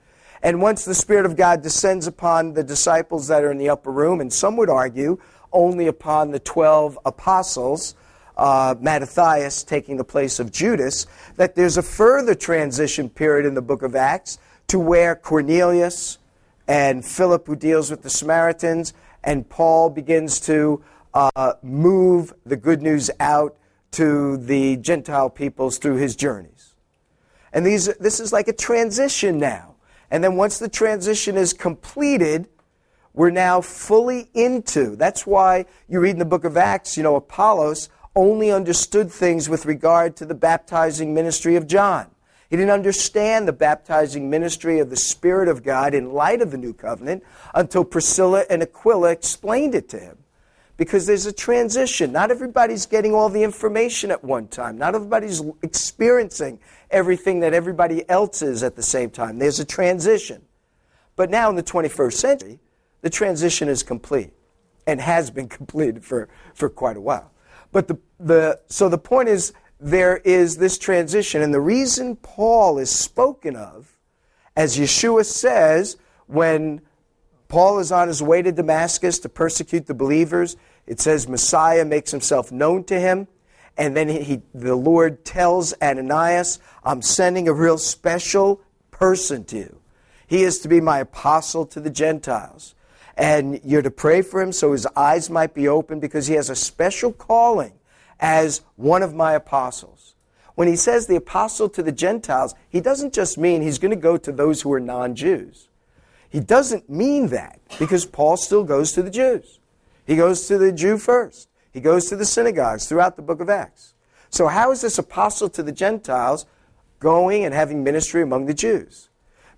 And 0.41 0.61
once 0.61 0.85
the 0.85 0.95
Spirit 0.95 1.25
of 1.25 1.35
God 1.35 1.61
descends 1.61 2.07
upon 2.07 2.53
the 2.53 2.63
disciples 2.63 3.27
that 3.27 3.43
are 3.43 3.51
in 3.51 3.57
the 3.57 3.69
upper 3.69 3.91
room, 3.91 4.21
and 4.21 4.31
some 4.31 4.57
would 4.57 4.69
argue 4.69 5.19
only 5.51 5.87
upon 5.87 6.31
the 6.31 6.39
12 6.39 6.99
apostles, 7.05 7.95
uh, 8.37 8.75
Mattathias 8.79 9.63
taking 9.63 9.97
the 9.97 10.03
place 10.03 10.39
of 10.39 10.51
Judas, 10.51 11.05
that 11.37 11.55
there's 11.55 11.77
a 11.77 11.83
further 11.83 12.35
transition 12.35 13.09
period 13.09 13.45
in 13.45 13.53
the 13.53 13.61
book 13.61 13.83
of 13.83 13.95
Acts 13.95 14.37
to 14.67 14.79
where 14.79 15.15
Cornelius 15.15 16.17
and 16.67 17.05
Philip, 17.05 17.45
who 17.47 17.55
deals 17.55 17.91
with 17.91 18.01
the 18.01 18.09
Samaritans, 18.09 18.93
and 19.23 19.47
Paul 19.47 19.89
begins 19.89 20.39
to 20.41 20.83
uh, 21.13 21.53
move 21.61 22.33
the 22.45 22.55
good 22.55 22.81
news 22.81 23.11
out 23.19 23.55
to 23.91 24.37
the 24.37 24.77
Gentile 24.77 25.29
peoples 25.29 25.77
through 25.77 25.97
his 25.97 26.15
journeys. 26.15 26.73
And 27.51 27.65
these, 27.65 27.85
this 27.97 28.19
is 28.19 28.33
like 28.33 28.47
a 28.47 28.53
transition 28.53 29.37
now. 29.37 29.75
And 30.09 30.23
then 30.23 30.35
once 30.35 30.57
the 30.59 30.69
transition 30.69 31.37
is 31.37 31.53
completed, 31.53 32.47
we're 33.13 33.29
now 33.29 33.61
fully 33.61 34.29
into. 34.33 34.95
That's 34.95 35.27
why 35.27 35.65
you 35.87 35.99
read 35.99 36.11
in 36.11 36.19
the 36.19 36.25
book 36.25 36.43
of 36.45 36.57
Acts, 36.57 36.97
you 36.97 37.03
know, 37.03 37.15
Apollos 37.15 37.89
only 38.15 38.51
understood 38.51 39.11
things 39.11 39.49
with 39.49 39.65
regard 39.65 40.15
to 40.17 40.25
the 40.25 40.35
baptizing 40.35 41.13
ministry 41.13 41.55
of 41.55 41.67
John. 41.67 42.09
He 42.49 42.57
didn't 42.57 42.71
understand 42.71 43.47
the 43.47 43.53
baptizing 43.53 44.29
ministry 44.29 44.77
of 44.77 44.91
the 44.91 44.95
Spirit 44.95 45.47
of 45.47 45.63
God 45.63 45.95
in 45.95 46.13
light 46.13 46.39
of 46.39 46.51
the 46.51 46.57
new 46.57 46.73
covenant 46.73 47.23
until 47.55 47.83
Priscilla 47.83 48.45
and 48.47 48.61
Aquila 48.61 49.09
explained 49.09 49.73
it 49.73 49.89
to 49.89 49.99
him. 49.99 50.19
Because 50.77 51.07
there's 51.07 51.25
a 51.25 51.33
transition. 51.33 52.11
Not 52.11 52.29
everybody's 52.29 52.85
getting 52.85 53.13
all 53.13 53.29
the 53.29 53.43
information 53.43 54.11
at 54.11 54.23
one 54.23 54.47
time. 54.47 54.77
Not 54.77 54.93
everybody's 54.93 55.41
experiencing 55.63 56.59
everything 56.91 57.39
that 57.39 57.53
everybody 57.55 58.07
else 58.07 58.43
is 58.43 58.61
at 58.61 58.75
the 58.75 58.83
same 58.83 59.09
time. 59.09 59.39
There's 59.39 59.59
a 59.59 59.65
transition. 59.65 60.43
But 61.15 61.31
now 61.31 61.49
in 61.49 61.55
the 61.55 61.63
21st 61.63 62.13
century, 62.13 62.59
the 63.01 63.09
transition 63.09 63.67
is 63.67 63.81
complete 63.81 64.31
and 64.85 65.01
has 65.01 65.31
been 65.31 65.47
completed 65.59 66.05
for, 66.05 66.29
for 66.53 66.69
quite 66.69 66.97
a 66.97 67.01
while. 67.01 67.32
But 67.73 67.89
the, 67.89 67.97
the, 68.19 68.61
so 68.67 68.87
the 68.87 68.97
point 68.97 69.27
is, 69.27 69.51
there 69.79 70.17
is 70.17 70.57
this 70.57 70.77
transition. 70.77 71.41
And 71.41 71.53
the 71.53 71.59
reason 71.59 72.15
Paul 72.15 72.77
is 72.77 72.89
spoken 72.89 73.57
of, 73.57 73.97
as 74.55 74.77
Yeshua 74.77 75.25
says, 75.25 75.97
when 76.27 76.81
Paul 77.49 77.79
is 77.79 77.91
on 77.91 78.07
his 78.07 78.23
way 78.23 78.41
to 78.41 78.51
Damascus 78.51 79.19
to 79.19 79.29
persecute 79.29 79.87
the 79.87 79.93
believers, 79.93 80.55
it 80.87 81.01
says 81.01 81.27
Messiah 81.27 81.83
makes 81.83 82.11
himself 82.11 82.51
known 82.51 82.85
to 82.85 82.99
him. 82.99 83.27
And 83.75 83.97
then 83.97 84.07
he, 84.07 84.21
he, 84.23 84.41
the 84.53 84.75
Lord 84.75 85.25
tells 85.25 85.73
Ananias, 85.81 86.59
I'm 86.83 87.01
sending 87.01 87.47
a 87.47 87.53
real 87.53 87.79
special 87.79 88.61
person 88.91 89.43
to 89.45 89.57
you. 89.57 89.79
He 90.27 90.43
is 90.43 90.59
to 90.59 90.67
be 90.67 90.79
my 90.79 90.99
apostle 90.99 91.65
to 91.67 91.79
the 91.79 91.89
Gentiles 91.89 92.75
and 93.15 93.59
you're 93.63 93.81
to 93.81 93.91
pray 93.91 94.21
for 94.21 94.41
him 94.41 94.51
so 94.51 94.71
his 94.71 94.87
eyes 94.95 95.29
might 95.29 95.53
be 95.53 95.67
open 95.67 95.99
because 95.99 96.27
he 96.27 96.33
has 96.33 96.49
a 96.49 96.55
special 96.55 97.11
calling 97.11 97.73
as 98.19 98.61
one 98.75 99.03
of 99.03 99.13
my 99.13 99.33
apostles. 99.33 100.15
When 100.55 100.67
he 100.67 100.75
says 100.75 101.07
the 101.07 101.15
apostle 101.15 101.69
to 101.69 101.83
the 101.83 101.91
Gentiles, 101.91 102.53
he 102.69 102.79
doesn't 102.79 103.13
just 103.13 103.37
mean 103.37 103.61
he's 103.61 103.79
going 103.79 103.91
to 103.91 103.97
go 103.97 104.17
to 104.17 104.31
those 104.31 104.61
who 104.61 104.71
are 104.73 104.79
non 104.79 105.15
Jews. 105.15 105.67
He 106.29 106.39
doesn't 106.39 106.89
mean 106.89 107.27
that 107.27 107.59
because 107.79 108.05
Paul 108.05 108.37
still 108.37 108.63
goes 108.63 108.91
to 108.93 109.03
the 109.03 109.11
Jews. 109.11 109.59
He 110.05 110.15
goes 110.15 110.47
to 110.47 110.57
the 110.57 110.71
Jew 110.71 110.97
first, 110.97 111.49
he 111.71 111.79
goes 111.79 112.07
to 112.07 112.15
the 112.15 112.25
synagogues 112.25 112.87
throughout 112.87 113.15
the 113.15 113.21
book 113.21 113.39
of 113.39 113.49
Acts. 113.49 113.93
So, 114.29 114.47
how 114.47 114.71
is 114.71 114.81
this 114.81 114.97
apostle 114.97 115.49
to 115.49 115.63
the 115.63 115.71
Gentiles 115.71 116.45
going 116.99 117.45
and 117.45 117.53
having 117.53 117.83
ministry 117.83 118.21
among 118.21 118.45
the 118.45 118.53
Jews? 118.53 119.09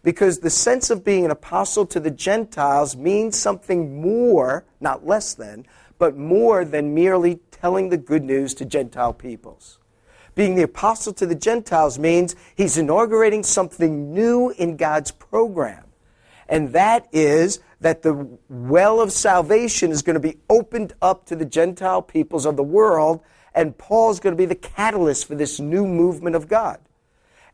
Because 0.05 0.39
the 0.39 0.51
sense 0.51 0.91
of 0.91 1.03
being 1.03 1.25
an 1.25 1.31
apostle 1.31 1.83
to 1.87 1.99
the 1.99 2.11
Gentiles 2.11 2.95
means 2.95 3.37
something 3.37 3.99
more, 3.99 4.63
not 4.79 5.05
less 5.05 5.33
than, 5.33 5.65
but 5.97 6.15
more 6.15 6.63
than 6.63 6.93
merely 6.93 7.39
telling 7.49 7.89
the 7.89 7.97
good 7.97 8.23
news 8.23 8.53
to 8.53 8.65
Gentile 8.65 9.13
peoples. 9.13 9.79
Being 10.35 10.53
the 10.53 10.61
apostle 10.61 11.11
to 11.13 11.25
the 11.25 11.33
Gentiles 11.33 11.97
means 11.97 12.35
he's 12.55 12.77
inaugurating 12.77 13.41
something 13.41 14.13
new 14.13 14.51
in 14.51 14.77
God's 14.77 15.09
program. 15.09 15.85
And 16.47 16.71
that 16.73 17.07
is 17.11 17.59
that 17.81 18.03
the 18.03 18.37
well 18.47 19.01
of 19.01 19.11
salvation 19.11 19.89
is 19.89 20.03
going 20.03 20.13
to 20.13 20.19
be 20.19 20.37
opened 20.51 20.93
up 21.01 21.25
to 21.25 21.35
the 21.35 21.45
Gentile 21.45 22.03
peoples 22.03 22.45
of 22.45 22.57
the 22.57 22.63
world, 22.63 23.21
and 23.55 23.75
Paul's 23.75 24.19
going 24.19 24.33
to 24.33 24.37
be 24.37 24.45
the 24.45 24.53
catalyst 24.53 25.25
for 25.25 25.33
this 25.33 25.59
new 25.59 25.87
movement 25.87 26.35
of 26.35 26.47
God. 26.47 26.79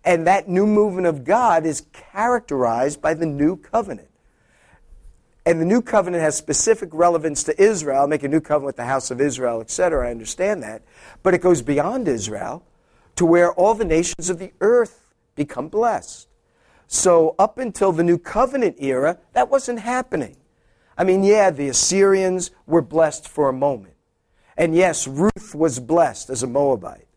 And 0.04 0.26
that 0.28 0.50
new 0.50 0.66
movement 0.66 1.08
of 1.08 1.24
God 1.24 1.66
is 1.66 1.86
characterized 1.94 3.02
by 3.02 3.14
the 3.14 3.26
new 3.26 3.56
covenant. 3.56 4.10
And 5.46 5.60
the 5.60 5.66
new 5.66 5.82
covenant 5.82 6.24
has 6.24 6.36
specific 6.36 6.90
relevance 6.92 7.44
to 7.44 7.62
Israel, 7.62 8.08
make 8.08 8.24
a 8.24 8.28
new 8.28 8.42
covenant 8.42 8.68
with 8.68 8.76
the 8.78 8.86
house 8.86 9.10
of 9.12 9.20
Israel, 9.20 9.62
etc. 9.62 10.08
I 10.08 10.12
understand 10.12 10.62
that. 10.64 10.84
But 11.24 11.34
it 11.34 11.42
goes 11.42 11.62
beyond 11.62 12.08
Israel 12.08 12.64
to 13.16 13.26
where 13.26 13.52
all 13.54 13.74
the 13.74 13.86
nations 13.86 14.30
of 14.30 14.40
the 14.40 14.52
earth 14.62 15.14
become 15.36 15.68
blessed. 15.68 16.28
So, 16.88 17.36
up 17.40 17.58
until 17.58 17.92
the 17.94 18.04
New 18.04 18.18
Covenant 18.18 18.76
era, 18.80 19.18
that 19.34 19.50
wasn't 19.50 19.80
happening. 19.80 20.36
I 20.98 21.06
mean, 21.06 21.24
yeah, 21.24 21.50
the 21.50 21.70
Assyrians 21.70 22.52
were 22.68 22.82
blessed 22.82 23.30
for 23.30 23.48
a 23.48 23.54
moment. 23.54 23.94
And 24.58 24.76
yes, 24.76 25.08
Ruth 25.08 25.56
was 25.56 25.80
blessed 25.80 26.30
as 26.30 26.44
a 26.44 26.48
Moabite. 26.48 27.08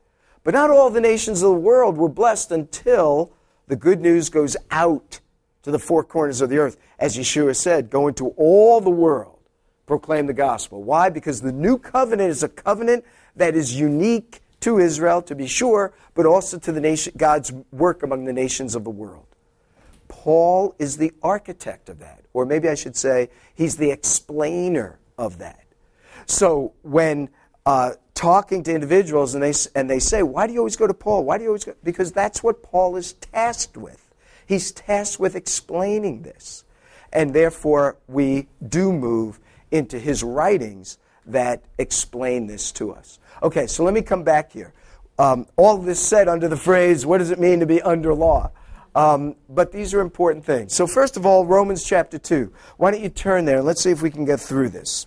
But 0.44 0.54
not 0.54 0.70
all 0.70 0.90
the 0.90 1.00
nations 1.00 1.42
of 1.42 1.48
the 1.48 1.54
world 1.54 1.96
were 1.96 2.08
blessed 2.08 2.52
until 2.52 3.32
the 3.66 3.76
good 3.76 4.00
news 4.00 4.28
goes 4.28 4.56
out 4.70 5.20
to 5.62 5.70
the 5.70 5.78
four 5.78 6.04
corners 6.04 6.42
of 6.42 6.50
the 6.50 6.58
earth. 6.58 6.76
As 6.98 7.16
Yeshua 7.16 7.56
said, 7.56 7.90
go 7.90 8.06
into 8.06 8.28
all 8.36 8.80
the 8.80 8.90
world, 8.90 9.38
proclaim 9.86 10.26
the 10.26 10.34
gospel. 10.34 10.82
Why? 10.82 11.08
Because 11.08 11.40
the 11.40 11.50
new 11.52 11.78
covenant 11.78 12.30
is 12.30 12.42
a 12.42 12.48
covenant 12.48 13.04
that 13.36 13.56
is 13.56 13.78
unique 13.78 14.42
to 14.60 14.78
Israel, 14.78 15.22
to 15.22 15.34
be 15.34 15.46
sure, 15.46 15.92
but 16.14 16.26
also 16.26 16.58
to 16.58 16.72
the 16.72 16.80
nation, 16.80 17.14
God's 17.16 17.52
work 17.72 18.02
among 18.02 18.26
the 18.26 18.32
nations 18.32 18.74
of 18.74 18.84
the 18.84 18.90
world. 18.90 19.26
Paul 20.08 20.74
is 20.78 20.98
the 20.98 21.12
architect 21.22 21.88
of 21.88 21.98
that, 22.00 22.22
or 22.32 22.46
maybe 22.46 22.68
I 22.68 22.74
should 22.74 22.96
say, 22.96 23.30
he's 23.54 23.76
the 23.76 23.90
explainer 23.90 24.98
of 25.18 25.38
that. 25.38 25.64
So 26.26 26.72
when 26.82 27.30
uh, 27.66 27.92
talking 28.14 28.62
to 28.62 28.74
individuals 28.74 29.34
and 29.34 29.42
they, 29.42 29.52
and 29.74 29.90
they 29.90 29.98
say, 29.98 30.22
Why 30.22 30.46
do 30.46 30.52
you 30.52 30.60
always 30.60 30.76
go 30.76 30.86
to 30.86 30.94
Paul? 30.94 31.24
Why 31.24 31.38
do 31.38 31.44
you 31.44 31.50
always 31.50 31.64
go? 31.64 31.74
Because 31.82 32.12
that's 32.12 32.42
what 32.42 32.62
Paul 32.62 32.96
is 32.96 33.14
tasked 33.14 33.76
with. 33.76 34.00
He's 34.46 34.72
tasked 34.72 35.18
with 35.18 35.34
explaining 35.36 36.22
this. 36.22 36.64
And 37.12 37.32
therefore, 37.32 37.96
we 38.08 38.48
do 38.66 38.92
move 38.92 39.38
into 39.70 39.98
his 39.98 40.22
writings 40.22 40.98
that 41.26 41.62
explain 41.78 42.46
this 42.46 42.72
to 42.72 42.92
us. 42.92 43.18
Okay, 43.42 43.66
so 43.66 43.84
let 43.84 43.94
me 43.94 44.02
come 44.02 44.22
back 44.22 44.52
here. 44.52 44.72
Um, 45.18 45.46
all 45.56 45.78
this 45.78 46.00
said 46.00 46.28
under 46.28 46.48
the 46.48 46.56
phrase, 46.56 47.06
What 47.06 47.18
does 47.18 47.30
it 47.30 47.38
mean 47.38 47.60
to 47.60 47.66
be 47.66 47.80
under 47.82 48.14
law? 48.14 48.50
Um, 48.94 49.34
but 49.48 49.72
these 49.72 49.92
are 49.92 50.00
important 50.00 50.44
things. 50.44 50.74
So, 50.74 50.86
first 50.86 51.16
of 51.16 51.26
all, 51.26 51.44
Romans 51.44 51.84
chapter 51.84 52.16
2. 52.16 52.52
Why 52.76 52.92
don't 52.92 53.02
you 53.02 53.08
turn 53.08 53.44
there 53.44 53.60
let's 53.60 53.82
see 53.82 53.90
if 53.90 54.02
we 54.02 54.10
can 54.10 54.24
get 54.24 54.40
through 54.40 54.68
this. 54.68 55.06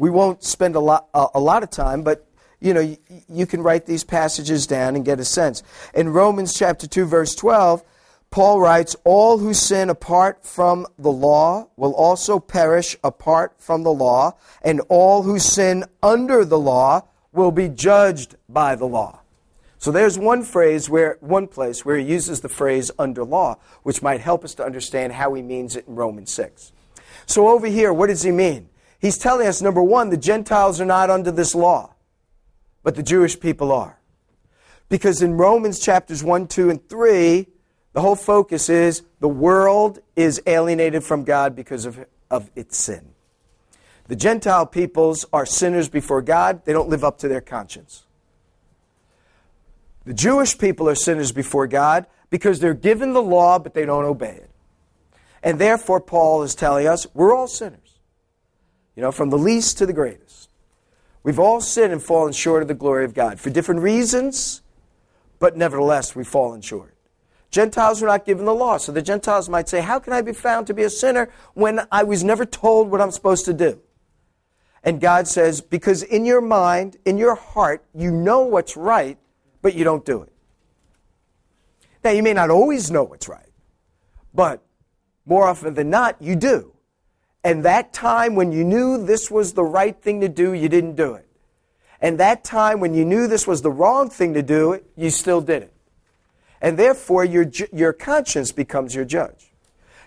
We 0.00 0.08
won't 0.08 0.42
spend 0.42 0.76
a 0.76 0.80
lot, 0.80 1.08
a, 1.12 1.26
a 1.34 1.40
lot 1.40 1.62
of 1.62 1.68
time, 1.68 2.02
but 2.02 2.26
you 2.58 2.72
know, 2.72 2.80
you, 2.80 2.96
you 3.28 3.46
can 3.46 3.62
write 3.62 3.84
these 3.84 4.02
passages 4.02 4.66
down 4.66 4.96
and 4.96 5.04
get 5.04 5.20
a 5.20 5.24
sense. 5.26 5.62
In 5.94 6.08
Romans 6.08 6.58
chapter 6.58 6.86
2, 6.86 7.04
verse 7.04 7.34
12, 7.34 7.84
Paul 8.30 8.60
writes, 8.60 8.96
All 9.04 9.38
who 9.38 9.52
sin 9.52 9.90
apart 9.90 10.46
from 10.46 10.86
the 10.98 11.12
law 11.12 11.68
will 11.76 11.92
also 11.92 12.38
perish 12.38 12.96
apart 13.04 13.54
from 13.58 13.82
the 13.82 13.92
law, 13.92 14.36
and 14.62 14.80
all 14.88 15.24
who 15.24 15.38
sin 15.38 15.84
under 16.02 16.46
the 16.46 16.58
law 16.58 17.02
will 17.32 17.52
be 17.52 17.68
judged 17.68 18.36
by 18.48 18.76
the 18.76 18.86
law. 18.86 19.20
So 19.78 19.92
there's 19.92 20.18
one 20.18 20.44
phrase 20.44 20.88
where 20.88 21.18
one 21.20 21.46
place 21.46 21.84
where 21.84 21.98
he 21.98 22.04
uses 22.04 22.40
the 22.40 22.48
phrase 22.48 22.90
under 22.98 23.22
law, 23.22 23.58
which 23.82 24.00
might 24.00 24.22
help 24.22 24.44
us 24.44 24.54
to 24.54 24.64
understand 24.64 25.12
how 25.12 25.34
he 25.34 25.42
means 25.42 25.76
it 25.76 25.86
in 25.86 25.94
Romans 25.94 26.32
6. 26.32 26.72
So 27.26 27.48
over 27.48 27.66
here, 27.66 27.92
what 27.92 28.06
does 28.06 28.22
he 28.22 28.30
mean? 28.30 28.70
He's 29.00 29.16
telling 29.16 29.46
us 29.46 29.62
number 29.62 29.82
1, 29.82 30.10
the 30.10 30.16
Gentiles 30.16 30.80
are 30.80 30.86
not 30.86 31.08
under 31.08 31.30
this 31.30 31.54
law, 31.54 31.94
but 32.82 32.94
the 32.94 33.02
Jewish 33.02 33.40
people 33.40 33.72
are. 33.72 33.98
Because 34.90 35.22
in 35.22 35.34
Romans 35.34 35.78
chapters 35.78 36.22
1, 36.22 36.48
2, 36.48 36.70
and 36.70 36.88
3, 36.88 37.46
the 37.92 38.00
whole 38.00 38.16
focus 38.16 38.68
is 38.68 39.02
the 39.20 39.28
world 39.28 40.00
is 40.16 40.42
alienated 40.46 41.02
from 41.02 41.24
God 41.24 41.56
because 41.56 41.86
of, 41.86 42.04
of 42.30 42.50
its 42.54 42.76
sin. 42.76 43.10
The 44.08 44.16
Gentile 44.16 44.66
peoples 44.66 45.24
are 45.32 45.46
sinners 45.46 45.88
before 45.88 46.20
God. 46.20 46.64
They 46.64 46.72
don't 46.72 46.88
live 46.88 47.04
up 47.04 47.18
to 47.18 47.28
their 47.28 47.40
conscience. 47.40 48.04
The 50.04 50.14
Jewish 50.14 50.58
people 50.58 50.88
are 50.88 50.94
sinners 50.94 51.32
before 51.32 51.66
God 51.66 52.06
because 52.28 52.60
they're 52.60 52.74
given 52.74 53.12
the 53.12 53.22
law, 53.22 53.58
but 53.58 53.72
they 53.74 53.84
don't 53.86 54.04
obey 54.04 54.32
it. 54.32 54.50
And 55.42 55.58
therefore, 55.58 56.00
Paul 56.00 56.42
is 56.42 56.54
telling 56.54 56.86
us 56.86 57.06
we're 57.14 57.34
all 57.34 57.46
sinners. 57.46 57.89
You 59.00 59.06
know, 59.06 59.12
from 59.12 59.30
the 59.30 59.38
least 59.38 59.78
to 59.78 59.86
the 59.86 59.94
greatest. 59.94 60.50
We've 61.22 61.38
all 61.38 61.62
sinned 61.62 61.90
and 61.90 62.02
fallen 62.02 62.34
short 62.34 62.60
of 62.60 62.68
the 62.68 62.74
glory 62.74 63.06
of 63.06 63.14
God 63.14 63.40
for 63.40 63.48
different 63.48 63.80
reasons, 63.80 64.60
but 65.38 65.56
nevertheless, 65.56 66.14
we've 66.14 66.28
fallen 66.28 66.60
short. 66.60 66.94
Gentiles 67.50 68.02
were 68.02 68.08
not 68.08 68.26
given 68.26 68.44
the 68.44 68.52
law. 68.54 68.76
So 68.76 68.92
the 68.92 69.00
Gentiles 69.00 69.48
might 69.48 69.70
say, 69.70 69.80
How 69.80 70.00
can 70.00 70.12
I 70.12 70.20
be 70.20 70.34
found 70.34 70.66
to 70.66 70.74
be 70.74 70.82
a 70.82 70.90
sinner 70.90 71.30
when 71.54 71.80
I 71.90 72.02
was 72.02 72.22
never 72.22 72.44
told 72.44 72.90
what 72.90 73.00
I'm 73.00 73.10
supposed 73.10 73.46
to 73.46 73.54
do? 73.54 73.80
And 74.84 75.00
God 75.00 75.26
says, 75.26 75.62
Because 75.62 76.02
in 76.02 76.26
your 76.26 76.42
mind, 76.42 76.98
in 77.06 77.16
your 77.16 77.36
heart, 77.36 77.82
you 77.94 78.10
know 78.10 78.40
what's 78.40 78.76
right, 78.76 79.16
but 79.62 79.72
you 79.72 79.82
don't 79.82 80.04
do 80.04 80.20
it. 80.20 80.32
Now, 82.04 82.10
you 82.10 82.22
may 82.22 82.34
not 82.34 82.50
always 82.50 82.90
know 82.90 83.04
what's 83.04 83.30
right, 83.30 83.48
but 84.34 84.62
more 85.24 85.48
often 85.48 85.72
than 85.72 85.88
not, 85.88 86.20
you 86.20 86.36
do. 86.36 86.74
And 87.42 87.64
that 87.64 87.92
time 87.92 88.34
when 88.34 88.52
you 88.52 88.64
knew 88.64 89.02
this 89.02 89.30
was 89.30 89.54
the 89.54 89.64
right 89.64 90.00
thing 90.00 90.20
to 90.20 90.28
do, 90.28 90.52
you 90.52 90.68
didn't 90.68 90.96
do 90.96 91.14
it. 91.14 91.26
And 92.00 92.18
that 92.18 92.44
time 92.44 92.80
when 92.80 92.94
you 92.94 93.04
knew 93.04 93.26
this 93.26 93.46
was 93.46 93.62
the 93.62 93.70
wrong 93.70 94.10
thing 94.10 94.34
to 94.34 94.42
do, 94.42 94.80
you 94.96 95.10
still 95.10 95.40
did 95.40 95.62
it. 95.62 95.74
And 96.60 96.78
therefore, 96.78 97.24
your, 97.24 97.46
your 97.72 97.92
conscience 97.92 98.52
becomes 98.52 98.94
your 98.94 99.04
judge. 99.04 99.52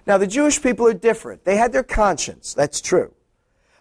Now, 0.06 0.18
the 0.18 0.28
Jewish 0.28 0.62
people 0.62 0.88
are 0.88 0.94
different. 0.94 1.46
They 1.46 1.58
had 1.58 1.72
their 1.72 1.84
conscience, 1.84 2.54
that's 2.54 2.82
true. 2.82 3.14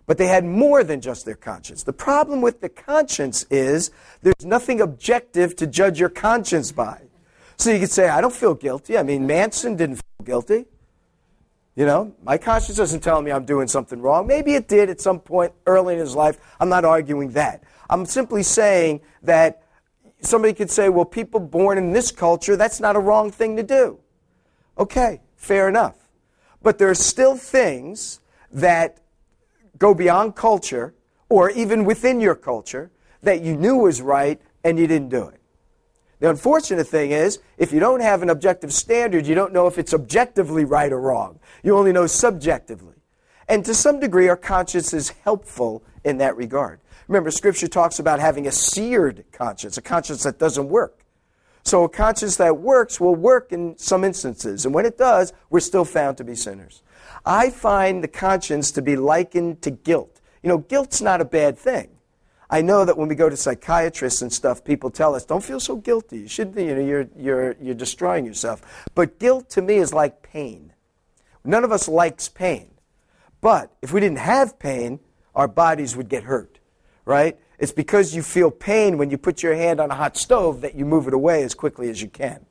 But 0.07 0.19
they 0.19 0.27
had 0.27 0.45
more 0.45 0.83
than 0.83 1.01
just 1.01 1.25
their 1.25 1.37
conscience. 1.37 1.83
The 1.85 1.93
problem 1.93 2.41
with 2.41 2.61
the 2.61 2.69
conscience 2.69 3.45
is 3.51 3.91
there's 4.23 4.45
nothing 4.45 4.81
objective 4.81 5.55
to 5.57 5.67
judge 5.67 6.01
your 6.01 6.09
conscience 6.09 6.73
by. 6.73 7.03
So 7.57 7.71
you 7.71 7.79
could 7.79 7.91
say, 7.91 8.09
I 8.09 8.21
don't 8.21 8.35
feel 8.35 8.55
guilty. 8.55 8.99
I 8.99 9.03
mean, 9.03 9.27
Manson 9.27 9.77
didn't 9.77 9.97
feel 9.97 10.25
guilty. 10.25 10.67
You 11.75 11.87
know, 11.87 12.14
my 12.23 12.37
conscience 12.37 12.77
doesn't 12.77 13.01
tell 13.01 13.23
me 13.23 13.33
I'm 13.33 13.47
doing 13.47 13.66
something 13.66 14.01
wrong. 14.01 14.27
Maybe 14.27 14.55
it 14.55 14.68
did 14.68 14.91
at 14.91 15.01
some 15.01 15.20
point 15.20 15.53
early 15.66 15.95
in 15.95 16.01
his 16.01 16.14
life. 16.14 16.39
I'm 16.61 16.68
not 16.68 16.85
arguing 16.85 17.31
that. 17.31 17.64
I'm 17.89 18.05
simply 18.05 18.43
saying 18.43 19.01
that 19.23 19.62
somebody 20.20 20.53
could 20.53 20.70
say, 20.70 20.89
well, 20.89 21.05
people 21.05 21.41
born 21.41 21.79
in 21.79 21.93
this 21.93 22.11
culture, 22.11 22.57
that's 22.57 22.81
not 22.81 22.97
a 22.97 22.99
wrong 22.99 23.31
thing 23.31 23.57
to 23.57 23.62
do. 23.62 23.99
Okay, 24.79 25.20
fair 25.37 25.68
enough. 25.68 25.97
But 26.62 26.79
there 26.79 26.89
are 26.91 26.95
still 26.95 27.37
things 27.37 28.20
that 28.53 29.01
go 29.79 29.95
beyond 29.95 30.37
culture 30.37 30.95
or 31.29 31.51
even 31.51 31.85
within 31.85 32.20
your 32.20 32.35
culture 32.35 32.91
that 33.23 33.43
you 33.43 33.57
knew 33.57 33.77
was 33.77 34.03
right 34.03 34.41
and 34.62 34.79
you 34.79 34.87
didn't 34.87 35.09
do 35.09 35.27
it. 35.29 35.41
The 36.23 36.31
unfortunate 36.31 36.87
thing 36.87 37.11
is, 37.11 37.41
if 37.59 37.73
you 37.73 37.81
don't 37.81 37.99
have 37.99 38.23
an 38.23 38.31
objective 38.31 38.73
standard, 38.73 39.27
you 39.27 39.35
don't 39.35 39.53
know 39.53 39.66
if 39.66 39.77
it's 39.77 39.93
objectively 39.93 40.64
right 40.64 40.93
or 40.93 41.01
wrong. 41.01 41.41
You 41.64 41.77
only 41.77 41.91
know 41.91 42.07
subjectively. 42.07 42.95
And 43.49 43.64
to 43.64 43.75
some 43.75 43.99
degree, 43.99 44.29
our 44.29 44.37
conscience 44.37 44.95
is 44.95 45.09
helpful 45.25 45.83
in 46.05 46.18
that 46.18 46.37
regard. 46.37 46.79
Remember, 47.09 47.33
Scripture 47.33 47.66
talks 47.66 47.99
about 47.99 48.20
having 48.20 48.47
a 48.47 48.53
seared 48.53 49.25
conscience, 49.33 49.77
a 49.77 49.83
conscience 49.83 50.23
that 50.23 50.39
doesn't 50.39 50.68
work. 50.68 51.01
So 51.64 51.83
a 51.83 51.89
conscience 51.89 52.37
that 52.37 52.57
works 52.57 53.01
will 53.01 53.16
work 53.16 53.51
in 53.51 53.77
some 53.77 54.05
instances. 54.05 54.64
And 54.64 54.73
when 54.73 54.87
it 54.87 54.97
does, 54.97 55.33
we're 55.51 55.59
still 55.59 55.85
found 55.85 56.18
to 56.18 56.25
be 56.25 56.37
sinners. 56.37 56.83
I 57.27 57.51
find 57.51 58.01
the 58.01 58.07
conscience 58.07 58.70
to 58.73 58.81
be 58.81 58.95
likened 58.95 59.61
to 59.62 59.73
guilt. 59.73 60.20
You 60.41 60.51
know, 60.51 60.59
guilt's 60.59 61.03
not 61.03 61.20
a 61.20 61.25
bad 61.25 61.59
thing. 61.59 61.89
I 62.53 62.61
know 62.61 62.85
that 62.85 62.99
when 62.99 63.09
we 63.09 63.15
go 63.15 63.31
to 63.31 63.37
psychiatrists 63.37 64.21
and 64.21 64.31
stuff, 64.31 64.63
people 64.63 64.91
tell 64.91 65.15
us, 65.15 65.25
don't 65.25 65.43
feel 65.43 65.59
so 65.59 65.77
guilty. 65.77 66.19
You 66.19 66.29
shouldn't, 66.29 66.59
you 66.59 66.75
know, 66.75 66.83
you're, 66.83 67.09
you're, 67.17 67.57
you're 67.63 67.75
destroying 67.75 68.27
yourself. 68.27 68.85
But 68.95 69.19
guilt 69.19 69.49
to 69.51 69.63
me 69.63 69.77
is 69.77 69.95
like 69.95 70.23
pain. 70.23 70.75
None 71.45 71.65
of 71.65 71.73
us 71.73 71.89
likes 71.89 72.29
pain. 72.29 72.73
But 73.41 73.73
if 73.81 73.91
we 73.91 74.01
didn't 74.01 74.19
have 74.19 74.59
pain, 74.59 75.01
our 75.35 75.49
bodies 75.49 75.97
would 75.97 76.11
get 76.11 76.25
hurt, 76.25 76.59
right? 77.07 77.39
It's 77.59 77.73
because 77.73 78.15
you 78.15 78.23
feel 78.23 78.51
pain 78.51 78.99
when 78.99 79.09
you 79.09 79.17
put 79.17 79.43
your 79.43 79.55
hand 79.55 79.81
on 79.81 79.91
a 79.91 79.95
hot 79.95 80.19
stove 80.19 80.61
that 80.61 80.75
you 80.75 80.85
move 80.85 81.09
it 81.09 81.15
away 81.15 81.45
as 81.45 81.55
quickly 81.55 81.89
as 81.89 82.03
you 82.03 82.09
can. 82.09 82.45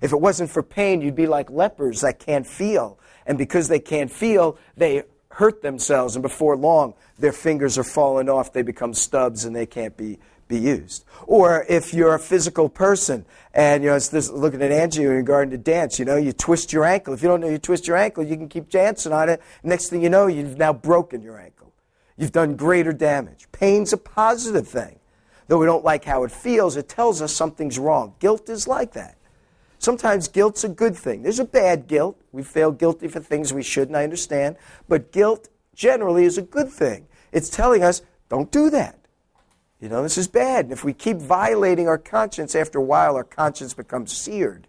If 0.00 0.12
it 0.12 0.20
wasn't 0.20 0.48
for 0.48 0.62
pain, 0.62 1.02
you'd 1.02 1.14
be 1.14 1.26
like 1.26 1.50
lepers 1.50 2.00
that 2.00 2.18
can't 2.18 2.46
feel. 2.46 2.98
And 3.26 3.36
because 3.36 3.68
they 3.68 3.80
can't 3.80 4.10
feel, 4.10 4.56
they 4.78 5.02
hurt 5.32 5.62
themselves. 5.62 6.14
And 6.14 6.22
before 6.22 6.56
long, 6.56 6.94
their 7.18 7.32
fingers 7.32 7.78
are 7.78 7.84
falling 7.84 8.28
off. 8.28 8.52
They 8.52 8.62
become 8.62 8.94
stubs 8.94 9.44
and 9.44 9.56
they 9.56 9.66
can't 9.66 9.96
be, 9.96 10.18
be 10.46 10.58
used. 10.58 11.04
Or 11.26 11.64
if 11.68 11.94
you're 11.94 12.14
a 12.14 12.18
physical 12.18 12.68
person 12.68 13.24
and, 13.54 13.82
you 13.82 13.90
know, 13.90 13.96
it's 13.96 14.08
this, 14.08 14.30
looking 14.30 14.62
at 14.62 14.70
Angie 14.70 15.06
regarding 15.06 15.50
to 15.52 15.58
dance, 15.58 15.98
you 15.98 16.04
know, 16.04 16.16
you 16.16 16.32
twist 16.32 16.72
your 16.72 16.84
ankle. 16.84 17.14
If 17.14 17.22
you 17.22 17.28
don't 17.28 17.40
know 17.40 17.48
you 17.48 17.58
twist 17.58 17.86
your 17.86 17.96
ankle, 17.96 18.24
you 18.24 18.36
can 18.36 18.48
keep 18.48 18.68
dancing 18.68 19.12
on 19.12 19.28
it. 19.28 19.40
Next 19.62 19.88
thing 19.88 20.02
you 20.02 20.10
know, 20.10 20.26
you've 20.26 20.58
now 20.58 20.72
broken 20.72 21.22
your 21.22 21.38
ankle. 21.38 21.72
You've 22.16 22.32
done 22.32 22.56
greater 22.56 22.92
damage. 22.92 23.48
Pain's 23.52 23.92
a 23.92 23.96
positive 23.96 24.68
thing. 24.68 24.98
Though 25.48 25.58
we 25.58 25.66
don't 25.66 25.84
like 25.84 26.04
how 26.04 26.24
it 26.24 26.30
feels, 26.30 26.76
it 26.76 26.88
tells 26.88 27.20
us 27.20 27.34
something's 27.34 27.78
wrong. 27.78 28.14
Guilt 28.20 28.48
is 28.48 28.68
like 28.68 28.92
that. 28.92 29.16
Sometimes 29.82 30.28
guilt's 30.28 30.62
a 30.62 30.68
good 30.68 30.94
thing. 30.94 31.24
There's 31.24 31.40
a 31.40 31.44
bad 31.44 31.88
guilt. 31.88 32.16
We 32.30 32.44
feel 32.44 32.70
guilty 32.70 33.08
for 33.08 33.18
things 33.18 33.52
we 33.52 33.64
shouldn't, 33.64 33.96
I 33.96 34.04
understand. 34.04 34.54
But 34.88 35.10
guilt 35.10 35.48
generally 35.74 36.24
is 36.24 36.38
a 36.38 36.42
good 36.42 36.70
thing. 36.70 37.08
It's 37.32 37.48
telling 37.48 37.82
us, 37.82 38.00
don't 38.28 38.52
do 38.52 38.70
that. 38.70 38.96
You 39.80 39.88
know, 39.88 40.04
this 40.04 40.16
is 40.16 40.28
bad. 40.28 40.66
And 40.66 40.72
if 40.72 40.84
we 40.84 40.92
keep 40.92 41.16
violating 41.16 41.88
our 41.88 41.98
conscience, 41.98 42.54
after 42.54 42.78
a 42.78 42.82
while, 42.82 43.16
our 43.16 43.24
conscience 43.24 43.74
becomes 43.74 44.12
seared. 44.12 44.68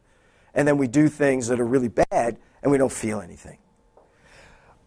and 0.55 0.67
then 0.67 0.79
we 0.79 0.87
do 0.87 1.09
things 1.09 1.47
that 1.47 1.59
are 1.59 1.65
really 1.65 1.89
bad 1.89 2.39
and 2.63 2.71
we 2.71 2.79
don't 2.79 2.91
feel 2.91 3.21
anything. 3.21 3.59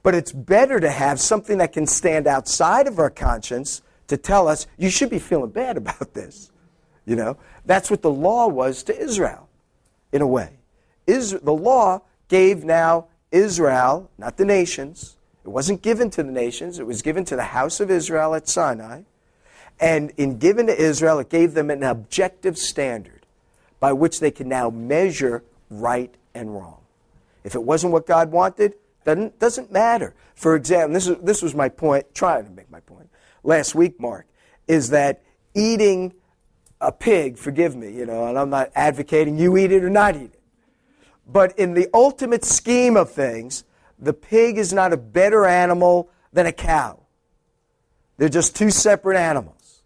But 0.02 0.16
it's 0.16 0.32
better 0.32 0.80
to 0.80 0.90
have 0.90 1.20
something 1.20 1.58
that 1.58 1.72
can 1.72 1.86
stand 1.86 2.26
outside 2.26 2.88
of 2.88 2.98
our 2.98 3.10
conscience 3.10 3.80
to 4.08 4.16
tell 4.16 4.48
us, 4.48 4.66
you 4.76 4.90
should 4.90 5.10
be 5.10 5.20
feeling 5.20 5.50
bad 5.50 5.76
about 5.82 6.14
this. 6.14 6.50
You 7.04 7.14
know, 7.14 7.36
that's 7.64 7.92
what 7.92 8.02
the 8.02 8.10
law 8.10 8.48
was 8.48 8.82
to 8.84 9.00
Israel, 9.00 9.45
in 10.12 10.22
a 10.22 10.26
way. 10.26 10.50
The 11.06 11.38
law 11.44 12.02
gave 12.28 12.64
now 12.64 13.06
Israel, 13.30 14.10
not 14.18 14.36
the 14.36 14.44
nations, 14.44 15.16
it 15.44 15.50
wasn't 15.50 15.82
given 15.82 16.10
to 16.10 16.22
the 16.22 16.32
nations, 16.32 16.78
it 16.78 16.86
was 16.86 17.02
given 17.02 17.24
to 17.26 17.36
the 17.36 17.44
house 17.44 17.78
of 17.78 17.90
Israel 17.90 18.34
at 18.34 18.48
Sinai. 18.48 19.02
And 19.78 20.10
in 20.16 20.38
giving 20.38 20.66
to 20.66 20.76
Israel, 20.76 21.18
it 21.18 21.28
gave 21.28 21.54
them 21.54 21.70
an 21.70 21.82
objective 21.82 22.58
standard 22.58 23.26
by 23.78 23.92
which 23.92 24.20
they 24.20 24.30
can 24.30 24.48
now 24.48 24.70
measure 24.70 25.44
right 25.70 26.12
and 26.34 26.54
wrong. 26.54 26.78
If 27.44 27.54
it 27.54 27.62
wasn't 27.62 27.92
what 27.92 28.06
God 28.06 28.32
wanted, 28.32 28.74
doesn't, 29.04 29.38
doesn't 29.38 29.70
matter. 29.70 30.14
For 30.34 30.56
example, 30.56 30.94
this, 30.94 31.06
is, 31.06 31.16
this 31.22 31.42
was 31.42 31.54
my 31.54 31.68
point, 31.68 32.12
trying 32.14 32.44
to 32.44 32.50
make 32.50 32.70
my 32.70 32.80
point 32.80 33.08
last 33.44 33.74
week, 33.74 34.00
Mark, 34.00 34.26
is 34.66 34.90
that 34.90 35.22
eating 35.54 36.12
a 36.80 36.92
pig, 36.92 37.38
forgive 37.38 37.74
me, 37.74 37.90
you 37.90 38.06
know, 38.06 38.26
and 38.26 38.38
I'm 38.38 38.50
not 38.50 38.70
advocating 38.74 39.38
you 39.38 39.56
eat 39.56 39.72
it 39.72 39.82
or 39.82 39.90
not 39.90 40.16
eat 40.16 40.32
it. 40.34 40.40
But 41.26 41.58
in 41.58 41.74
the 41.74 41.88
ultimate 41.92 42.44
scheme 42.44 42.96
of 42.96 43.10
things, 43.10 43.64
the 43.98 44.12
pig 44.12 44.58
is 44.58 44.72
not 44.72 44.92
a 44.92 44.96
better 44.96 45.46
animal 45.46 46.10
than 46.32 46.46
a 46.46 46.52
cow. 46.52 47.00
They're 48.18 48.28
just 48.28 48.54
two 48.54 48.70
separate 48.70 49.18
animals. 49.18 49.82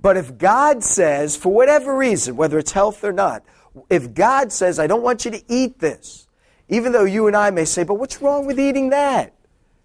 But 0.00 0.16
if 0.16 0.38
God 0.38 0.82
says, 0.82 1.36
for 1.36 1.52
whatever 1.52 1.96
reason, 1.96 2.36
whether 2.36 2.58
it's 2.58 2.72
health 2.72 3.04
or 3.04 3.12
not, 3.12 3.44
if 3.88 4.14
God 4.14 4.52
says, 4.52 4.78
I 4.78 4.86
don't 4.86 5.02
want 5.02 5.24
you 5.24 5.30
to 5.32 5.42
eat 5.48 5.78
this, 5.78 6.26
even 6.68 6.92
though 6.92 7.04
you 7.04 7.26
and 7.26 7.36
I 7.36 7.50
may 7.50 7.64
say, 7.64 7.82
but 7.82 7.94
what's 7.94 8.22
wrong 8.22 8.46
with 8.46 8.58
eating 8.58 8.90
that? 8.90 9.34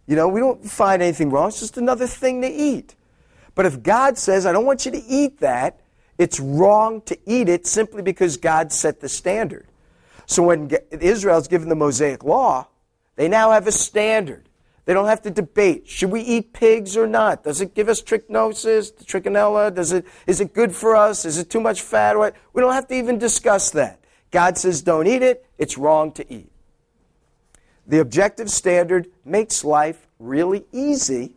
You 0.07 0.15
know, 0.15 0.27
we 0.27 0.39
don't 0.39 0.63
find 0.63 1.01
anything 1.01 1.31
wrong. 1.31 1.49
It's 1.49 1.59
just 1.59 1.77
another 1.77 2.07
thing 2.07 2.41
to 2.43 2.47
eat. 2.47 2.95
But 3.55 3.65
if 3.65 3.81
God 3.81 4.17
says, 4.17 4.45
I 4.45 4.53
don't 4.53 4.65
want 4.65 4.85
you 4.85 4.91
to 4.91 5.03
eat 5.03 5.39
that, 5.39 5.79
it's 6.17 6.39
wrong 6.39 7.01
to 7.01 7.17
eat 7.25 7.49
it 7.49 7.67
simply 7.67 8.01
because 8.01 8.37
God 8.37 8.71
set 8.71 9.01
the 9.01 9.09
standard. 9.09 9.67
So 10.25 10.43
when 10.43 10.71
Israel's 10.91 11.47
given 11.47 11.69
the 11.69 11.75
Mosaic 11.75 12.23
law, 12.23 12.67
they 13.15 13.27
now 13.27 13.51
have 13.51 13.67
a 13.67 13.71
standard. 13.71 14.49
They 14.85 14.93
don't 14.93 15.07
have 15.07 15.23
to 15.23 15.31
debate. 15.31 15.87
Should 15.87 16.11
we 16.11 16.21
eat 16.21 16.53
pigs 16.53 16.95
or 16.95 17.07
not? 17.07 17.43
Does 17.43 17.59
it 17.59 17.73
give 17.73 17.89
us 17.89 18.01
trichinosis, 18.01 18.93
trichinella? 19.03 19.73
Does 19.73 19.91
it, 19.91 20.05
is 20.27 20.39
it 20.41 20.53
good 20.53 20.75
for 20.75 20.95
us? 20.95 21.25
Is 21.25 21.37
it 21.37 21.49
too 21.49 21.59
much 21.59 21.81
fat? 21.81 22.15
We 22.53 22.61
don't 22.61 22.73
have 22.73 22.87
to 22.89 22.95
even 22.95 23.17
discuss 23.17 23.71
that. 23.71 23.99
God 24.31 24.57
says 24.57 24.81
don't 24.81 25.07
eat 25.07 25.23
it. 25.23 25.45
It's 25.57 25.77
wrong 25.77 26.11
to 26.13 26.33
eat. 26.33 26.51
The 27.87 27.99
objective 27.99 28.49
standard 28.49 29.07
makes 29.23 29.63
life 29.63 30.07
really 30.19 30.65
easy 30.71 31.33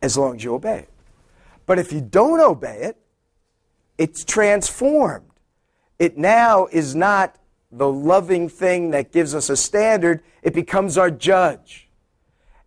as 0.00 0.16
long 0.16 0.36
as 0.36 0.44
you 0.44 0.54
obey 0.54 0.80
it. 0.80 0.88
But 1.66 1.78
if 1.78 1.92
you 1.92 2.00
don't 2.00 2.40
obey 2.40 2.78
it, 2.82 2.96
it's 3.98 4.24
transformed. 4.24 5.30
It 5.98 6.18
now 6.18 6.66
is 6.66 6.94
not 6.94 7.36
the 7.70 7.90
loving 7.90 8.48
thing 8.48 8.90
that 8.90 9.12
gives 9.12 9.34
us 9.34 9.50
a 9.50 9.56
standard, 9.56 10.22
it 10.42 10.54
becomes 10.54 10.96
our 10.96 11.10
judge. 11.10 11.88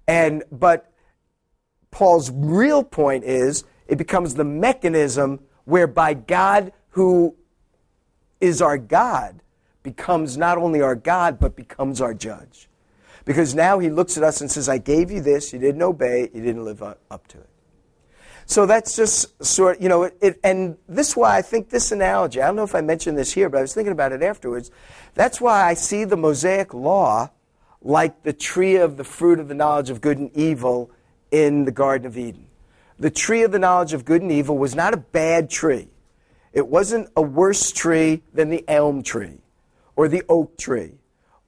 And 0.07 0.43
but 0.51 0.91
Paul's 1.91 2.32
real 2.32 2.84
point 2.84 3.23
is 3.23 3.63
it 3.88 3.97
becomes 3.97 4.36
the 4.36 4.43
mechanism 4.43 5.39
whereby 5.65 6.13
God 6.13 6.73
who 6.89 7.36
is 8.41 8.61
our 8.61 8.78
God 8.78 9.41
becomes 9.84 10.38
not 10.38 10.57
only 10.57 10.82
our 10.82 10.95
God, 10.95 11.39
but 11.39 11.55
becomes 11.55 12.01
our 12.01 12.13
judge. 12.13 12.67
Because 13.23 13.55
now 13.55 13.80
he 13.80 13.89
looks 13.89 14.17
at 14.17 14.23
us 14.23 14.41
and 14.41 14.51
says, 14.51 14.67
I 14.67 14.78
gave 14.78 15.11
you 15.11 15.21
this, 15.21 15.53
you 15.53 15.59
didn't 15.59 15.82
obey, 15.82 16.30
you 16.34 16.41
didn't 16.41 16.65
live 16.65 16.82
up 16.82 17.28
to 17.30 17.38
it. 17.38 17.49
So 18.48 18.66
that's 18.66 18.95
just 18.95 19.43
sort 19.43 19.82
you 19.82 19.89
know, 19.89 20.04
it, 20.04 20.39
and 20.41 20.78
this 20.88 21.10
is 21.10 21.18
why 21.18 21.38
I 21.38 21.41
think 21.41 21.70
this 21.70 21.91
analogy, 21.91 22.41
I 22.41 22.48
don't 22.48 22.56
know 22.56 22.64
if 22.64 22.76
I 22.76 22.82
mentioned 22.82 23.18
this 23.18 23.34
here, 23.34 23.50
but 23.50 23.58
I 23.58 23.62
was 23.62 23.74
thinking 23.74 23.91
about 23.91 24.14
it 24.14 24.24
afterwards. 24.24 24.72
That's 25.16 25.41
why 25.41 25.68
I 25.68 25.74
see 25.74 26.06
the 26.06 26.16
Mosaic 26.16 26.74
law 26.74 27.30
like 27.82 28.24
the 28.24 28.32
tree 28.32 28.78
of 28.78 28.95
the 28.95 29.04
fruit 29.04 29.39
of 29.39 29.50
the 29.50 29.54
knowledge 29.54 29.89
of 29.89 30.00
good 30.00 30.18
and 30.18 30.32
evil 30.34 30.89
in 31.30 31.66
the 31.66 31.72
Garden 31.72 32.08
of 32.08 32.18
Eden. 32.18 32.48
The 32.98 33.10
tree 33.10 33.43
of 33.43 33.52
the 33.52 33.60
knowledge 33.60 33.91
of 33.91 34.06
good 34.06 34.22
and 34.22 34.32
evil 34.32 34.58
was 34.58 34.74
not 34.74 34.93
a 34.93 34.98
bad 34.98 35.50
tree. 35.50 35.89
It 36.54 36.68
wasn't 36.70 37.10
a 37.18 37.22
worse 37.22 37.74
tree 37.74 38.24
than 38.34 38.50
the 38.50 38.64
elm 38.70 39.04
tree 39.04 39.41
or 39.98 40.08
the 40.08 40.24
oak 40.30 40.58
tree 40.58 40.93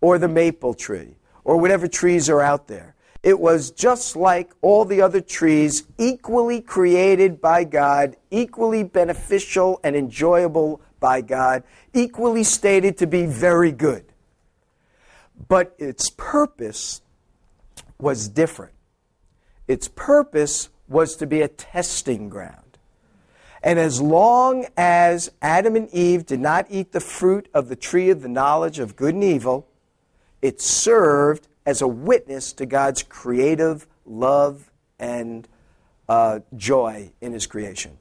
or 0.02 0.18
the 0.18 0.28
maple 0.28 0.74
tree 0.74 1.16
or 1.45 1.56
whatever 1.58 1.88
trees 1.88 2.30
are 2.30 2.41
out 2.41 2.68
there. 2.68 2.93
It 3.22 3.39
was 3.39 3.72
just 3.72 4.15
like 4.15 4.51
all 4.61 4.86
the 4.86 5.01
other 5.01 5.20
trees, 5.20 5.84
equally 5.97 6.61
created 6.61 7.41
by 7.41 7.65
God, 7.65 8.15
equally 8.32 8.84
beneficial 8.84 9.80
and 9.84 9.95
enjoyable 9.95 10.82
by 10.99 11.22
God, 11.22 11.63
equally 11.93 12.43
stated 12.43 12.97
to 12.97 13.07
be 13.07 13.26
very 13.26 13.72
good. 13.72 14.05
But 15.47 15.76
its 15.78 16.09
purpose 16.11 17.01
was 17.99 18.30
different. 18.30 18.74
Its 19.67 19.89
purpose 19.89 20.70
was 20.88 21.15
to 21.17 21.28
be 21.28 21.41
a 21.41 21.47
testing 21.47 22.30
ground. 22.30 22.78
And 23.61 23.78
as 23.78 24.01
long 24.01 24.65
as 24.78 25.30
Adam 25.41 25.76
and 25.76 25.89
Eve 25.89 26.26
did 26.26 26.39
not 26.39 26.67
eat 26.70 26.93
the 26.93 27.01
fruit 27.01 27.49
of 27.53 27.67
the 27.67 27.76
tree 27.76 28.09
of 28.09 28.22
the 28.22 28.30
knowledge 28.30 28.80
of 28.80 28.95
good 28.95 29.13
and 29.13 29.24
evil, 29.24 29.67
it 30.41 30.61
served 30.61 31.49
as 31.66 31.82
a 31.82 31.88
witness 31.88 32.53
to 32.53 32.66
God's 32.66 33.03
creative 33.03 33.88
love 34.05 34.72
and 34.99 35.47
uh, 36.07 36.39
joy 36.55 37.12
in 37.22 37.34
His 37.34 37.45
creation. 37.45 37.97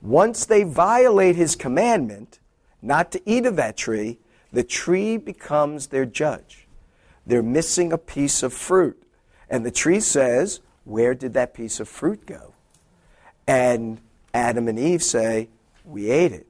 Once 0.00 0.44
they 0.44 0.64
violate 0.64 1.36
His 1.36 1.56
commandment 1.56 2.38
not 2.82 3.12
to 3.12 3.22
eat 3.24 3.46
of 3.46 3.56
that 3.56 3.76
tree, 3.76 4.18
the 4.52 4.64
tree 4.64 5.16
becomes 5.16 5.88
their 5.88 6.04
judge. 6.04 6.66
They're 7.26 7.42
missing 7.42 7.92
a 7.92 7.98
piece 7.98 8.42
of 8.42 8.52
fruit. 8.52 9.02
And 9.48 9.64
the 9.64 9.70
tree 9.70 10.00
says, 10.00 10.60
Where 10.84 11.14
did 11.14 11.34
that 11.34 11.54
piece 11.54 11.80
of 11.80 11.88
fruit 11.88 12.26
go? 12.26 12.54
And 13.46 14.00
Adam 14.34 14.68
and 14.68 14.78
Eve 14.78 15.02
say, 15.02 15.48
We 15.84 16.10
ate 16.10 16.32
it. 16.32 16.46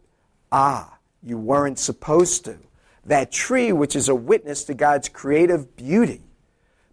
Ah, 0.51 0.99
you 1.23 1.39
weren't 1.39 1.79
supposed 1.79 2.45
to. 2.47 2.59
That 3.05 3.33
tree, 3.33 3.73
which 3.73 3.97
is 3.97 4.09
a 4.09 4.15
witness 4.15 4.65
to 4.65 4.75
God's 4.75 5.09
creative 5.09 5.77
beauty, 5.77 6.23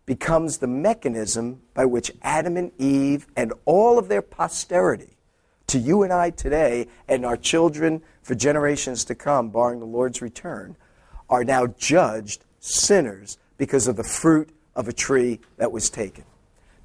becomes 0.06 0.58
the 0.58 0.68
mechanism 0.68 1.62
by 1.76 1.86
which 1.86 2.12
Adam 2.24 2.58
and 2.58 2.72
Eve 2.80 3.28
and 3.36 3.54
all 3.66 4.00
of 4.00 4.08
their 4.08 4.24
posterity, 4.24 5.18
to 5.68 5.78
you 5.78 6.02
and 6.02 6.12
I 6.12 6.32
today, 6.32 6.88
and 7.08 7.24
our 7.24 7.38
children 7.38 8.02
for 8.24 8.34
generations 8.34 9.06
to 9.06 9.16
come, 9.16 9.50
barring 9.50 9.80
the 9.80 9.86
Lord's 9.86 10.22
return, 10.22 10.76
are 11.30 11.44
now 11.44 11.68
judged 11.68 12.44
sinners 12.60 13.38
because 13.58 13.88
of 13.88 13.96
the 13.96 14.04
fruit 14.04 14.50
of 14.76 14.88
a 14.88 14.94
tree 14.94 15.40
that 15.58 15.72
was 15.72 15.92
taken. 15.92 16.24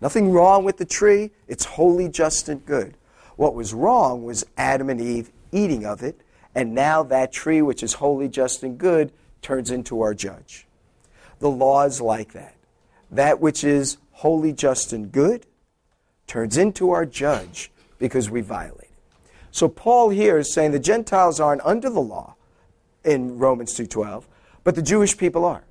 Nothing 0.02 0.32
wrong 0.32 0.64
with 0.64 0.76
the 0.76 0.84
tree, 0.84 1.30
it's 1.48 1.64
holy, 1.64 2.10
just, 2.10 2.50
and 2.50 2.64
good. 2.66 2.94
What 3.36 3.54
was 3.54 3.72
wrong 3.72 4.22
was 4.22 4.44
Adam 4.58 4.90
and 4.90 5.00
Eve 5.00 5.30
eating 5.50 5.86
of 5.86 6.02
it, 6.02 6.20
and 6.54 6.74
now 6.74 7.02
that 7.02 7.32
tree, 7.32 7.62
which 7.62 7.82
is 7.82 7.94
holy, 7.94 8.28
just, 8.28 8.62
and 8.62 8.78
good, 8.78 9.12
turns 9.42 9.70
into 9.70 10.00
our 10.00 10.14
judge. 10.14 10.66
The 11.40 11.50
law 11.50 11.84
is 11.84 12.00
like 12.00 12.32
that. 12.32 12.54
That 13.10 13.40
which 13.40 13.64
is 13.64 13.98
holy, 14.12 14.52
just, 14.52 14.92
and 14.92 15.10
good 15.10 15.46
turns 16.26 16.56
into 16.56 16.90
our 16.90 17.06
judge 17.06 17.70
because 17.98 18.30
we 18.30 18.40
violate 18.40 18.80
it. 18.82 18.90
So 19.50 19.68
Paul 19.68 20.10
here 20.10 20.38
is 20.38 20.52
saying 20.52 20.72
the 20.72 20.78
Gentiles 20.78 21.38
aren't 21.40 21.64
under 21.64 21.88
the 21.90 22.00
law 22.00 22.34
in 23.04 23.38
Romans 23.38 23.74
2:12, 23.74 24.26
but 24.64 24.74
the 24.74 24.82
Jewish 24.82 25.16
people 25.16 25.44
are. 25.44 25.64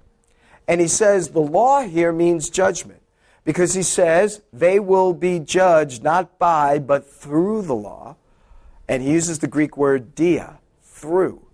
And 0.68 0.80
he 0.80 0.88
says 0.88 1.30
the 1.30 1.42
law 1.42 1.82
here 1.82 2.14
means 2.14 2.50
judgment 2.50 3.02
because 3.44 3.74
he 3.74 3.84
says 3.84 4.42
they 4.54 4.80
will 4.80 5.14
be 5.14 5.40
judged 5.40 6.04
not 6.04 6.40
by, 6.40 6.80
but 6.80 7.06
through 7.06 7.64
the 7.64 7.76
law. 7.76 8.16
And 8.88 9.04
he 9.04 9.12
uses 9.12 9.40
the 9.40 9.48
Greek 9.48 9.76
word 9.76 10.16
dia, 10.16 10.60
through. 11.04 11.46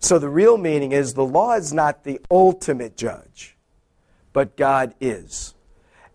So 0.00 0.18
the 0.18 0.28
real 0.28 0.58
meaning 0.58 0.90
is 0.90 1.14
the 1.14 1.24
law 1.24 1.54
is 1.54 1.72
not 1.72 2.02
the 2.02 2.20
ultimate 2.28 2.96
judge, 2.96 3.56
but 4.32 4.56
God 4.56 4.94
is. 5.00 5.54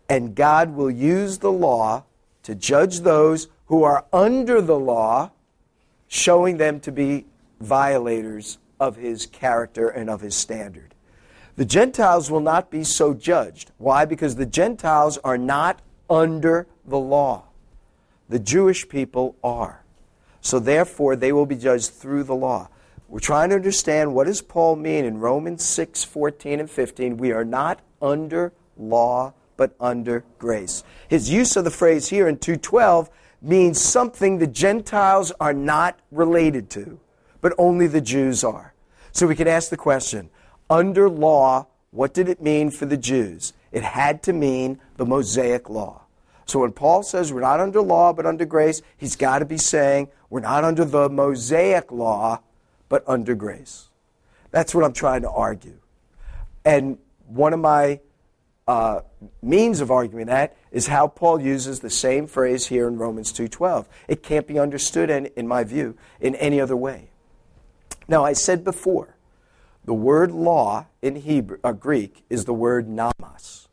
And 0.09 0.35
God 0.35 0.75
will 0.75 0.91
use 0.91 1.37
the 1.37 1.51
law 1.53 2.03
to 2.43 2.53
judge 2.53 2.99
those 2.99 3.47
who 3.67 3.83
are 3.83 4.05
under 4.11 4.61
the 4.61 4.77
law, 4.77 5.31
showing 6.09 6.57
them 6.57 6.81
to 6.81 6.91
be 6.91 7.25
violators 7.61 8.57
of 8.77 8.97
his 8.97 9.25
character 9.25 9.87
and 9.87 10.09
of 10.09 10.19
his 10.19 10.35
standard. 10.35 10.93
The 11.55 11.63
Gentiles 11.63 12.29
will 12.29 12.41
not 12.41 12.69
be 12.69 12.83
so 12.83 13.13
judged. 13.13 13.71
Why? 13.77 14.03
Because 14.03 14.35
the 14.35 14.45
Gentiles 14.45 15.17
are 15.23 15.37
not 15.37 15.81
under 16.09 16.67
the 16.85 16.99
law. 16.99 17.45
The 18.27 18.39
Jewish 18.39 18.89
people 18.89 19.37
are. 19.41 19.83
So 20.41 20.59
therefore, 20.59 21.15
they 21.15 21.31
will 21.31 21.45
be 21.45 21.55
judged 21.55 21.91
through 21.91 22.23
the 22.23 22.35
law. 22.35 22.67
We're 23.11 23.19
trying 23.19 23.49
to 23.49 23.57
understand 23.57 24.15
what 24.15 24.27
does 24.27 24.41
Paul 24.41 24.77
mean 24.77 25.03
in 25.03 25.19
Romans 25.19 25.65
6, 25.65 26.05
14 26.05 26.61
and 26.61 26.71
15. 26.71 27.17
We 27.17 27.33
are 27.33 27.43
not 27.43 27.81
under 28.01 28.53
law, 28.77 29.33
but 29.57 29.75
under 29.81 30.23
grace. 30.39 30.85
His 31.09 31.29
use 31.29 31.57
of 31.57 31.65
the 31.65 31.71
phrase 31.71 32.07
here 32.07 32.29
in 32.29 32.37
212 32.37 33.09
means 33.41 33.81
something 33.81 34.37
the 34.37 34.47
Gentiles 34.47 35.33
are 35.41 35.53
not 35.53 35.99
related 36.09 36.69
to, 36.69 37.01
but 37.41 37.53
only 37.57 37.85
the 37.85 37.99
Jews 37.99 38.45
are. 38.45 38.73
So 39.11 39.27
we 39.27 39.35
can 39.35 39.47
ask 39.47 39.69
the 39.69 39.75
question 39.75 40.29
under 40.69 41.09
law, 41.09 41.67
what 41.89 42.13
did 42.13 42.29
it 42.29 42.41
mean 42.41 42.71
for 42.71 42.85
the 42.85 42.95
Jews? 42.95 43.51
It 43.73 43.83
had 43.83 44.23
to 44.23 44.31
mean 44.31 44.79
the 44.95 45.05
Mosaic 45.05 45.69
law. 45.69 46.03
So 46.45 46.59
when 46.59 46.71
Paul 46.71 47.03
says 47.03 47.33
we're 47.33 47.41
not 47.41 47.59
under 47.59 47.81
law 47.81 48.13
but 48.13 48.25
under 48.25 48.45
grace, 48.45 48.81
he's 48.95 49.17
got 49.17 49.39
to 49.39 49.45
be 49.45 49.57
saying 49.57 50.07
we're 50.29 50.39
not 50.39 50.63
under 50.63 50.85
the 50.85 51.09
Mosaic 51.09 51.91
law 51.91 52.39
but 52.91 53.05
under 53.07 53.35
grace. 53.35 53.87
That's 54.51 54.75
what 54.75 54.83
I'm 54.83 54.91
trying 54.91 55.21
to 55.21 55.29
argue. 55.29 55.79
And 56.65 56.97
one 57.25 57.53
of 57.53 57.61
my 57.61 58.01
uh, 58.67 58.99
means 59.41 59.79
of 59.79 59.89
arguing 59.89 60.27
that 60.27 60.57
is 60.73 60.87
how 60.87 61.07
Paul 61.07 61.39
uses 61.39 61.79
the 61.79 61.89
same 61.89 62.27
phrase 62.27 62.67
here 62.67 62.89
in 62.89 62.97
Romans 62.97 63.31
2:12. 63.31 63.85
It 64.09 64.21
can't 64.21 64.45
be 64.45 64.59
understood, 64.59 65.09
in, 65.09 65.27
in 65.37 65.47
my 65.47 65.63
view, 65.63 65.95
in 66.19 66.35
any 66.35 66.59
other 66.59 66.75
way. 66.75 67.11
Now, 68.09 68.25
I 68.25 68.33
said 68.33 68.65
before 68.65 69.15
the 69.85 69.93
word 69.93 70.31
law 70.31 70.87
in 71.01 71.15
Hebrew, 71.15 71.59
uh, 71.63 71.71
Greek 71.71 72.25
is 72.29 72.43
the 72.43 72.53
word 72.53 72.89
nomos. 72.89 73.69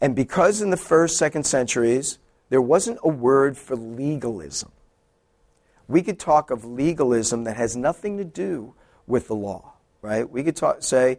And 0.00 0.16
because 0.16 0.60
in 0.60 0.70
the 0.70 0.76
first, 0.76 1.16
second 1.16 1.44
centuries, 1.44 2.18
there 2.48 2.60
wasn't 2.60 2.98
a 3.04 3.08
word 3.08 3.56
for 3.56 3.76
legalism, 3.76 4.72
we 5.90 6.02
could 6.02 6.20
talk 6.20 6.52
of 6.52 6.64
legalism 6.64 7.42
that 7.44 7.56
has 7.56 7.76
nothing 7.76 8.16
to 8.16 8.24
do 8.24 8.74
with 9.08 9.26
the 9.26 9.34
law, 9.34 9.72
right? 10.02 10.30
We 10.30 10.44
could 10.44 10.54
talk, 10.54 10.84
say, 10.84 11.18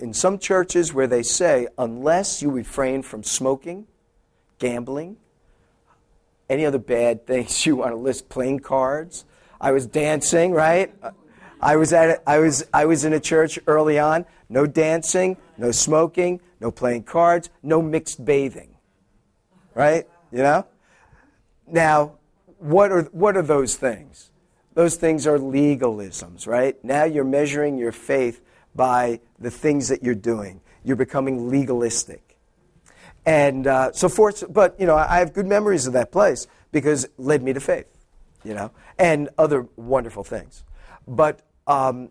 in 0.00 0.12
some 0.12 0.40
churches 0.40 0.92
where 0.92 1.06
they 1.06 1.22
say, 1.22 1.68
unless 1.78 2.42
you 2.42 2.50
refrain 2.50 3.02
from 3.02 3.22
smoking, 3.22 3.86
gambling, 4.58 5.18
any 6.50 6.66
other 6.66 6.78
bad 6.78 7.26
things 7.28 7.64
you 7.64 7.76
want 7.76 7.92
to 7.92 7.96
list, 7.96 8.28
playing 8.28 8.58
cards. 8.58 9.24
I 9.60 9.70
was 9.70 9.86
dancing, 9.86 10.50
right? 10.50 10.92
I 11.60 11.76
was 11.76 11.92
at 11.92 12.10
a, 12.10 12.28
I 12.28 12.40
was 12.40 12.66
I 12.74 12.84
was 12.84 13.04
in 13.04 13.12
a 13.12 13.20
church 13.20 13.58
early 13.66 13.98
on. 13.98 14.26
No 14.48 14.66
dancing, 14.66 15.36
no 15.56 15.70
smoking, 15.70 16.40
no 16.60 16.70
playing 16.70 17.04
cards, 17.04 17.50
no 17.62 17.80
mixed 17.80 18.24
bathing. 18.24 18.76
Right? 19.74 20.08
You 20.32 20.38
know? 20.38 20.66
Now, 21.66 22.16
what 22.58 22.92
are 22.92 23.02
what 23.12 23.36
are 23.36 23.42
those 23.42 23.76
things? 23.76 24.30
Those 24.74 24.96
things 24.96 25.26
are 25.26 25.38
legalisms, 25.38 26.46
right? 26.46 26.82
Now 26.84 27.04
you're 27.04 27.24
measuring 27.24 27.78
your 27.78 27.92
faith 27.92 28.42
by 28.74 29.20
the 29.38 29.50
things 29.50 29.88
that 29.88 30.02
you're 30.02 30.14
doing. 30.14 30.60
You're 30.84 30.96
becoming 30.96 31.48
legalistic. 31.48 32.36
And 33.24 33.66
uh, 33.66 33.92
so 33.92 34.08
forth, 34.08 34.44
but 34.52 34.78
you 34.78 34.86
know, 34.86 34.94
I 34.94 35.18
have 35.18 35.32
good 35.32 35.46
memories 35.46 35.86
of 35.86 35.94
that 35.94 36.12
place 36.12 36.46
because 36.72 37.04
it 37.04 37.12
led 37.18 37.42
me 37.42 37.52
to 37.54 37.60
faith, 37.60 37.90
you 38.44 38.54
know, 38.54 38.70
and 38.98 39.30
other 39.36 39.66
wonderful 39.76 40.22
things. 40.22 40.62
But 41.08 41.40
um, 41.66 42.10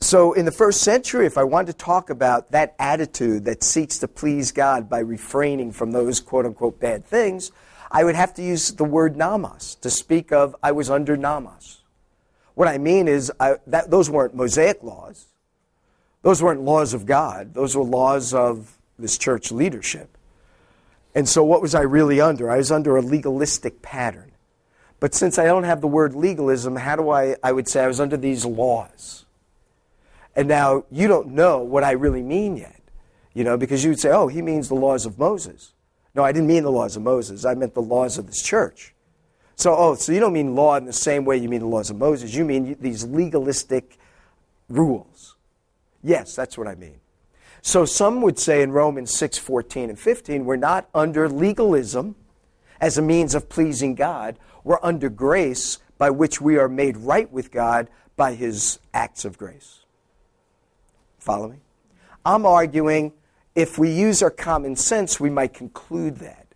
so, 0.00 0.34
in 0.34 0.44
the 0.44 0.52
first 0.52 0.82
century, 0.82 1.24
if 1.24 1.38
I 1.38 1.44
wanted 1.44 1.78
to 1.78 1.78
talk 1.78 2.10
about 2.10 2.50
that 2.50 2.74
attitude 2.78 3.46
that 3.46 3.62
seeks 3.62 3.98
to 4.00 4.08
please 4.08 4.52
God 4.52 4.90
by 4.90 4.98
refraining 4.98 5.72
from 5.72 5.92
those 5.92 6.20
quote 6.20 6.44
unquote 6.44 6.78
bad 6.78 7.06
things, 7.06 7.52
I 7.94 8.02
would 8.02 8.16
have 8.16 8.34
to 8.34 8.42
use 8.42 8.72
the 8.72 8.84
word 8.84 9.16
nomos 9.16 9.76
to 9.76 9.88
speak 9.88 10.32
of 10.32 10.56
I 10.60 10.72
was 10.72 10.90
under 10.90 11.16
nomos. 11.16 11.78
What 12.54 12.66
I 12.66 12.76
mean 12.76 13.06
is, 13.06 13.30
I, 13.38 13.58
that, 13.68 13.88
those 13.88 14.10
weren't 14.10 14.34
Mosaic 14.34 14.82
laws, 14.82 15.26
those 16.22 16.42
weren't 16.42 16.62
laws 16.62 16.92
of 16.92 17.06
God, 17.06 17.54
those 17.54 17.76
were 17.76 17.84
laws 17.84 18.34
of 18.34 18.76
this 18.98 19.16
church 19.16 19.52
leadership. 19.52 20.18
And 21.14 21.28
so, 21.28 21.44
what 21.44 21.62
was 21.62 21.72
I 21.72 21.82
really 21.82 22.20
under? 22.20 22.50
I 22.50 22.56
was 22.56 22.72
under 22.72 22.96
a 22.96 23.00
legalistic 23.00 23.80
pattern. 23.80 24.32
But 24.98 25.14
since 25.14 25.38
I 25.38 25.44
don't 25.44 25.64
have 25.64 25.80
the 25.80 25.86
word 25.86 26.14
legalism, 26.14 26.74
how 26.74 26.96
do 26.96 27.10
I, 27.10 27.36
I 27.44 27.52
would 27.52 27.68
say 27.68 27.84
I 27.84 27.86
was 27.86 28.00
under 28.00 28.16
these 28.16 28.44
laws. 28.44 29.24
And 30.34 30.48
now 30.48 30.84
you 30.90 31.06
don't 31.06 31.28
know 31.28 31.58
what 31.58 31.84
I 31.84 31.92
really 31.92 32.22
mean 32.22 32.56
yet, 32.56 32.80
you 33.34 33.44
know, 33.44 33.56
because 33.56 33.84
you 33.84 33.90
would 33.90 34.00
say, 34.00 34.10
oh, 34.10 34.26
he 34.26 34.42
means 34.42 34.68
the 34.68 34.74
laws 34.74 35.06
of 35.06 35.16
Moses. 35.16 35.73
No, 36.14 36.22
I 36.22 36.32
didn't 36.32 36.46
mean 36.46 36.62
the 36.62 36.70
laws 36.70 36.96
of 36.96 37.02
Moses. 37.02 37.44
I 37.44 37.54
meant 37.54 37.74
the 37.74 37.82
laws 37.82 38.18
of 38.18 38.26
this 38.26 38.42
church. 38.42 38.94
So, 39.56 39.74
oh, 39.76 39.94
so 39.94 40.12
you 40.12 40.20
don't 40.20 40.32
mean 40.32 40.54
law 40.54 40.76
in 40.76 40.84
the 40.84 40.92
same 40.92 41.24
way 41.24 41.36
you 41.36 41.48
mean 41.48 41.60
the 41.60 41.66
laws 41.66 41.90
of 41.90 41.96
Moses. 41.96 42.34
You 42.34 42.44
mean 42.44 42.76
these 42.80 43.04
legalistic 43.04 43.98
rules. 44.68 45.36
Yes, 46.02 46.34
that's 46.34 46.58
what 46.58 46.66
I 46.66 46.74
mean. 46.74 47.00
So 47.62 47.84
some 47.84 48.20
would 48.20 48.38
say 48.38 48.62
in 48.62 48.72
Romans 48.72 49.16
6, 49.16 49.38
14 49.38 49.90
and 49.90 49.98
15, 49.98 50.44
we're 50.44 50.56
not 50.56 50.88
under 50.94 51.28
legalism 51.28 52.14
as 52.80 52.98
a 52.98 53.02
means 53.02 53.34
of 53.34 53.48
pleasing 53.48 53.94
God. 53.94 54.38
We're 54.64 54.78
under 54.82 55.08
grace 55.08 55.78
by 55.96 56.10
which 56.10 56.40
we 56.40 56.58
are 56.58 56.68
made 56.68 56.96
right 56.98 57.30
with 57.32 57.50
God 57.50 57.88
by 58.16 58.34
his 58.34 58.78
acts 58.92 59.24
of 59.24 59.38
grace. 59.38 59.80
Follow 61.18 61.48
me? 61.48 61.56
I'm 62.24 62.44
arguing 62.44 63.12
if 63.54 63.78
we 63.78 63.90
use 63.90 64.22
our 64.22 64.30
common 64.30 64.76
sense, 64.76 65.20
we 65.20 65.30
might 65.30 65.54
conclude 65.54 66.16
that. 66.16 66.46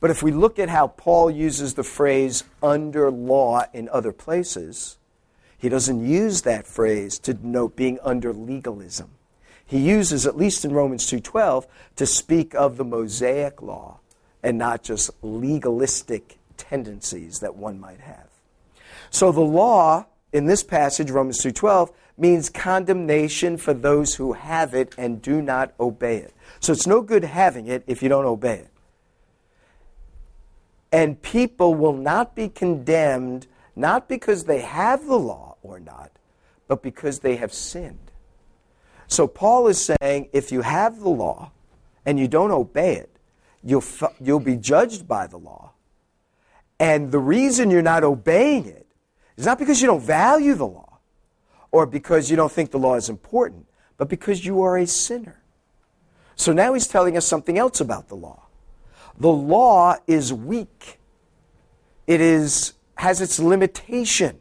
But 0.00 0.10
if 0.10 0.22
we 0.22 0.30
look 0.30 0.58
at 0.58 0.68
how 0.68 0.88
Paul 0.88 1.30
uses 1.30 1.74
the 1.74 1.82
phrase 1.82 2.44
under 2.62 3.10
law 3.10 3.64
in 3.72 3.88
other 3.88 4.12
places, 4.12 4.98
he 5.56 5.68
doesn't 5.68 6.06
use 6.06 6.42
that 6.42 6.66
phrase 6.66 7.18
to 7.20 7.34
denote 7.34 7.76
being 7.76 7.98
under 8.02 8.32
legalism. 8.32 9.10
He 9.64 9.78
uses, 9.78 10.26
at 10.26 10.36
least 10.36 10.64
in 10.64 10.72
Romans 10.72 11.10
2.12, 11.10 11.66
to 11.96 12.06
speak 12.06 12.54
of 12.54 12.76
the 12.76 12.84
Mosaic 12.84 13.62
law 13.62 14.00
and 14.42 14.58
not 14.58 14.82
just 14.82 15.10
legalistic 15.22 16.38
tendencies 16.56 17.40
that 17.40 17.56
one 17.56 17.80
might 17.80 18.00
have. 18.00 18.28
So 19.10 19.32
the 19.32 19.40
law 19.40 20.06
in 20.32 20.44
this 20.44 20.62
passage, 20.62 21.10
Romans 21.10 21.42
2:12, 21.42 21.90
means 22.18 22.50
condemnation 22.50 23.56
for 23.56 23.72
those 23.72 24.16
who 24.16 24.34
have 24.34 24.74
it 24.74 24.94
and 24.98 25.22
do 25.22 25.40
not 25.40 25.72
obey 25.80 26.18
it. 26.18 26.34
So 26.60 26.72
it's 26.72 26.86
no 26.86 27.02
good 27.02 27.24
having 27.24 27.66
it 27.66 27.84
if 27.86 28.02
you 28.02 28.08
don't 28.08 28.24
obey 28.24 28.58
it. 28.58 28.70
And 30.92 31.20
people 31.20 31.74
will 31.74 31.92
not 31.92 32.34
be 32.34 32.48
condemned 32.48 33.46
not 33.74 34.08
because 34.08 34.44
they 34.44 34.60
have 34.60 35.06
the 35.06 35.18
law 35.18 35.56
or 35.62 35.78
not, 35.78 36.10
but 36.66 36.82
because 36.82 37.20
they 37.20 37.36
have 37.36 37.52
sinned. 37.52 38.10
So 39.06 39.26
Paul 39.26 39.68
is 39.68 39.90
saying 40.00 40.30
if 40.32 40.50
you 40.50 40.62
have 40.62 41.00
the 41.00 41.10
law 41.10 41.52
and 42.04 42.18
you 42.18 42.26
don't 42.26 42.50
obey 42.50 42.96
it, 42.96 43.10
you'll, 43.62 43.84
you'll 44.20 44.40
be 44.40 44.56
judged 44.56 45.06
by 45.06 45.26
the 45.26 45.36
law. 45.36 45.72
And 46.80 47.12
the 47.12 47.18
reason 47.18 47.70
you're 47.70 47.82
not 47.82 48.04
obeying 48.04 48.66
it 48.66 48.86
is 49.36 49.46
not 49.46 49.58
because 49.58 49.80
you 49.80 49.86
don't 49.86 50.02
value 50.02 50.54
the 50.54 50.66
law 50.66 50.98
or 51.70 51.86
because 51.86 52.30
you 52.30 52.36
don't 52.36 52.52
think 52.52 52.70
the 52.70 52.78
law 52.78 52.94
is 52.94 53.08
important, 53.08 53.66
but 53.96 54.08
because 54.08 54.44
you 54.44 54.62
are 54.62 54.78
a 54.78 54.86
sinner. 54.86 55.42
So 56.36 56.52
now 56.52 56.74
he's 56.74 56.86
telling 56.86 57.16
us 57.16 57.26
something 57.26 57.58
else 57.58 57.80
about 57.80 58.08
the 58.08 58.14
law. 58.14 58.46
The 59.18 59.32
law 59.32 59.96
is 60.06 60.32
weak. 60.32 61.00
It 62.06 62.20
is 62.20 62.74
has 62.96 63.20
its 63.20 63.38
limitation. 63.38 64.38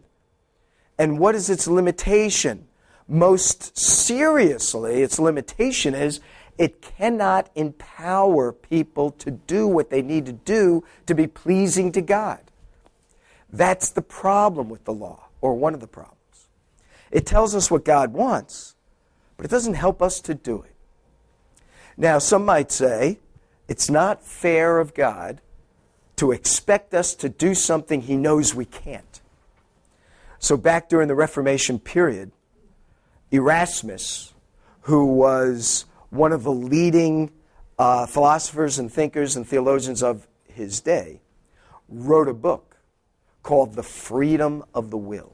And 0.97 1.19
what 1.19 1.35
is 1.35 1.49
its 1.49 1.67
limitation? 1.67 2.67
Most 3.07 3.77
seriously, 3.77 5.01
its 5.01 5.19
limitation 5.19 5.93
is 5.93 6.19
it 6.57 6.81
cannot 6.81 7.49
empower 7.55 8.51
people 8.51 9.11
to 9.11 9.31
do 9.31 9.67
what 9.67 9.89
they 9.89 10.01
need 10.01 10.25
to 10.25 10.33
do 10.33 10.83
to 11.05 11.13
be 11.13 11.27
pleasing 11.27 11.91
to 11.91 12.01
God. 12.01 12.39
That's 13.51 13.89
the 13.89 14.01
problem 14.01 14.69
with 14.69 14.85
the 14.85 14.93
law, 14.93 15.27
or 15.41 15.53
one 15.55 15.73
of 15.73 15.81
the 15.81 15.87
problems. 15.87 16.47
It 17.11 17.25
tells 17.25 17.55
us 17.55 17.69
what 17.69 17.85
God 17.85 18.13
wants, 18.13 18.75
but 19.37 19.45
it 19.45 19.49
doesn't 19.49 19.75
help 19.75 20.01
us 20.01 20.19
to 20.21 20.33
do 20.33 20.63
it. 20.63 20.74
Now, 21.97 22.19
some 22.19 22.45
might 22.45 22.71
say 22.71 23.19
it's 23.67 23.89
not 23.89 24.23
fair 24.23 24.79
of 24.79 24.93
God 24.93 25.41
to 26.17 26.31
expect 26.31 26.93
us 26.93 27.15
to 27.15 27.29
do 27.29 27.53
something 27.53 28.01
he 28.01 28.15
knows 28.15 28.53
we 28.53 28.65
can't. 28.65 29.21
So, 30.39 30.57
back 30.57 30.89
during 30.89 31.07
the 31.07 31.15
Reformation 31.15 31.79
period, 31.79 32.31
Erasmus, 33.31 34.33
who 34.81 35.05
was 35.05 35.85
one 36.09 36.31
of 36.31 36.43
the 36.43 36.51
leading 36.51 37.31
uh, 37.79 38.05
philosophers 38.05 38.77
and 38.77 38.91
thinkers 38.91 39.35
and 39.35 39.47
theologians 39.47 40.03
of 40.03 40.27
his 40.47 40.79
day, 40.81 41.21
wrote 41.89 42.27
a 42.27 42.33
book 42.33 42.77
called 43.41 43.75
The 43.75 43.83
Freedom 43.83 44.63
of 44.73 44.89
the 44.91 44.97
Will. 44.97 45.33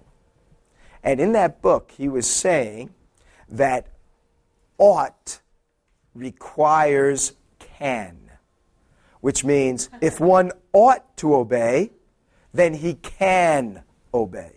And 1.03 1.19
in 1.19 1.31
that 1.33 1.61
book, 1.61 1.91
he 1.97 2.07
was 2.07 2.29
saying 2.29 2.91
that 3.49 3.87
ought 4.77 5.40
requires 6.13 7.33
can, 7.59 8.17
which 9.21 9.43
means 9.43 9.89
if 10.01 10.19
one 10.19 10.51
ought 10.73 11.17
to 11.17 11.35
obey, 11.35 11.91
then 12.53 12.73
he 12.73 12.95
can 12.95 13.83
obey. 14.13 14.53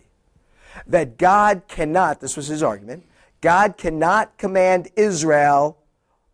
that 0.87 1.17
God 1.17 1.63
cannot, 1.67 2.19
this 2.19 2.35
was 2.35 2.47
his 2.47 2.61
argument, 2.61 3.05
God 3.41 3.77
cannot 3.77 4.37
command 4.37 4.89
Israel 4.95 5.77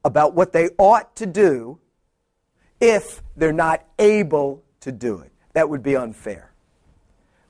about 0.03 0.33
what 0.33 0.53
they 0.53 0.69
ought 0.77 1.15
to 1.17 1.25
do 1.25 1.79
if 2.79 3.21
they're 3.35 3.51
not 3.53 3.85
able 3.99 4.63
to 4.81 4.91
do 4.91 5.19
it. 5.19 5.31
That 5.53 5.69
would 5.69 5.83
be 5.83 5.95
unfair. 5.95 6.51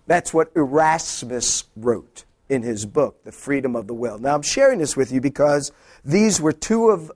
That's 0.08 0.34
what 0.34 0.52
Erasmus 0.56 1.66
wrote 1.78 2.26
in 2.50 2.64
his 2.64 2.86
book, 2.86 3.24
The 3.24 3.32
Freedom 3.32 3.76
of 3.76 3.88
the 3.88 3.94
Will. 3.94 4.18
Now, 4.20 4.36
I'm 4.36 4.42
sharing 4.42 4.80
this 4.80 4.98
with 4.98 5.12
you 5.12 5.22
because 5.22 5.72
these 6.04 6.42
were 6.42 6.52
two 6.52 6.90
of 6.90 7.12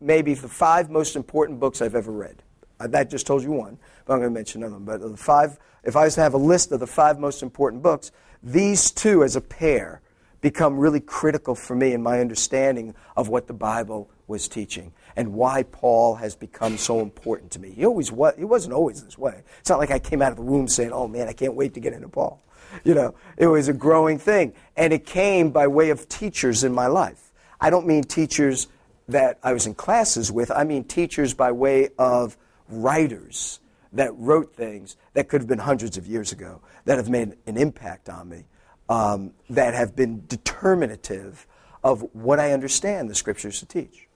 maybe 0.00 0.34
the 0.34 0.48
five 0.48 0.90
most 0.90 1.16
important 1.16 1.60
books 1.60 1.80
I've 1.80 1.94
ever 1.94 2.12
read. 2.12 2.42
Uh, 2.78 2.86
that 2.88 3.10
just 3.10 3.26
told 3.26 3.42
you 3.42 3.52
one, 3.52 3.78
but 4.04 4.14
I'm 4.14 4.20
going 4.20 4.30
to 4.30 4.34
mention 4.34 4.62
another 4.62 4.76
one. 4.76 4.84
But 4.84 5.00
the 5.00 5.16
five, 5.16 5.58
if 5.82 5.96
I 5.96 6.04
was 6.04 6.14
to 6.16 6.20
have 6.20 6.34
a 6.34 6.38
list 6.38 6.72
of 6.72 6.80
the 6.80 6.86
five 6.86 7.18
most 7.18 7.42
important 7.42 7.82
books, 7.82 8.12
these 8.42 8.90
two 8.90 9.24
as 9.24 9.36
a 9.36 9.40
pair 9.40 10.02
become 10.42 10.78
really 10.78 11.00
critical 11.00 11.54
for 11.54 11.74
me 11.74 11.92
in 11.92 12.02
my 12.02 12.20
understanding 12.20 12.94
of 13.16 13.28
what 13.28 13.46
the 13.46 13.54
Bible 13.54 14.10
was 14.26 14.48
teaching 14.48 14.92
and 15.16 15.32
why 15.32 15.62
Paul 15.62 16.16
has 16.16 16.36
become 16.36 16.76
so 16.76 17.00
important 17.00 17.50
to 17.52 17.58
me. 17.58 17.70
He 17.70 17.86
always 17.86 18.12
was, 18.12 18.34
he 18.36 18.44
wasn't 18.44 18.74
always 18.74 19.02
this 19.02 19.16
way. 19.16 19.42
It's 19.60 19.70
not 19.70 19.78
like 19.78 19.90
I 19.90 19.98
came 19.98 20.20
out 20.20 20.30
of 20.30 20.36
the 20.36 20.42
womb 20.42 20.68
saying, 20.68 20.92
"Oh 20.92 21.08
man, 21.08 21.28
I 21.28 21.32
can't 21.32 21.54
wait 21.54 21.74
to 21.74 21.80
get 21.80 21.94
into 21.94 22.08
Paul." 22.08 22.42
You 22.84 22.94
know, 22.94 23.14
it 23.36 23.46
was 23.46 23.68
a 23.68 23.72
growing 23.72 24.18
thing, 24.18 24.52
and 24.76 24.92
it 24.92 25.06
came 25.06 25.50
by 25.50 25.66
way 25.66 25.90
of 25.90 26.08
teachers 26.08 26.64
in 26.64 26.74
my 26.74 26.86
life. 26.86 27.32
I 27.60 27.70
don't 27.70 27.86
mean 27.86 28.04
teachers 28.04 28.68
that 29.08 29.38
I 29.42 29.52
was 29.52 29.66
in 29.66 29.74
classes 29.74 30.32
with. 30.32 30.50
I 30.50 30.64
mean 30.64 30.84
teachers 30.84 31.34
by 31.34 31.52
way 31.52 31.90
of 31.98 32.36
writers 32.68 33.60
that 33.92 34.10
wrote 34.16 34.54
things 34.54 34.96
that 35.14 35.28
could 35.28 35.40
have 35.40 35.48
been 35.48 35.58
hundreds 35.58 35.96
of 35.96 36.06
years 36.06 36.32
ago 36.32 36.60
that 36.84 36.96
have 36.98 37.08
made 37.08 37.36
an 37.46 37.56
impact 37.56 38.08
on 38.08 38.28
me, 38.28 38.44
um, 38.88 39.32
that 39.48 39.74
have 39.74 39.94
been 39.96 40.24
determinative 40.26 41.46
of 41.82 42.02
what 42.12 42.40
I 42.40 42.52
understand 42.52 43.08
the 43.08 43.14
scriptures 43.14 43.60
to 43.60 43.66
teach. 43.66 44.08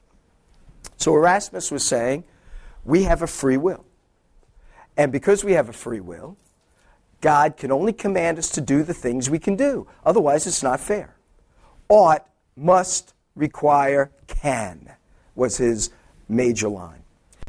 So 0.96 1.14
Erasmus 1.14 1.70
was 1.70 1.86
saying, 1.86 2.24
we 2.84 3.04
have 3.04 3.22
a 3.22 3.26
free 3.26 3.56
will. 3.56 3.84
And 4.96 5.12
because 5.12 5.44
we 5.44 5.52
have 5.52 5.68
a 5.68 5.72
free 5.72 6.00
will, 6.00 6.36
God 7.20 7.56
can 7.56 7.70
only 7.70 7.92
command 7.92 8.38
us 8.38 8.50
to 8.50 8.60
do 8.60 8.82
the 8.82 8.94
things 8.94 9.30
we 9.30 9.38
can 9.38 9.56
do. 9.56 9.86
Otherwise, 10.04 10.46
it's 10.46 10.62
not 10.62 10.80
fair. 10.80 11.16
Ought, 11.88 12.26
must, 12.56 13.14
require, 13.34 14.10
can 14.26 14.92
was 15.34 15.56
his 15.56 15.90
major 16.28 16.68
line. 16.68 17.02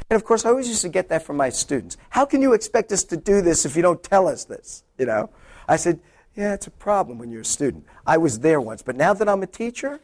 And 0.09 0.15
of 0.15 0.25
course, 0.25 0.45
I 0.45 0.49
always 0.49 0.67
used 0.67 0.81
to 0.81 0.89
get 0.89 1.09
that 1.09 1.23
from 1.23 1.37
my 1.37 1.49
students. 1.49 1.97
How 2.09 2.25
can 2.25 2.41
you 2.41 2.53
expect 2.53 2.91
us 2.91 3.03
to 3.05 3.17
do 3.17 3.41
this 3.41 3.65
if 3.65 3.75
you 3.75 3.81
don't 3.81 4.03
tell 4.03 4.27
us 4.27 4.45
this? 4.45 4.83
You 4.97 5.05
know, 5.05 5.29
I 5.67 5.75
said, 5.77 5.99
yeah, 6.35 6.53
it's 6.53 6.67
a 6.67 6.71
problem 6.71 7.17
when 7.17 7.31
you're 7.31 7.41
a 7.41 7.45
student. 7.45 7.85
I 8.05 8.17
was 8.17 8.39
there 8.39 8.59
once, 8.59 8.81
but 8.81 8.95
now 8.95 9.13
that 9.13 9.27
I'm 9.29 9.43
a 9.43 9.47
teacher, 9.47 9.99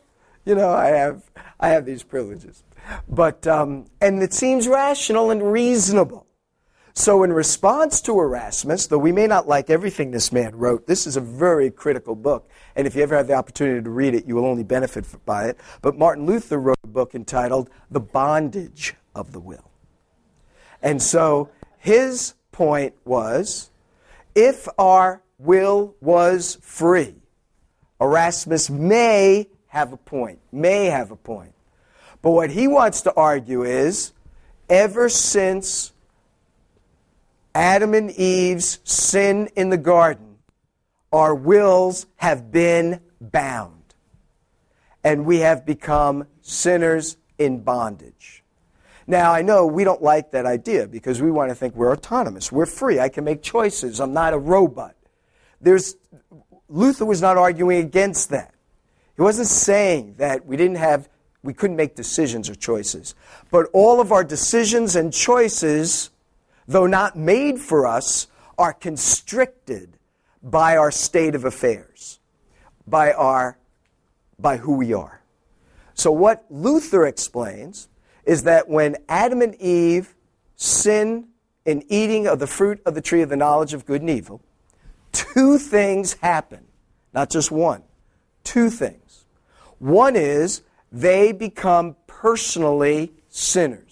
you 0.46 0.56
know, 0.56 0.72
I 0.72 0.88
have 0.88 1.24
I 1.60 1.70
have 1.70 1.86
these 1.86 2.04
privileges. 2.04 2.64
But 3.10 3.48
um, 3.48 3.86
and 4.02 4.22
it 4.22 4.34
seems 4.34 4.68
rational 4.68 5.32
and 5.32 5.52
reasonable. 5.52 6.27
So, 6.98 7.22
in 7.22 7.32
response 7.32 8.02
to 8.02 8.20
Erasmus, 8.20 8.88
though 8.88 8.98
we 8.98 9.12
may 9.12 9.28
not 9.28 9.48
like 9.48 9.70
everything 9.70 10.10
this 10.10 10.32
man 10.32 10.56
wrote, 10.56 10.88
this 10.88 11.06
is 11.06 11.16
a 11.16 11.22
very 11.22 11.70
critical 11.70 12.16
book. 12.16 12.50
And 12.76 12.88
if 12.88 12.96
you 12.96 13.04
ever 13.04 13.16
have 13.16 13.28
the 13.28 13.36
opportunity 13.36 13.84
to 13.84 13.90
read 13.92 14.16
it, 14.16 14.26
you 14.26 14.34
will 14.34 14.48
only 14.48 14.64
benefit 14.64 15.06
by 15.24 15.46
it. 15.46 15.60
But 15.84 15.96
Martin 15.96 16.26
Luther 16.26 16.58
wrote 16.58 16.80
a 16.84 16.88
book 16.88 17.14
entitled 17.14 17.70
The 17.92 18.00
Bondage 18.00 18.96
of 19.14 19.32
the 19.32 19.40
Will. 19.40 19.70
And 20.82 21.00
so 21.00 21.52
his 21.78 22.34
point 22.52 22.96
was 23.06 23.70
if 24.34 24.68
our 24.80 25.22
will 25.38 25.94
was 26.02 26.58
free, 26.64 27.14
Erasmus 28.02 28.72
may 28.72 29.50
have 29.68 29.94
a 29.94 29.98
point, 29.98 30.40
may 30.52 30.86
have 30.86 31.12
a 31.12 31.16
point. 31.16 31.54
But 32.24 32.32
what 32.32 32.50
he 32.50 32.68
wants 32.68 33.02
to 33.02 33.14
argue 33.14 33.62
is 33.62 34.14
ever 34.68 35.10
since 35.10 35.94
Adam 37.56 37.94
and 37.94 38.12
Eve's 38.12 38.80
sin 38.84 39.50
in 39.56 39.70
the 39.70 39.78
garden, 39.78 40.38
our 41.12 41.34
wills 41.34 42.06
have 42.18 42.52
been 42.52 43.02
bound. 43.20 43.74
And 45.04 45.26
we 45.26 45.40
have 45.40 45.66
become 45.66 46.28
sinners 46.42 47.18
in 47.38 47.60
bondage. 47.60 48.44
Now, 49.08 49.32
I 49.32 49.42
know 49.42 49.66
we 49.66 49.86
don't 49.86 50.02
like 50.02 50.32
that 50.32 50.46
idea 50.46 50.86
because 50.86 51.22
we 51.22 51.32
want 51.32 51.50
to 51.50 51.56
think 51.56 51.76
we're 51.76 51.94
autonomous. 51.94 52.52
We're 52.52 52.66
free. 52.66 53.00
I 53.00 53.08
can 53.08 53.24
make 53.24 53.42
choices. 53.42 54.02
I'm 54.02 54.14
not 54.14 54.34
a 54.34 54.38
robot. 54.38 54.96
There's, 55.62 55.96
Luther 56.68 57.06
was 57.06 57.22
not 57.22 57.38
arguing 57.38 57.80
against 57.80 58.30
that. 58.32 58.54
He 59.16 59.22
wasn't 59.22 59.48
saying 59.48 60.16
that 60.18 60.46
we 60.46 60.58
didn't 60.58 60.76
have, 60.76 61.08
we 61.42 61.54
couldn't 61.54 61.78
make 61.78 61.96
decisions 61.96 62.50
or 62.50 62.56
choices. 62.56 63.16
But 63.50 63.68
all 63.72 64.02
of 64.02 64.12
our 64.12 64.26
decisions 64.26 64.96
and 64.98 65.14
choices 65.14 66.10
though 66.68 66.88
not 66.88 67.16
made 67.16 67.60
for 67.60 67.86
us, 67.86 68.28
are 68.58 68.74
constricted 68.74 69.98
by 70.42 70.78
our 70.78 70.92
state 70.92 71.36
of 71.36 71.46
affairs, 71.46 72.20
by, 72.86 73.12
our, 73.14 73.58
by 74.40 74.58
who 74.58 74.74
we 74.74 74.94
are. 74.94 75.22
So, 75.94 76.12
what 76.12 76.46
Luther 76.50 77.06
explains 77.06 77.88
is 78.24 78.44
that 78.44 78.70
when 78.70 78.98
Adam 79.08 79.42
and 79.42 79.56
Eve 79.56 80.16
sin 80.56 81.28
in 81.66 81.84
eating 81.90 82.28
of 82.28 82.40
the 82.40 82.48
fruit 82.48 82.82
of 82.86 82.94
the 82.94 83.02
tree 83.02 83.22
of 83.22 83.30
the 83.30 83.36
knowledge 83.36 83.74
of 83.74 83.86
good 83.86 84.02
and 84.02 84.10
evil, 84.10 84.42
two 85.12 85.58
things 85.58 86.14
happen, 86.14 86.66
not 87.14 87.30
just 87.30 87.52
one, 87.52 87.84
two 88.44 88.70
things. 88.70 89.26
One 89.80 90.16
is 90.16 90.62
they 90.92 91.32
become 91.32 91.96
personally 92.06 93.12
sinners. 93.30 93.87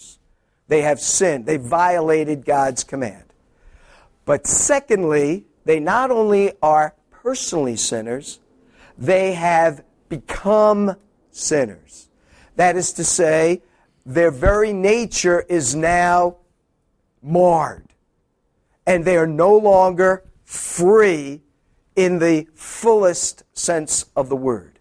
They 0.68 0.82
have 0.82 0.99
sinned. 0.99 1.45
They 1.45 1.57
violated 1.57 2.45
God's 2.45 2.84
command. 2.84 3.24
But 4.26 4.47
secondly, 4.47 5.45
they 5.66 5.80
not 5.80 6.11
only 6.11 6.53
are 6.61 6.95
personally 7.11 7.76
sinners, 7.76 8.39
they 8.97 9.34
have 9.34 9.84
become 10.09 10.95
sinners. 11.32 12.09
That 12.55 12.76
is 12.76 12.93
to 12.93 13.03
say, 13.03 13.61
their 14.05 14.32
very 14.32 14.72
nature 14.72 15.45
is 15.49 15.76
now 15.76 16.38
marred. 17.22 17.88
And 18.88 19.03
they 19.03 19.18
are 19.18 19.28
no 19.28 19.55
longer 19.57 20.24
free 20.43 21.41
in 21.95 22.20
the 22.20 22.47
fullest 22.53 23.43
sense 23.53 24.05
of 24.16 24.30
the 24.30 24.36
word. 24.36 24.80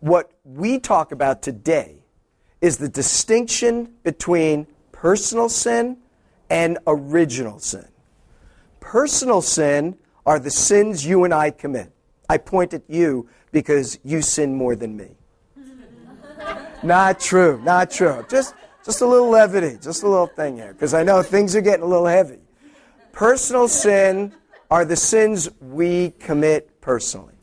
What 0.00 0.32
we 0.44 0.78
talk 0.78 1.12
about 1.12 1.42
today 1.42 1.97
is 2.60 2.78
the 2.78 2.88
distinction 2.88 3.92
between 4.02 4.66
personal 4.92 5.48
sin 5.48 5.96
and 6.50 6.78
original 6.86 7.58
sin. 7.58 7.86
Personal 8.80 9.42
sin 9.42 9.96
are 10.26 10.38
the 10.38 10.50
sins 10.50 11.06
you 11.06 11.24
and 11.24 11.32
I 11.32 11.50
commit. 11.50 11.92
I 12.28 12.38
point 12.38 12.74
at 12.74 12.82
you 12.88 13.28
because 13.52 13.98
you 14.04 14.22
sin 14.22 14.54
more 14.54 14.76
than 14.76 14.96
me. 14.96 15.10
not 16.82 17.20
true, 17.20 17.60
not 17.62 17.90
true. 17.90 18.24
Just, 18.28 18.54
just 18.84 19.00
a 19.00 19.06
little 19.06 19.30
levity, 19.30 19.78
just 19.80 20.02
a 20.02 20.08
little 20.08 20.26
thing 20.26 20.56
here, 20.56 20.72
because 20.72 20.94
I 20.94 21.02
know 21.02 21.22
things 21.22 21.54
are 21.56 21.60
getting 21.60 21.84
a 21.84 21.88
little 21.88 22.06
heavy. 22.06 22.40
Personal 23.12 23.68
sin 23.68 24.34
are 24.70 24.84
the 24.84 24.96
sins 24.96 25.48
we 25.60 26.10
commit 26.18 26.80
personally. 26.80 27.34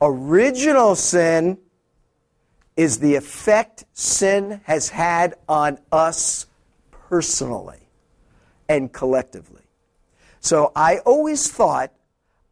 Original 0.00 0.96
sin 0.96 1.58
is 2.76 2.98
the 2.98 3.14
effect 3.14 3.84
sin 3.92 4.60
has 4.64 4.88
had 4.88 5.34
on 5.48 5.78
us 5.92 6.46
personally 6.90 7.88
and 8.68 8.92
collectively. 8.92 9.62
So 10.40 10.72
I 10.74 10.98
always 10.98 11.50
thought 11.50 11.92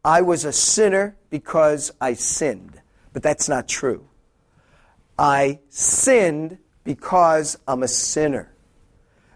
I 0.03 0.21
was 0.21 0.45
a 0.45 0.53
sinner 0.53 1.15
because 1.29 1.91
I 1.99 2.13
sinned, 2.13 2.81
but 3.11 3.21
that's 3.21 3.49
not 3.49 3.67
true. 3.67 4.07
I 5.17 5.59
sinned 5.69 6.57
because 6.83 7.57
I'm 7.67 7.83
a 7.83 7.87
sinner. 7.87 8.51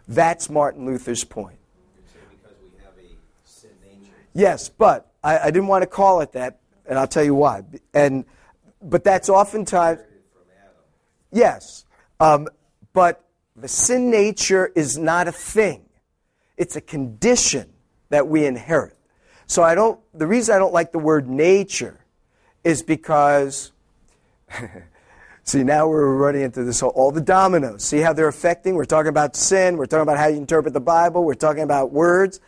That's 0.07 0.49
Martin 0.49 0.85
Luther's 0.85 1.23
point. 1.23 1.59
Yes, 4.33 4.69
but 4.69 5.11
I, 5.23 5.39
I, 5.39 5.45
didn't 5.45 5.67
want 5.67 5.81
to 5.81 5.87
call 5.87 6.21
it 6.21 6.33
that, 6.33 6.59
and 6.85 6.99
I'll 6.99 7.07
tell 7.07 7.23
you 7.23 7.33
why. 7.33 7.63
And 7.93 8.23
but 8.83 9.03
that's 9.03 9.29
oftentimes 9.29 9.99
Yes. 11.31 11.85
Um, 12.19 12.47
but 12.93 13.23
the 13.55 13.67
sin 13.67 14.09
nature 14.09 14.71
is 14.75 14.97
not 14.97 15.27
a 15.27 15.31
thing, 15.31 15.85
it's 16.57 16.75
a 16.75 16.81
condition 16.81 17.73
that 18.09 18.27
we 18.27 18.45
inherit. 18.45 18.95
So 19.47 19.63
I 19.63 19.75
don't, 19.75 19.99
the 20.13 20.27
reason 20.27 20.55
I 20.55 20.59
don't 20.59 20.73
like 20.73 20.91
the 20.91 20.99
word 20.99 21.29
nature 21.29 22.05
is 22.63 22.83
because, 22.83 23.71
see, 25.43 25.63
now 25.63 25.87
we're 25.87 26.15
running 26.15 26.41
into 26.41 26.63
this 26.63 26.81
whole, 26.81 26.89
all 26.91 27.11
the 27.11 27.21
dominoes. 27.21 27.83
See 27.83 27.99
how 27.99 28.11
they're 28.13 28.27
affecting? 28.27 28.75
We're 28.75 28.85
talking 28.85 29.09
about 29.09 29.35
sin, 29.35 29.77
we're 29.77 29.85
talking 29.85 30.03
about 30.03 30.17
how 30.17 30.27
you 30.27 30.37
interpret 30.37 30.73
the 30.73 30.81
Bible, 30.81 31.23
we're 31.23 31.33
talking 31.33 31.63
about 31.63 31.91
words. 31.91 32.41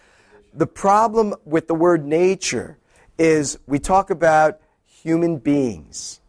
The 0.53 0.67
problem 0.67 1.35
with 1.45 1.67
the 1.67 1.75
word 1.75 2.05
nature 2.05 2.77
is 3.17 3.57
we 3.65 3.79
talk 3.79 4.09
about 4.09 4.59
human 4.85 5.37
beings. 5.37 6.19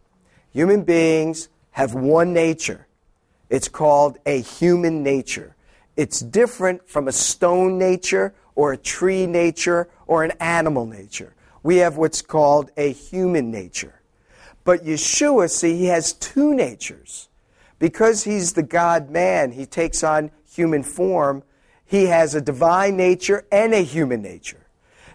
Human 0.53 0.83
beings 0.83 1.49
have 1.73 1.95
one 1.95 2.33
nature. 2.33 2.87
It's 3.49 3.69
called 3.69 4.19
a 4.27 4.41
human 4.41 5.03
nature. 5.03 5.57
It's 5.97 6.21
different 6.21 6.89
from 6.89 7.09
a 7.09 7.13
stone 7.13 7.79
nature 7.79 8.35
or 8.55 8.73
a 8.73 8.77
tree 8.77 9.27
nature 9.27 9.89
or 10.07 10.25
an 10.25 10.33
animal 10.41 10.87
nature. 10.87 11.35
We 11.63 11.79
have 11.79 11.97
what's 11.97 12.23
called 12.23 12.71
a 12.77 12.93
human 12.93 13.51
nature. 13.51 14.01
But 14.65 14.85
Yeshua, 14.85 15.51
see, 15.51 15.77
he 15.77 15.87
has 15.87 16.13
two 16.13 16.55
natures. 16.55 17.29
Because 17.79 18.25
he's 18.25 18.53
the 18.53 18.63
God 18.63 19.11
man, 19.11 19.53
he 19.53 19.67
takes 19.67 20.05
on 20.05 20.31
human 20.51 20.83
form. 20.83 21.43
He 21.85 22.07
has 22.07 22.35
a 22.35 22.41
divine 22.41 22.97
nature 22.97 23.47
and 23.51 23.73
a 23.73 23.83
human 23.83 24.23
nature. 24.23 24.67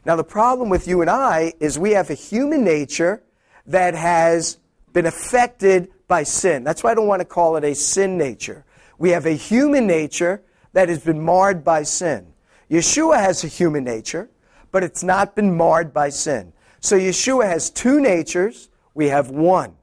Now, 0.03 0.15
the 0.15 0.23
problem 0.23 0.69
with 0.69 0.87
you 0.87 1.01
and 1.01 1.09
I 1.09 1.53
is 1.59 1.79
we 1.79 1.91
have 1.91 2.09
a 2.09 2.15
human 2.15 2.63
nature 2.63 3.23
that 3.65 3.95
has 3.95 4.57
been 4.95 5.05
affected 5.05 5.91
by 6.07 6.23
sin. 6.23 6.63
That's 6.63 6.81
why 6.81 6.91
I 6.91 6.95
don't 6.95 7.05
want 7.05 7.19
to 7.19 7.25
call 7.25 7.57
it 7.57 7.65
a 7.65 7.75
sin 7.75 8.17
nature. 8.17 8.63
We 8.97 9.09
have 9.09 9.25
a 9.25 9.33
human 9.33 9.85
nature 9.85 10.41
that 10.71 10.87
has 10.87 11.03
been 11.03 11.19
marred 11.19 11.65
by 11.65 11.83
sin. 11.83 12.33
Yeshua 12.71 13.17
has 13.17 13.43
a 13.43 13.47
human 13.47 13.83
nature, 13.83 14.29
but 14.71 14.83
it's 14.83 15.03
not 15.03 15.35
been 15.35 15.57
marred 15.57 15.93
by 15.93 16.07
sin. 16.09 16.53
So 16.79 16.97
Yeshua 16.97 17.45
has 17.45 17.69
two 17.69 17.99
natures, 17.99 18.69
we 18.93 19.09
have 19.09 19.29
one. 19.29 19.75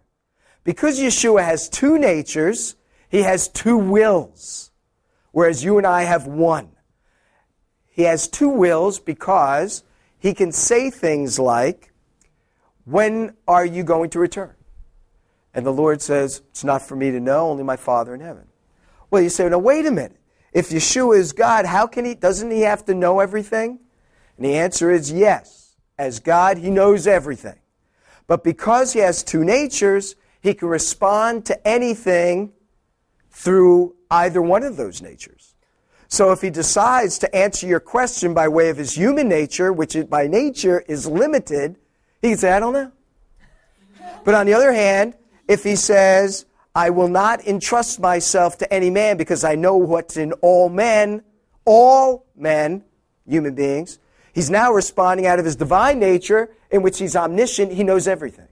Because 0.64 0.98
Yeshua 0.98 1.44
has 1.44 1.68
two 1.68 1.98
natures, 1.98 2.76
he 3.10 3.20
has 3.20 3.48
two 3.48 3.76
wills, 3.76 4.70
whereas 5.32 5.62
you 5.62 5.76
and 5.76 5.86
I 5.86 6.04
have 6.04 6.26
one. 6.26 6.70
He 7.90 8.04
has 8.04 8.28
two 8.28 8.48
wills 8.48 8.98
because 8.98 9.84
he 10.18 10.32
can 10.32 10.52
say 10.52 10.88
things 10.88 11.38
like, 11.38 11.92
When 12.86 13.36
are 13.46 13.66
you 13.66 13.84
going 13.84 14.08
to 14.10 14.18
return? 14.18 14.54
And 15.54 15.66
the 15.66 15.72
Lord 15.72 16.00
says, 16.00 16.42
It's 16.50 16.64
not 16.64 16.82
for 16.82 16.96
me 16.96 17.10
to 17.10 17.20
know, 17.20 17.50
only 17.50 17.62
my 17.62 17.76
Father 17.76 18.14
in 18.14 18.20
heaven. 18.20 18.46
Well, 19.10 19.22
you 19.22 19.28
say, 19.28 19.48
Now, 19.48 19.58
wait 19.58 19.86
a 19.86 19.90
minute. 19.90 20.18
If 20.52 20.68
Yeshua 20.68 21.18
is 21.18 21.32
God, 21.32 21.64
how 21.64 21.86
can 21.86 22.04
he, 22.04 22.14
doesn't 22.14 22.50
he 22.50 22.62
have 22.62 22.84
to 22.86 22.94
know 22.94 23.20
everything? 23.20 23.80
And 24.36 24.46
the 24.46 24.54
answer 24.54 24.90
is 24.90 25.10
yes. 25.10 25.76
As 25.98 26.20
God, 26.20 26.58
he 26.58 26.70
knows 26.70 27.06
everything. 27.06 27.58
But 28.26 28.44
because 28.44 28.92
he 28.92 29.00
has 29.00 29.22
two 29.22 29.44
natures, 29.44 30.16
he 30.40 30.54
can 30.54 30.68
respond 30.68 31.46
to 31.46 31.68
anything 31.68 32.52
through 33.30 33.94
either 34.10 34.42
one 34.42 34.62
of 34.62 34.76
those 34.76 35.00
natures. 35.00 35.54
So 36.08 36.32
if 36.32 36.42
he 36.42 36.50
decides 36.50 37.18
to 37.20 37.34
answer 37.34 37.66
your 37.66 37.80
question 37.80 38.34
by 38.34 38.48
way 38.48 38.68
of 38.68 38.76
his 38.76 38.94
human 38.94 39.28
nature, 39.28 39.72
which 39.72 39.96
by 40.10 40.26
nature 40.26 40.80
is 40.80 41.06
limited, 41.06 41.76
he 42.20 42.30
can 42.30 42.38
say, 42.38 42.52
I 42.52 42.60
don't 42.60 42.74
know. 42.74 42.92
But 44.22 44.34
on 44.34 44.44
the 44.44 44.52
other 44.52 44.72
hand, 44.72 45.14
if 45.48 45.64
he 45.64 45.76
says, 45.76 46.46
I 46.74 46.90
will 46.90 47.08
not 47.08 47.46
entrust 47.46 48.00
myself 48.00 48.58
to 48.58 48.72
any 48.72 48.90
man 48.90 49.16
because 49.16 49.44
I 49.44 49.54
know 49.54 49.76
what's 49.76 50.16
in 50.16 50.32
all 50.34 50.68
men, 50.68 51.22
all 51.64 52.26
men, 52.36 52.84
human 53.26 53.54
beings. 53.54 53.98
He's 54.32 54.50
now 54.50 54.72
responding 54.72 55.26
out 55.26 55.38
of 55.38 55.44
his 55.44 55.56
divine 55.56 55.98
nature, 55.98 56.54
in 56.70 56.82
which 56.82 56.98
he's 56.98 57.14
omniscient, 57.14 57.72
he 57.72 57.84
knows 57.84 58.08
everything. 58.08 58.48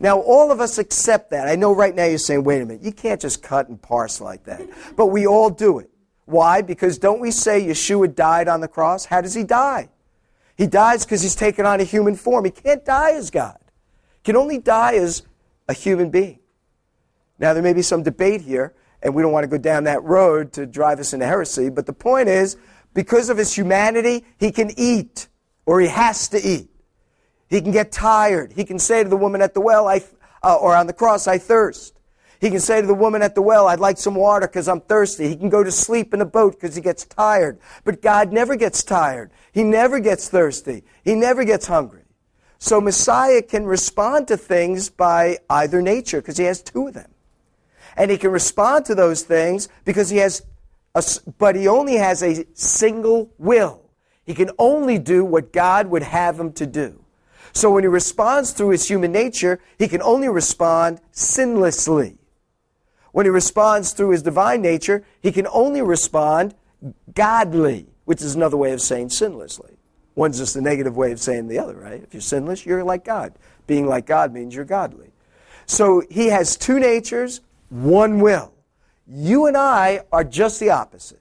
Now, 0.00 0.20
all 0.20 0.52
of 0.52 0.60
us 0.60 0.78
accept 0.78 1.30
that. 1.30 1.48
I 1.48 1.56
know 1.56 1.74
right 1.74 1.94
now 1.94 2.04
you're 2.04 2.18
saying, 2.18 2.44
wait 2.44 2.62
a 2.62 2.66
minute, 2.66 2.84
you 2.84 2.92
can't 2.92 3.20
just 3.20 3.42
cut 3.42 3.68
and 3.68 3.82
parse 3.82 4.20
like 4.20 4.44
that. 4.44 4.62
But 4.94 5.06
we 5.06 5.26
all 5.26 5.50
do 5.50 5.80
it. 5.80 5.90
Why? 6.26 6.62
Because 6.62 6.98
don't 6.98 7.20
we 7.20 7.32
say 7.32 7.66
Yeshua 7.66 8.14
died 8.14 8.46
on 8.46 8.60
the 8.60 8.68
cross? 8.68 9.06
How 9.06 9.20
does 9.20 9.34
he 9.34 9.42
die? 9.42 9.88
He 10.56 10.66
dies 10.66 11.04
because 11.04 11.22
he's 11.22 11.34
taken 11.34 11.66
on 11.66 11.80
a 11.80 11.84
human 11.84 12.14
form. 12.14 12.44
He 12.44 12.50
can't 12.52 12.84
die 12.84 13.12
as 13.12 13.30
God. 13.30 13.58
He 14.18 14.24
can 14.24 14.36
only 14.36 14.58
die 14.58 14.94
as 14.94 15.22
a 15.68 15.72
human 15.72 16.10
being. 16.10 16.40
Now, 17.38 17.54
there 17.54 17.62
may 17.62 17.72
be 17.72 17.82
some 17.82 18.02
debate 18.02 18.40
here, 18.40 18.74
and 19.02 19.14
we 19.14 19.22
don't 19.22 19.32
want 19.32 19.44
to 19.44 19.48
go 19.48 19.58
down 19.58 19.84
that 19.84 20.02
road 20.02 20.52
to 20.54 20.66
drive 20.66 20.98
us 20.98 21.12
into 21.12 21.26
heresy, 21.26 21.70
but 21.70 21.86
the 21.86 21.92
point 21.92 22.28
is, 22.28 22.56
because 22.94 23.28
of 23.28 23.38
his 23.38 23.54
humanity, 23.54 24.24
he 24.38 24.50
can 24.50 24.72
eat, 24.76 25.28
or 25.66 25.80
he 25.80 25.88
has 25.88 26.28
to 26.28 26.40
eat. 26.40 26.68
He 27.48 27.60
can 27.60 27.70
get 27.70 27.92
tired. 27.92 28.52
He 28.52 28.64
can 28.64 28.78
say 28.78 29.02
to 29.02 29.08
the 29.08 29.16
woman 29.16 29.40
at 29.40 29.54
the 29.54 29.60
well, 29.60 29.86
I, 29.86 30.02
uh, 30.42 30.56
or 30.56 30.74
on 30.74 30.86
the 30.86 30.92
cross, 30.92 31.28
I 31.28 31.38
thirst. 31.38 31.94
He 32.40 32.50
can 32.50 32.60
say 32.60 32.80
to 32.80 32.86
the 32.86 32.94
woman 32.94 33.22
at 33.22 33.34
the 33.34 33.42
well, 33.42 33.66
I'd 33.66 33.80
like 33.80 33.98
some 33.98 34.14
water 34.14 34.46
because 34.46 34.68
I'm 34.68 34.80
thirsty. 34.80 35.28
He 35.28 35.36
can 35.36 35.48
go 35.48 35.64
to 35.64 35.72
sleep 35.72 36.14
in 36.14 36.20
a 36.20 36.26
boat 36.26 36.54
because 36.54 36.76
he 36.76 36.82
gets 36.82 37.04
tired. 37.04 37.58
But 37.84 38.00
God 38.00 38.32
never 38.32 38.54
gets 38.54 38.82
tired. 38.84 39.32
He 39.52 39.64
never 39.64 39.98
gets 39.98 40.28
thirsty. 40.28 40.84
He 41.04 41.14
never 41.14 41.44
gets 41.44 41.66
hungry. 41.66 42.04
So 42.58 42.80
Messiah 42.80 43.42
can 43.42 43.64
respond 43.66 44.28
to 44.28 44.36
things 44.36 44.90
by 44.90 45.38
either 45.48 45.80
nature 45.80 46.20
because 46.20 46.36
he 46.36 46.44
has 46.44 46.60
two 46.60 46.88
of 46.88 46.94
them. 46.94 47.10
And 47.96 48.10
he 48.10 48.18
can 48.18 48.30
respond 48.30 48.84
to 48.86 48.94
those 48.94 49.22
things 49.22 49.68
because 49.84 50.10
he 50.10 50.18
has, 50.18 50.42
a, 50.94 51.04
but 51.38 51.56
he 51.56 51.68
only 51.68 51.96
has 51.96 52.22
a 52.22 52.44
single 52.54 53.30
will. 53.38 53.82
He 54.24 54.34
can 54.34 54.50
only 54.58 54.98
do 54.98 55.24
what 55.24 55.52
God 55.52 55.86
would 55.86 56.02
have 56.02 56.38
him 56.38 56.52
to 56.54 56.66
do. 56.66 57.04
So 57.52 57.70
when 57.70 57.82
he 57.82 57.88
responds 57.88 58.52
through 58.52 58.70
his 58.70 58.88
human 58.88 59.10
nature, 59.10 59.60
he 59.78 59.88
can 59.88 60.02
only 60.02 60.28
respond 60.28 61.00
sinlessly. 61.12 62.18
When 63.12 63.24
he 63.24 63.30
responds 63.30 63.92
through 63.92 64.10
his 64.10 64.22
divine 64.22 64.62
nature, 64.62 65.04
he 65.20 65.32
can 65.32 65.46
only 65.48 65.80
respond 65.80 66.54
godly, 67.14 67.86
which 68.04 68.20
is 68.20 68.34
another 68.34 68.56
way 68.56 68.72
of 68.72 68.80
saying 68.80 69.08
sinlessly. 69.08 69.77
One's 70.18 70.36
just 70.36 70.56
a 70.56 70.60
negative 70.60 70.96
way 70.96 71.12
of 71.12 71.20
saying 71.20 71.46
the 71.46 71.60
other, 71.60 71.76
right? 71.76 72.02
If 72.02 72.12
you're 72.12 72.20
sinless, 72.20 72.66
you're 72.66 72.82
like 72.82 73.04
God. 73.04 73.34
Being 73.68 73.86
like 73.86 74.04
God 74.04 74.32
means 74.32 74.52
you're 74.52 74.64
godly. 74.64 75.12
So 75.64 76.02
he 76.10 76.26
has 76.26 76.56
two 76.56 76.80
natures, 76.80 77.40
one 77.68 78.18
will. 78.18 78.52
You 79.06 79.46
and 79.46 79.56
I 79.56 80.00
are 80.10 80.24
just 80.24 80.58
the 80.58 80.70
opposite. 80.70 81.20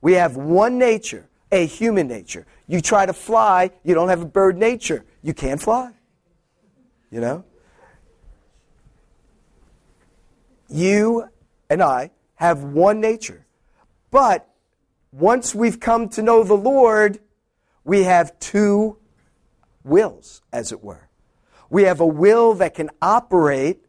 We 0.00 0.14
have 0.14 0.36
one 0.36 0.76
nature, 0.76 1.28
a 1.52 1.66
human 1.66 2.08
nature. 2.08 2.44
You 2.66 2.80
try 2.80 3.06
to 3.06 3.12
fly, 3.12 3.70
you 3.84 3.94
don't 3.94 4.08
have 4.08 4.22
a 4.22 4.26
bird 4.26 4.56
nature. 4.56 5.04
You 5.22 5.34
can't 5.34 5.62
fly. 5.62 5.92
You 7.12 7.20
know? 7.20 7.44
You 10.68 11.28
and 11.70 11.80
I 11.80 12.10
have 12.34 12.64
one 12.64 13.00
nature. 13.00 13.46
But 14.10 14.48
once 15.12 15.54
we've 15.54 15.78
come 15.78 16.08
to 16.08 16.22
know 16.22 16.42
the 16.42 16.54
Lord, 16.54 17.20
we 17.84 18.04
have 18.04 18.38
two 18.38 18.98
wills, 19.84 20.42
as 20.52 20.72
it 20.72 20.82
were. 20.82 21.08
We 21.70 21.84
have 21.84 22.00
a 22.00 22.06
will 22.06 22.54
that 22.54 22.74
can 22.74 22.90
operate 23.00 23.84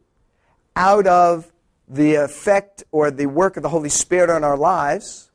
out 0.75 1.05
of 1.05 1.51
the 1.87 2.15
effect 2.15 2.83
or 2.91 3.11
the 3.11 3.25
work 3.25 3.57
of 3.57 3.63
the 3.63 3.69
Holy 3.69 3.89
Spirit 3.89 4.29
on 4.29 4.43
our 4.43 4.57
lives, 4.57 5.29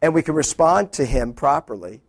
and 0.00 0.14
we 0.14 0.22
can 0.22 0.34
respond 0.34 0.92
to 0.92 1.04
Him 1.04 1.32
properly, 1.32 2.02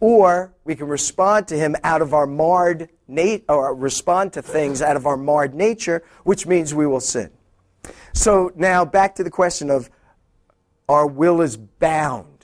or 0.00 0.54
we 0.64 0.74
can 0.76 0.86
respond 0.86 1.48
to 1.48 1.56
Him 1.56 1.74
out 1.82 2.02
of 2.02 2.12
our 2.12 2.26
marred 2.26 2.90
nat- 3.08 3.42
or 3.48 3.74
respond 3.74 4.32
to 4.34 4.42
things 4.42 4.82
out 4.82 4.96
of 4.96 5.06
our 5.06 5.16
marred 5.16 5.54
nature, 5.54 6.02
which 6.24 6.46
means 6.46 6.74
we 6.74 6.86
will 6.86 7.00
sin. 7.00 7.30
So 8.12 8.52
now 8.54 8.84
back 8.84 9.14
to 9.16 9.24
the 9.24 9.30
question 9.30 9.70
of 9.70 9.90
our 10.88 11.06
will 11.06 11.40
is 11.40 11.56
bound. 11.56 12.35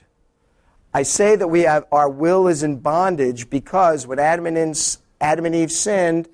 I 0.93 1.03
say 1.03 1.35
that 1.35 1.47
we 1.47 1.61
have 1.61 1.85
our 1.91 2.09
will 2.09 2.47
is 2.47 2.61
in 2.61 2.79
bondage 2.79 3.49
because 3.49 4.05
when 4.05 4.19
Adam 4.19 4.45
and, 4.45 4.97
Adam 5.19 5.45
and 5.45 5.55
Eve 5.55 5.71
sinned, 5.71 6.29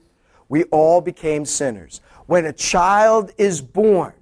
we 0.49 0.63
all 0.65 0.99
became 0.99 1.45
sinners. 1.45 2.01
When 2.25 2.45
a 2.45 2.53
child 2.53 3.31
is 3.37 3.61
born, 3.61 4.13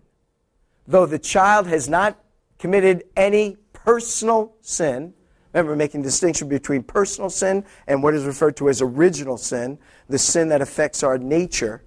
though 0.86 1.06
the 1.06 1.20
child 1.20 1.68
has 1.68 1.90
not 1.90 2.20
committed 2.60 3.06
any 3.16 3.58
personal 3.74 4.54
sin, 4.62 5.14
remember 5.54 5.76
making 5.76 6.04
distinction 6.04 6.48
between 6.48 6.84
personal 6.84 7.30
sin 7.30 7.66
and 7.88 8.04
what 8.04 8.14
is 8.14 8.24
referred 8.26 8.56
to 8.58 8.70
as 8.70 8.82
original 8.82 9.38
sin, 9.38 9.80
the 10.08 10.20
sin 10.20 10.50
that 10.50 10.62
affects 10.62 11.02
our 11.02 11.18
nature. 11.18 11.84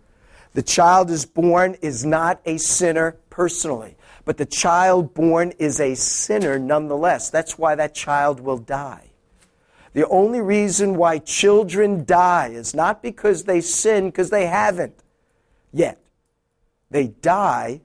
The 0.55 0.63
child 0.63 1.11
is 1.11 1.25
born 1.25 1.77
is 1.81 2.05
not 2.05 2.41
a 2.45 2.59
sinner 2.59 3.17
personally, 3.31 3.97
but 4.25 4.37
the 4.37 4.47
child 4.47 5.15
born 5.15 5.53
is 5.59 5.81
a 5.81 5.95
sinner 5.95 6.59
nonetheless. 6.59 7.31
That's 7.31 7.59
why 7.59 7.75
that 7.75 7.95
child 7.95 8.41
will 8.41 8.59
die. 8.59 9.11
The 9.93 10.07
only 10.09 10.41
reason 10.41 10.95
why 10.95 11.19
children 11.19 12.05
die 12.05 12.49
is 12.49 12.75
not 12.75 13.03
because 13.03 13.45
they 13.45 13.61
sin, 13.61 14.07
because 14.07 14.31
they 14.31 14.47
haven't 14.47 14.95
yet. 15.73 16.01
They 16.91 17.09
die 17.09 17.81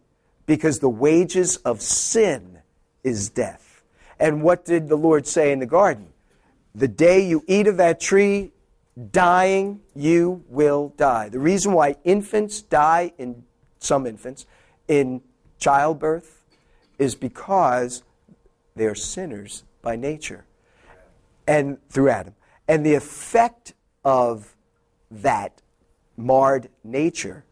because 0.46 0.80
the 0.80 0.90
wages 0.90 1.58
of 1.58 1.82
sin 1.82 2.60
is 3.04 3.30
death. 3.30 3.84
And 4.20 4.44
what 4.44 4.66
did 4.66 4.88
the 4.88 4.96
Lord 4.96 5.28
say 5.28 5.52
in 5.52 5.60
the 5.60 5.66
garden? 5.66 6.08
The 6.74 6.88
day 6.88 7.26
you 7.26 7.44
eat 7.48 7.68
of 7.68 7.78
that 7.78 8.00
tree, 8.00 8.52
dying, 9.12 9.82
you 9.96 10.44
will 10.48 10.94
die. 10.98 11.30
The 11.30 11.40
reason 11.40 11.74
why 11.74 11.96
infants 12.04 12.62
die 12.62 13.14
in 13.18 13.44
some 13.80 14.06
infants 14.06 14.46
in 14.88 15.22
childbirth 15.66 16.43
is 16.99 17.16
because 17.16 18.03
they 18.76 18.86
are 18.86 18.93
sinners 18.93 19.63
by 19.82 19.95
nature 19.95 20.45
and 21.47 21.80
through 21.89 22.07
Adam. 22.07 22.36
And 22.68 22.86
the 22.86 22.93
effect 22.93 23.74
of 24.03 24.55
that 25.09 25.63
marred 26.18 26.70
nature 26.84 27.45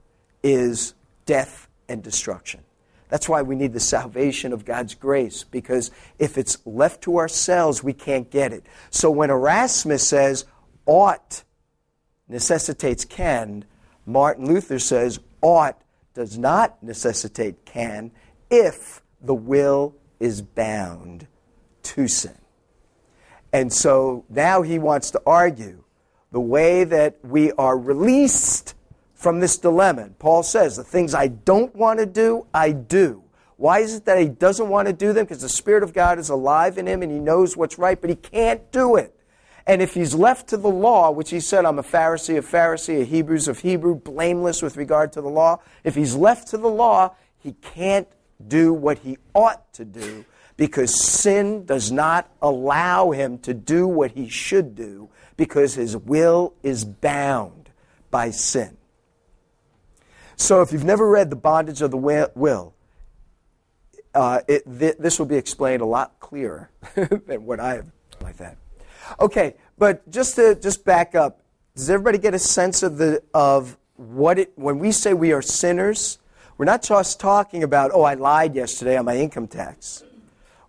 is 0.44 0.94
death 1.26 1.68
and 1.90 2.04
destruction. 2.04 2.60
That's 3.10 3.28
why 3.28 3.42
we 3.42 3.56
need 3.56 3.74
the 3.74 3.80
salvation 3.80 4.54
of 4.54 4.64
God's 4.64 4.94
grace, 4.94 5.44
because 5.44 5.90
if 6.20 6.38
it's 6.38 6.60
left 6.68 7.02
to 7.06 7.18
ourselves, 7.18 7.84
we 7.84 7.94
can't 7.94 8.30
get 8.30 8.54
it. 8.54 8.64
So 8.92 9.10
when 9.10 9.32
Erasmus 9.32 10.08
says, 10.08 10.46
ought 10.86 11.44
necessitates 12.28 13.06
can, 13.06 13.66
Martin 14.06 14.46
Luther 14.46 14.78
says, 14.78 15.20
ought 15.42 15.80
does 16.14 16.38
not 16.38 16.82
necessitate 16.84 17.66
can 17.66 18.12
if 18.50 19.02
the 19.22 19.34
will 19.34 19.96
is 20.20 20.42
bound 20.42 21.28
to 21.82 22.08
sin. 22.08 22.38
And 23.52 23.72
so 23.72 24.26
now 24.30 24.62
he 24.62 24.80
wants 24.80 25.12
to 25.12 25.22
argue 25.26 25.84
the 26.32 26.40
way 26.40 26.84
that 26.84 27.18
we 27.24 27.52
are 27.54 27.78
released 27.78 28.74
from 29.14 29.40
this 29.40 29.58
dilemma. 29.58 30.10
Paul 30.20 30.44
says, 30.44 30.76
the 30.76 30.84
things 30.84 31.14
I 31.14 31.28
don't 31.28 31.74
want 31.76 32.00
to 32.00 32.06
do, 32.06 32.48
I 32.54 32.72
do. 32.72 33.24
Why 33.58 33.80
is 33.80 33.96
it 33.96 34.06
that 34.06 34.20
he 34.20 34.28
doesn't 34.28 34.68
want 34.68 34.88
to 34.88 34.94
do 34.94 35.14
them? 35.14 35.26
Because 35.26 35.42
the 35.42 35.50
Spirit 35.50 35.84
of 35.84 35.94
God 35.94 36.20
is 36.20 36.30
alive 36.30 36.78
in 36.78 36.88
him 36.88 37.02
and 37.02 37.12
he 37.12 37.20
knows 37.20 37.56
what's 37.56 37.78
right, 37.78 38.00
but 38.00 38.10
he 38.10 38.16
can't 38.16 38.72
do 38.72 38.96
it. 38.96 39.16
And 39.66 39.82
if 39.82 39.94
he's 39.94 40.14
left 40.14 40.50
to 40.50 40.58
the 40.58 40.70
law, 40.70 41.12
which 41.12 41.30
he 41.30 41.40
said, 41.40 41.66
I'm 41.66 41.80
a 41.80 41.84
Pharisee 41.84 42.38
of 42.38 42.50
Pharisee, 42.50 43.02
a 43.02 43.06
Hebrews 43.06 43.48
of 43.48 43.60
Hebrew, 43.60 43.96
blameless 43.96 44.62
with 44.62 44.76
regard 44.76 45.14
to 45.14 45.22
the 45.22 45.30
law, 45.30 45.60
if 45.84 45.96
he's 45.96 46.16
left 46.16 46.50
to 46.50 46.58
the 46.58 46.68
law, 46.68 47.16
he 47.38 47.54
can't 47.54 48.08
do 48.46 48.74
what 48.74 49.00
he 49.00 49.18
ought 49.34 49.72
to 49.74 49.86
do 49.86 50.26
because 50.58 51.02
sin 51.02 51.66
does 51.66 51.92
not 51.92 52.30
allow 52.42 53.12
him 53.12 53.38
to 53.40 53.54
do 53.54 53.88
what 53.88 54.12
he 54.12 54.28
should 54.28 54.76
do 54.76 55.10
because 55.38 55.76
his 55.76 55.96
will 55.96 56.54
is 56.62 56.86
bound 56.86 57.70
by 58.12 58.30
sin. 58.30 58.78
So 60.36 60.62
if 60.62 60.72
you've 60.72 60.84
never 60.84 61.10
read 61.10 61.30
The 61.30 61.36
Bondage 61.36 61.82
of 61.82 61.92
the 61.92 61.98
Will, 61.98 62.74
uh, 64.14 64.42
it, 64.48 64.64
th- 64.80 64.98
this 65.00 65.18
will 65.18 65.26
be 65.26 65.38
explained 65.38 65.82
a 65.82 65.86
lot 65.86 66.20
clearer 66.20 66.70
than 66.96 67.46
what 67.46 67.60
I 67.60 67.76
have 67.76 67.92
like 68.22 68.38
that. 68.38 68.58
Okay, 69.20 69.56
but 69.78 70.10
just 70.10 70.36
to 70.36 70.56
just 70.56 70.86
back 70.86 71.16
up, 71.16 71.42
does 71.76 71.90
everybody 71.90 72.18
get 72.18 72.34
a 72.34 72.40
sense 72.40 72.84
of 72.84 72.98
the 72.98 73.22
of 73.34 73.78
what 73.96 74.40
it 74.40 74.52
when 74.56 74.80
we 74.80 74.92
say 74.92 75.14
we 75.14 75.32
are 75.32 75.42
sinners? 75.42 76.20
We're 76.58 76.66
not 76.66 76.84
just 76.84 77.20
talking 77.20 77.64
about 77.64 77.92
oh 77.94 78.04
I 78.04 78.14
lied 78.14 78.56
yesterday 78.56 78.98
on 78.98 79.06
my 79.06 79.18
income 79.18 79.48
tax. 79.48 80.04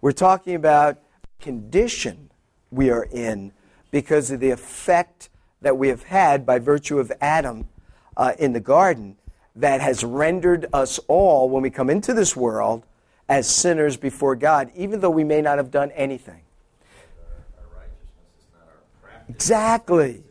We're 0.01 0.13
talking 0.13 0.55
about 0.55 0.99
condition 1.41 2.31
we 2.71 2.91
are 2.91 3.05
in 3.05 3.53
because 3.91 4.31
of 4.31 4.41
the 4.41 4.51
effect 4.51 5.29
that 5.61 5.79
we 5.79 5.89
have 5.89 6.05
had 6.05 6.45
by 6.45 6.59
virtue 6.59 6.99
of 6.99 7.13
Adam 7.21 7.69
uh, 8.17 8.33
in 8.39 8.53
the 8.53 8.61
garden 8.61 9.17
that 9.57 9.81
has 9.81 10.03
rendered 10.05 10.67
us 10.73 10.99
all, 11.07 11.49
when 11.49 11.63
we 11.63 11.71
come 11.71 11.89
into 11.89 12.13
this 12.13 12.35
world, 12.35 12.85
as 13.29 13.49
sinners 13.49 13.97
before 13.97 14.37
God, 14.37 14.71
even 14.75 15.01
though 15.01 15.11
we 15.11 15.25
may 15.25 15.41
not 15.41 15.59
have 15.59 15.71
done 15.71 15.91
anything. 15.93 16.43
Exactly. 19.29 20.23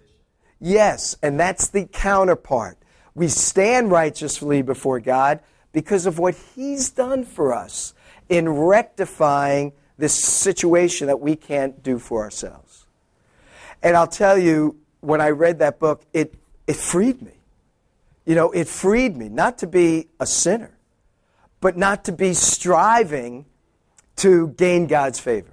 Yes, 0.59 1.17
and 1.21 1.39
that's 1.39 1.67
the 1.69 1.85
counterpart. 1.85 2.77
We 3.15 3.27
stand 3.27 3.91
righteously 3.91 4.61
before 4.61 4.99
God 4.99 5.39
because 5.71 6.05
of 6.05 6.19
what 6.19 6.35
He's 6.55 6.89
done 6.89 7.25
for 7.25 7.53
us 7.53 7.93
in 8.29 8.47
rectifying 8.49 9.73
this 9.97 10.13
situation 10.13 11.07
that 11.07 11.19
we 11.19 11.35
can't 11.35 11.83
do 11.83 11.99
for 11.99 12.23
ourselves. 12.23 12.85
And 13.81 13.97
I'll 13.97 14.07
tell 14.07 14.37
you, 14.37 14.77
when 15.01 15.19
I 15.19 15.29
read 15.29 15.59
that 15.59 15.79
book, 15.79 16.03
it, 16.13 16.33
it 16.65 16.75
freed 16.77 17.21
me. 17.21 17.33
You 18.25 18.35
know, 18.35 18.51
it 18.51 18.67
freed 18.67 19.17
me 19.17 19.27
not 19.27 19.57
to 19.59 19.67
be 19.67 20.07
a 20.19 20.25
sinner, 20.25 20.77
but 21.59 21.77
not 21.77 22.05
to 22.05 22.11
be 22.11 22.33
striving 22.33 23.45
to 24.17 24.49
gain 24.49 24.87
God's 24.87 25.19
favor. 25.19 25.52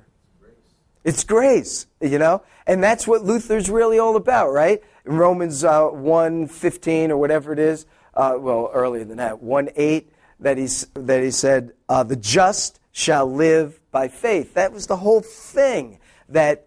It's 1.05 1.25
grace, 1.25 1.87
you 2.01 2.19
know? 2.19 2.43
And 2.67 2.83
that's 2.83 3.07
what 3.07 3.25
Luther's 3.25 3.71
really 3.71 3.99
all 3.99 4.17
about, 4.17 4.53
right? 4.53 4.83
In 5.07 5.17
Romans 5.17 5.65
uh, 5.65 5.89
1 5.89 6.47
15 6.47 7.11
or 7.11 7.17
whatever 7.17 7.53
it 7.53 7.59
is, 7.59 7.87
uh, 8.15 8.35
well, 8.39 8.71
earlier 8.73 9.05
than 9.05 9.17
that, 9.17 9.43
1 9.43 9.71
8, 9.75 10.13
that, 10.41 10.59
he's, 10.59 10.87
that 10.95 11.23
he 11.23 11.31
said, 11.31 11.73
uh, 11.89 12.03
the 12.03 12.17
just 12.17 12.81
shall 12.93 13.31
live 13.31 13.81
by 13.91 14.09
faith. 14.09 14.55
That 14.55 14.73
was 14.73 14.87
the 14.87 14.97
whole 14.97 15.21
thing 15.21 15.99
that 16.29 16.67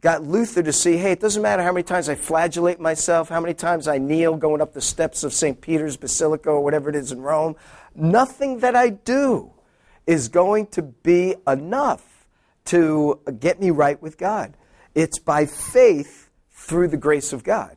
got 0.00 0.22
Luther 0.22 0.62
to 0.62 0.72
see 0.72 0.96
hey, 0.98 1.12
it 1.12 1.20
doesn't 1.20 1.42
matter 1.42 1.62
how 1.62 1.72
many 1.72 1.82
times 1.82 2.08
I 2.08 2.14
flagellate 2.14 2.78
myself, 2.78 3.28
how 3.28 3.40
many 3.40 3.54
times 3.54 3.88
I 3.88 3.98
kneel 3.98 4.36
going 4.36 4.60
up 4.60 4.72
the 4.72 4.80
steps 4.80 5.24
of 5.24 5.32
St. 5.32 5.60
Peter's 5.60 5.96
Basilica 5.96 6.50
or 6.50 6.62
whatever 6.62 6.88
it 6.88 6.96
is 6.96 7.12
in 7.12 7.20
Rome. 7.20 7.56
Nothing 7.94 8.60
that 8.60 8.76
I 8.76 8.90
do 8.90 9.52
is 10.06 10.28
going 10.28 10.68
to 10.68 10.82
be 10.82 11.34
enough 11.46 12.15
to 12.66 13.20
get 13.38 13.60
me 13.60 13.70
right 13.70 14.00
with 14.00 14.18
God. 14.18 14.56
It's 14.94 15.18
by 15.18 15.46
faith 15.46 16.28
through 16.50 16.88
the 16.88 16.96
grace 16.96 17.32
of 17.32 17.44
God, 17.44 17.76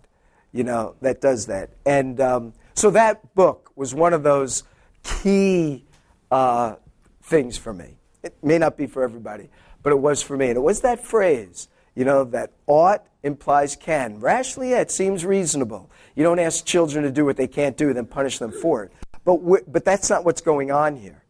you 0.52 0.64
know, 0.64 0.96
that 1.02 1.22
does 1.22 1.48
that. 1.48 1.72
And 1.86 2.20
um, 2.20 2.54
so 2.74 2.92
that 2.92 3.36
book 3.36 3.72
was 3.76 3.94
one 3.94 4.14
of 4.14 4.24
those 4.24 4.64
key 5.04 5.86
uh, 6.32 6.76
things 7.24 7.58
for 7.58 7.74
me. 7.74 7.98
It 8.24 8.36
may 8.44 8.58
not 8.58 8.78
be 8.78 8.88
for 8.88 9.04
everybody, 9.04 9.50
but 9.84 9.92
it 9.92 10.00
was 10.00 10.22
for 10.22 10.36
me. 10.36 10.48
And 10.48 10.58
it 10.58 10.62
was 10.62 10.82
that 10.82 11.06
phrase, 11.06 11.68
you 11.96 12.06
know, 12.06 12.24
that 12.26 12.52
ought 12.68 13.06
implies 13.24 13.76
can. 13.76 14.20
Rashly, 14.20 14.72
yeah, 14.72 14.80
it 14.80 14.92
seems 14.92 15.26
reasonable. 15.26 15.92
You 16.16 16.24
don't 16.24 16.40
ask 16.40 16.66
children 16.66 17.04
to 17.04 17.12
do 17.12 17.26
what 17.26 17.38
they 17.38 17.48
can't 17.48 17.78
do, 17.78 17.94
then 17.94 18.06
punish 18.06 18.40
them 18.40 18.52
for 18.52 18.84
it. 18.84 18.92
But, 19.26 19.72
but 19.72 19.86
that's 19.86 20.10
not 20.10 20.26
what's 20.26 20.42
going 20.42 20.72
on 20.72 20.96
here. 20.96 21.24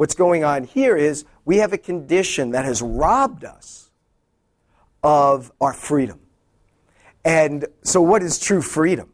What's 0.00 0.14
going 0.14 0.44
on 0.44 0.64
here 0.64 0.96
is 0.96 1.26
we 1.44 1.58
have 1.58 1.74
a 1.74 1.76
condition 1.76 2.52
that 2.52 2.64
has 2.64 2.80
robbed 2.80 3.44
us 3.44 3.90
of 5.02 5.52
our 5.60 5.74
freedom. 5.74 6.20
And 7.22 7.66
so, 7.82 8.00
what 8.00 8.22
is 8.22 8.38
true 8.38 8.62
freedom? 8.62 9.12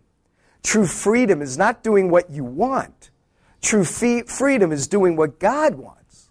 True 0.62 0.86
freedom 0.86 1.42
is 1.42 1.58
not 1.58 1.82
doing 1.82 2.08
what 2.08 2.30
you 2.30 2.44
want. 2.44 3.10
True 3.60 3.82
freedom 3.82 4.70
is 4.70 4.86
doing 4.86 5.16
what 5.16 5.40
God 5.40 5.74
wants. 5.74 6.28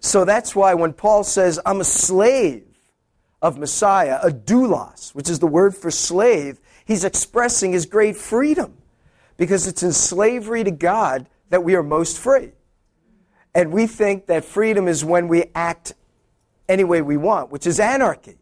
So 0.00 0.24
that's 0.24 0.56
why 0.56 0.72
when 0.72 0.94
Paul 0.94 1.22
says, 1.22 1.60
I'm 1.66 1.82
a 1.82 1.84
slave 1.84 2.64
of 3.42 3.58
Messiah, 3.58 4.20
a 4.22 4.30
doulos, 4.30 5.14
which 5.14 5.28
is 5.28 5.38
the 5.38 5.46
word 5.46 5.76
for 5.76 5.90
slave, 5.90 6.62
he's 6.86 7.04
expressing 7.04 7.72
his 7.72 7.84
great 7.84 8.16
freedom 8.16 8.78
because 9.36 9.66
it's 9.66 9.82
in 9.82 9.92
slavery 9.92 10.64
to 10.64 10.70
God 10.70 11.28
that 11.50 11.62
we 11.62 11.74
are 11.74 11.82
most 11.82 12.18
free. 12.18 12.52
And 13.56 13.72
we 13.72 13.86
think 13.86 14.26
that 14.26 14.44
freedom 14.44 14.86
is 14.86 15.02
when 15.02 15.28
we 15.28 15.44
act 15.54 15.94
any 16.68 16.84
way 16.84 17.00
we 17.00 17.16
want, 17.16 17.50
which 17.50 17.66
is 17.66 17.80
anarchy, 17.80 18.36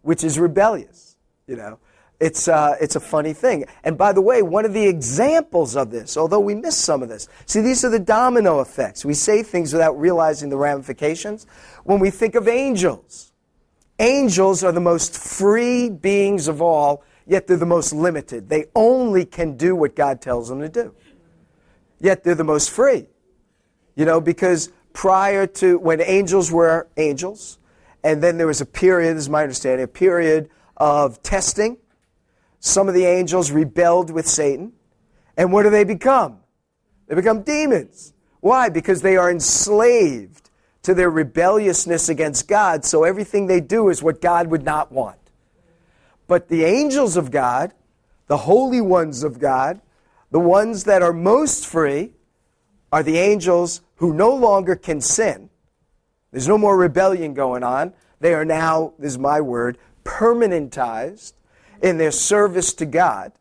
which 0.00 0.24
is 0.24 0.38
rebellious. 0.38 1.18
You 1.46 1.56
know, 1.56 1.78
it's, 2.18 2.48
uh, 2.48 2.74
it's 2.80 2.96
a 2.96 3.00
funny 3.00 3.34
thing. 3.34 3.66
And 3.84 3.98
by 3.98 4.14
the 4.14 4.22
way, 4.22 4.40
one 4.40 4.64
of 4.64 4.72
the 4.72 4.86
examples 4.86 5.76
of 5.76 5.90
this, 5.90 6.16
although 6.16 6.40
we 6.40 6.54
miss 6.54 6.74
some 6.74 7.02
of 7.02 7.10
this, 7.10 7.28
see, 7.44 7.60
these 7.60 7.84
are 7.84 7.90
the 7.90 7.98
domino 7.98 8.62
effects. 8.62 9.04
We 9.04 9.12
say 9.12 9.42
things 9.42 9.74
without 9.74 10.00
realizing 10.00 10.48
the 10.48 10.56
ramifications. 10.56 11.46
When 11.84 11.98
we 11.98 12.08
think 12.08 12.34
of 12.34 12.48
angels, 12.48 13.34
angels 13.98 14.64
are 14.64 14.72
the 14.72 14.80
most 14.80 15.18
free 15.18 15.90
beings 15.90 16.48
of 16.48 16.62
all, 16.62 17.04
yet 17.26 17.46
they're 17.46 17.58
the 17.58 17.66
most 17.66 17.92
limited. 17.92 18.48
They 18.48 18.68
only 18.74 19.26
can 19.26 19.58
do 19.58 19.76
what 19.76 19.94
God 19.94 20.22
tells 20.22 20.48
them 20.48 20.60
to 20.60 20.68
do. 20.70 20.94
Yet 22.00 22.24
they're 22.24 22.34
the 22.34 22.42
most 22.42 22.70
free. 22.70 23.08
You 23.96 24.04
know, 24.04 24.20
because 24.20 24.70
prior 24.92 25.46
to 25.46 25.78
when 25.78 26.00
angels 26.00 26.52
were 26.52 26.86
angels, 26.96 27.58
and 28.04 28.22
then 28.22 28.38
there 28.38 28.46
was 28.46 28.60
a 28.60 28.66
period, 28.66 29.16
this 29.16 29.24
is 29.24 29.28
my 29.28 29.42
understanding, 29.42 29.82
a 29.82 29.88
period 29.88 30.48
of 30.76 31.22
testing. 31.22 31.78
Some 32.60 32.88
of 32.88 32.94
the 32.94 33.04
angels 33.04 33.50
rebelled 33.50 34.10
with 34.10 34.28
Satan. 34.28 34.72
And 35.36 35.52
what 35.52 35.64
do 35.64 35.70
they 35.70 35.84
become? 35.84 36.38
They 37.08 37.14
become 37.14 37.42
demons. 37.42 38.12
Why? 38.40 38.68
Because 38.68 39.02
they 39.02 39.16
are 39.16 39.30
enslaved 39.30 40.50
to 40.82 40.94
their 40.94 41.10
rebelliousness 41.10 42.08
against 42.08 42.46
God, 42.46 42.84
so 42.84 43.02
everything 43.02 43.48
they 43.48 43.60
do 43.60 43.88
is 43.88 44.04
what 44.04 44.20
God 44.20 44.46
would 44.48 44.62
not 44.62 44.92
want. 44.92 45.18
But 46.28 46.48
the 46.48 46.64
angels 46.64 47.16
of 47.16 47.32
God, 47.32 47.72
the 48.28 48.36
holy 48.36 48.80
ones 48.80 49.24
of 49.24 49.40
God, 49.40 49.80
the 50.30 50.38
ones 50.38 50.84
that 50.84 51.02
are 51.02 51.12
most 51.12 51.66
free, 51.66 52.12
are 52.92 53.02
the 53.02 53.18
angels 53.18 53.80
who 53.96 54.12
no 54.12 54.34
longer 54.34 54.76
can 54.76 55.00
sin. 55.00 55.50
There's 56.32 56.48
no 56.48 56.58
more 56.58 56.76
rebellion 56.76 57.34
going 57.34 57.62
on. 57.62 57.92
They 58.20 58.34
are 58.34 58.44
now, 58.44 58.92
this 58.98 59.12
is 59.12 59.18
my 59.18 59.40
word, 59.40 59.78
permanentized 60.04 61.32
in 61.82 61.98
their 61.98 62.10
service 62.10 62.72
to 62.74 62.86
God. 62.86 63.32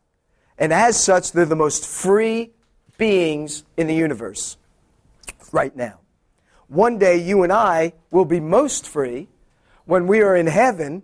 And 0.58 0.72
as 0.72 1.02
such, 1.02 1.32
they're 1.32 1.46
the 1.46 1.56
most 1.56 1.86
free 1.86 2.52
beings 2.98 3.64
in 3.76 3.88
the 3.88 3.96
universe 3.96 4.58
right 5.52 5.76
now. 5.76 6.00
One 6.68 6.98
day, 6.98 7.18
you 7.18 7.44
and 7.44 7.52
I 7.52 7.94
will 8.12 8.26
be 8.26 8.40
most 8.40 8.88
free 8.88 9.28
when 9.86 10.08
we 10.08 10.22
are 10.22 10.36
in 10.36 10.48
heaven 10.48 11.04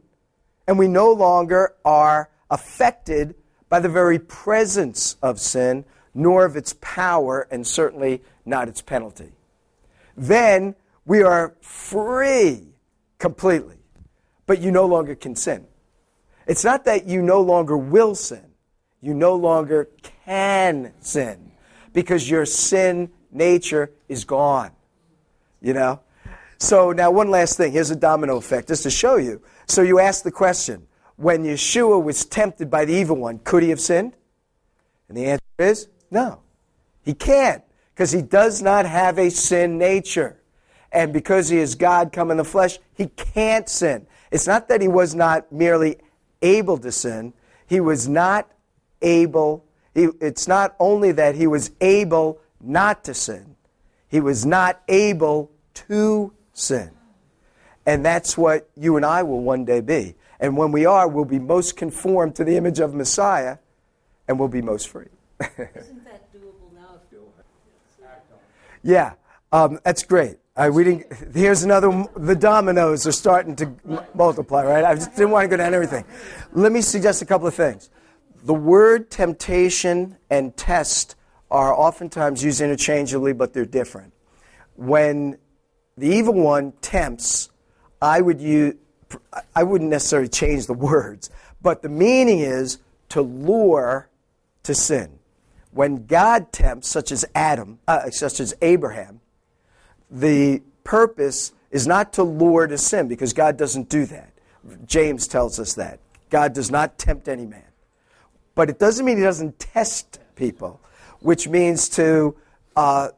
and 0.68 0.80
we 0.80 0.88
no 0.88 1.11
longer 1.11 1.76
are 1.84 2.30
affected 2.49 3.36
by 3.69 3.80
the 3.80 3.90
very 3.90 4.19
presence 4.19 5.15
of 5.22 5.40
sin, 5.40 5.86
nor 6.14 6.45
of 6.45 6.56
its 6.57 6.76
power, 6.82 7.48
and 7.52 7.65
certainly 7.65 8.22
not 8.45 8.68
its 8.68 8.82
penalty. 8.82 9.32
Then 10.22 10.76
we 11.03 11.23
are 11.23 11.56
free 11.61 12.76
completely, 13.18 13.77
but 14.45 14.61
you 14.61 14.69
no 14.69 14.85
longer 14.85 15.15
can 15.15 15.35
sin. 15.35 15.65
It's 16.45 16.64
not 16.64 16.85
that 16.85 17.07
you 17.07 17.23
no 17.23 17.41
longer 17.41 17.76
will 17.76 18.14
sin, 18.14 18.45
you 19.02 19.15
no 19.15 19.35
longer 19.35 19.89
can 20.23 20.93
sin 20.99 21.52
because 21.91 22.30
your 22.30 22.45
sin 22.45 23.10
nature 23.31 23.89
is 24.07 24.23
gone. 24.23 24.69
You 25.60 25.73
know? 25.73 26.02
So, 26.60 26.91
now 26.91 27.10
one 27.10 27.31
last 27.31 27.57
thing. 27.57 27.72
Here's 27.72 27.89
a 27.89 27.95
domino 27.95 28.38
effect 28.38 28.68
just 28.68 28.84
to 28.84 28.91
show 28.91 29.15
you. 29.15 29.41
So, 29.65 29.81
you 29.81 29.99
ask 29.99 30.23
the 30.23 30.31
question 30.31 30.85
when 31.15 31.43
Yeshua 31.43 32.02
was 32.02 32.26
tempted 32.26 32.69
by 32.69 32.85
the 32.85 32.93
evil 32.93 33.15
one, 33.15 33.39
could 33.39 33.64
he 33.64 33.69
have 33.69 33.81
sinned? 33.81 34.15
And 35.10 35.18
the 35.18 35.26
answer 35.26 35.41
is 35.57 35.88
no. 36.11 36.41
He 37.03 37.15
can't 37.15 37.64
because 38.02 38.14
he 38.14 38.22
does 38.23 38.64
not 38.64 38.88
have 38.88 39.19
a 39.19 39.30
sin 39.30 39.78
nature. 39.78 40.36
And 40.91 41.14
because 41.14 41.49
he 41.49 41.60
is 41.60 41.76
God 41.76 42.11
come 42.11 42.32
in 42.32 42.38
the 42.38 42.44
flesh, 42.44 42.80
he 42.95 43.06
can't 43.06 43.69
sin. 43.69 44.07
It's 44.32 44.48
not 44.48 44.69
that 44.69 44.82
he 44.82 44.88
was 44.88 45.14
not 45.14 45.52
merely 45.52 45.98
able 46.41 46.80
to 46.80 46.91
sin, 46.91 47.32
he 47.68 47.80
was 47.80 48.07
not 48.07 48.49
able. 49.03 49.65
It's 49.94 50.48
not 50.48 50.76
only 50.80 51.11
that 51.11 51.36
he 51.36 51.45
was 51.45 51.69
able 51.80 52.40
not 52.60 53.03
to 53.03 53.14
sin, 53.14 53.56
he 54.07 54.19
was 54.19 54.48
not 54.48 54.82
able 54.88 55.52
to 55.88 56.34
sin. 56.53 56.90
And 57.86 58.03
that's 58.03 58.36
what 58.36 58.68
you 58.76 58.98
and 58.98 59.06
I 59.06 59.22
will 59.22 59.41
one 59.41 59.64
day 59.64 59.80
be. 59.80 60.15
And 60.40 60.57
when 60.57 60.72
we 60.72 60.88
are, 60.88 61.07
we'll 61.07 61.26
be 61.26 61.38
most 61.38 61.78
conformed 61.78 62.34
to 62.38 62.44
the 62.44 62.57
image 62.57 62.80
of 62.80 62.95
Messiah 62.95 63.57
and 64.28 64.40
we'll 64.40 64.48
be 64.48 64.64
most 64.64 64.88
free. 64.88 65.06
Isn't 65.40 66.03
that 66.06 66.34
doable 66.34 66.73
now? 66.73 66.98
Yeah, 68.84 69.14
um, 69.52 69.80
that's 69.84 70.03
great. 70.03 70.38
we 70.72 70.84
didn't, 70.84 71.06
here's 71.34 71.64
another, 71.64 72.06
the 72.16 72.36
dominoes 72.36 73.06
are 73.08 73.12
starting 73.12 73.56
to 73.58 73.74
multiply, 74.14 74.64
right? 74.64 74.84
I 74.84 74.95
just 74.95 75.16
didn't 75.16 75.32
want 75.32 75.45
to 75.45 75.48
go 75.49 75.58
down 75.58 75.74
everything. 75.74 76.06
Let 76.53 76.72
me 76.72 76.82
suggest 76.82 77.22
a 77.22 77.26
couple 77.26 77.48
of 77.48 77.56
things. 77.56 77.90
The 78.44 78.53
word 78.53 79.12
temptation 79.12 80.18
and 80.30 80.56
test 80.58 81.16
are 81.52 81.74
oftentimes 81.74 82.44
used 82.44 82.62
interchangeably, 82.62 83.34
but 83.34 83.53
they're 83.53 83.66
different. 83.66 84.14
When 84.76 85.38
the 85.98 86.08
evil 86.08 86.34
one 86.34 86.72
tempts, 86.82 87.49
I 88.02 88.22
would 88.22 88.41
use, 88.41 88.76
I 89.56 89.64
wouldn't 89.64 89.90
necessarily 89.90 90.30
change 90.30 90.66
the 90.66 90.74
words, 90.74 91.30
but 91.62 91.82
the 91.82 91.90
meaning 91.90 92.40
is 92.40 92.80
to 93.10 93.22
lure 93.22 94.10
to 94.64 94.74
sin. 94.74 95.20
When 95.72 96.06
God 96.06 96.52
tempts, 96.52 96.89
such 96.89 97.11
as 97.11 97.26
Adam, 97.34 97.80
uh, 97.88 98.10
such 98.10 98.39
as 98.39 98.53
Abraham, 98.61 99.22
the 100.10 100.61
purpose 100.84 101.53
is 101.69 101.88
not 101.88 102.14
to 102.14 102.23
lure 102.23 102.68
to 102.68 102.77
sin 102.77 103.07
because 103.07 103.34
God 103.34 103.57
doesn't 103.57 103.89
do 103.89 104.06
that. 104.07 104.34
James 104.85 105.27
tells 105.27 105.60
us 105.60 105.73
that. 105.76 105.99
God 106.30 106.53
does 106.53 106.69
not 106.69 106.98
tempt 106.98 107.27
any 107.27 107.45
man. 107.45 107.64
But 108.53 108.69
it 108.69 108.80
doesn't 108.80 109.06
mean 109.06 109.18
he 109.18 109.23
doesn't 109.23 109.60
test 109.60 110.19
people 110.35 110.81
which 111.22 111.48
means 111.48 111.88
to 111.88 112.35
uh, 112.76 113.10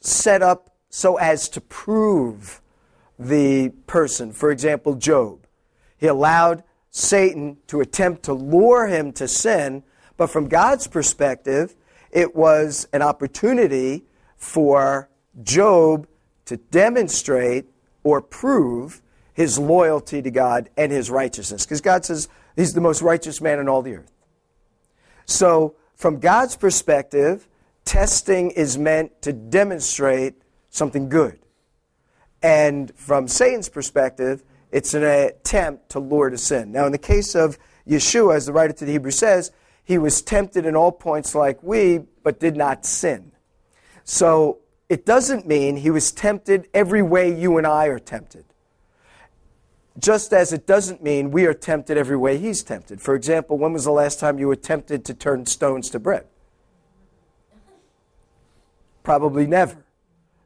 set 0.00 0.42
up 0.42 0.70
so 0.88 1.16
as 1.16 1.48
to 1.50 1.60
prove 1.60 2.60
the 3.18 3.68
person. 3.86 4.32
For 4.32 4.50
example, 4.50 4.94
Job. 4.94 5.46
He 5.98 6.06
allowed 6.06 6.64
Satan 6.90 7.58
to 7.66 7.80
attempt 7.80 8.22
to 8.24 8.32
lure 8.32 8.86
him 8.86 9.12
to 9.12 9.28
sin, 9.28 9.82
but 10.16 10.28
from 10.28 10.48
God's 10.48 10.86
perspective, 10.86 11.76
it 12.10 12.34
was 12.34 12.88
an 12.92 13.02
opportunity 13.02 14.04
for 14.36 15.08
Job 15.42 16.06
to 16.46 16.56
demonstrate 16.56 17.66
or 18.02 18.20
prove 18.20 19.02
his 19.32 19.58
loyalty 19.58 20.20
to 20.22 20.30
God 20.30 20.68
and 20.76 20.90
his 20.90 21.10
righteousness. 21.10 21.64
Because 21.64 21.80
God 21.80 22.04
says 22.04 22.28
he's 22.56 22.74
the 22.74 22.80
most 22.80 23.02
righteous 23.02 23.40
man 23.40 23.58
in 23.58 23.68
all 23.68 23.82
the 23.82 23.94
earth. 23.94 24.12
So 25.24 25.76
from 25.94 26.18
God's 26.18 26.56
perspective, 26.56 27.46
testing 27.84 28.50
is 28.50 28.76
meant 28.76 29.22
to 29.22 29.32
demonstrate 29.32 30.34
something 30.70 31.08
good. 31.08 31.38
And 32.42 32.92
from 32.96 33.28
Satan's 33.28 33.68
perspective, 33.68 34.42
it's 34.72 34.94
an 34.94 35.04
attempt 35.04 35.90
to 35.90 36.00
lure 36.00 36.30
to 36.30 36.38
sin. 36.38 36.72
Now, 36.72 36.86
in 36.86 36.92
the 36.92 36.98
case 36.98 37.34
of 37.34 37.58
Yeshua, 37.88 38.36
as 38.36 38.46
the 38.46 38.52
writer 38.52 38.72
to 38.72 38.84
the 38.84 38.92
Hebrews 38.92 39.18
says, 39.18 39.52
he 39.90 39.98
was 39.98 40.22
tempted 40.22 40.66
in 40.66 40.76
all 40.76 40.92
points 40.92 41.34
like 41.34 41.60
we, 41.64 41.98
but 42.22 42.38
did 42.38 42.56
not 42.56 42.86
sin. 42.86 43.32
So 44.04 44.60
it 44.88 45.04
doesn't 45.04 45.48
mean 45.48 45.74
he 45.74 45.90
was 45.90 46.12
tempted 46.12 46.68
every 46.72 47.02
way 47.02 47.36
you 47.36 47.58
and 47.58 47.66
I 47.66 47.86
are 47.86 47.98
tempted. 47.98 48.44
Just 49.98 50.32
as 50.32 50.52
it 50.52 50.64
doesn't 50.64 51.02
mean 51.02 51.32
we 51.32 51.44
are 51.44 51.52
tempted 51.52 51.96
every 51.98 52.16
way 52.16 52.38
he's 52.38 52.62
tempted. 52.62 53.00
For 53.00 53.16
example, 53.16 53.58
when 53.58 53.72
was 53.72 53.82
the 53.82 53.90
last 53.90 54.20
time 54.20 54.38
you 54.38 54.46
were 54.46 54.54
tempted 54.54 55.04
to 55.06 55.12
turn 55.12 55.44
stones 55.46 55.90
to 55.90 55.98
bread? 55.98 56.24
Probably 59.02 59.44
never. 59.44 59.84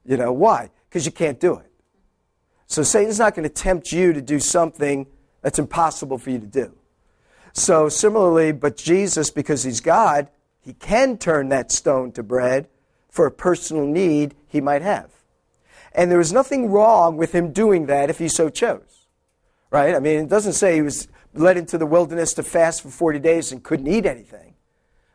You 0.06 0.16
know, 0.16 0.32
why? 0.32 0.70
Because 0.88 1.04
you 1.04 1.12
can't 1.12 1.38
do 1.38 1.56
it. 1.56 1.70
So 2.66 2.82
Satan's 2.82 3.18
not 3.18 3.34
going 3.34 3.46
to 3.46 3.54
tempt 3.54 3.92
you 3.92 4.14
to 4.14 4.22
do 4.22 4.40
something 4.40 5.06
that's 5.42 5.58
impossible 5.58 6.16
for 6.16 6.30
you 6.30 6.38
to 6.38 6.46
do. 6.46 6.74
So 7.54 7.88
similarly, 7.88 8.52
but 8.52 8.76
Jesus, 8.76 9.30
because 9.30 9.62
he's 9.62 9.80
God, 9.80 10.28
he 10.60 10.74
can 10.74 11.16
turn 11.16 11.48
that 11.48 11.72
stone 11.72 12.12
to 12.12 12.22
bread 12.22 12.68
for 13.08 13.24
a 13.26 13.30
personal 13.30 13.86
need 13.86 14.34
he 14.46 14.60
might 14.60 14.82
have. 14.82 15.10
And 15.92 16.10
there 16.10 16.20
is 16.20 16.32
nothing 16.32 16.70
wrong 16.70 17.16
with 17.16 17.32
him 17.32 17.52
doing 17.52 17.86
that 17.86 18.10
if 18.10 18.18
he 18.18 18.28
so 18.28 18.50
chose 18.50 18.94
right? 19.74 19.96
I 19.96 19.98
mean, 19.98 20.20
it 20.20 20.28
doesn't 20.28 20.52
say 20.52 20.76
he 20.76 20.82
was 20.82 21.08
led 21.34 21.56
into 21.56 21.76
the 21.76 21.84
wilderness 21.84 22.32
to 22.34 22.44
fast 22.44 22.82
for 22.82 22.90
40 22.90 23.18
days 23.18 23.50
and 23.50 23.60
couldn't 23.60 23.88
eat 23.88 24.06
anything. 24.06 24.54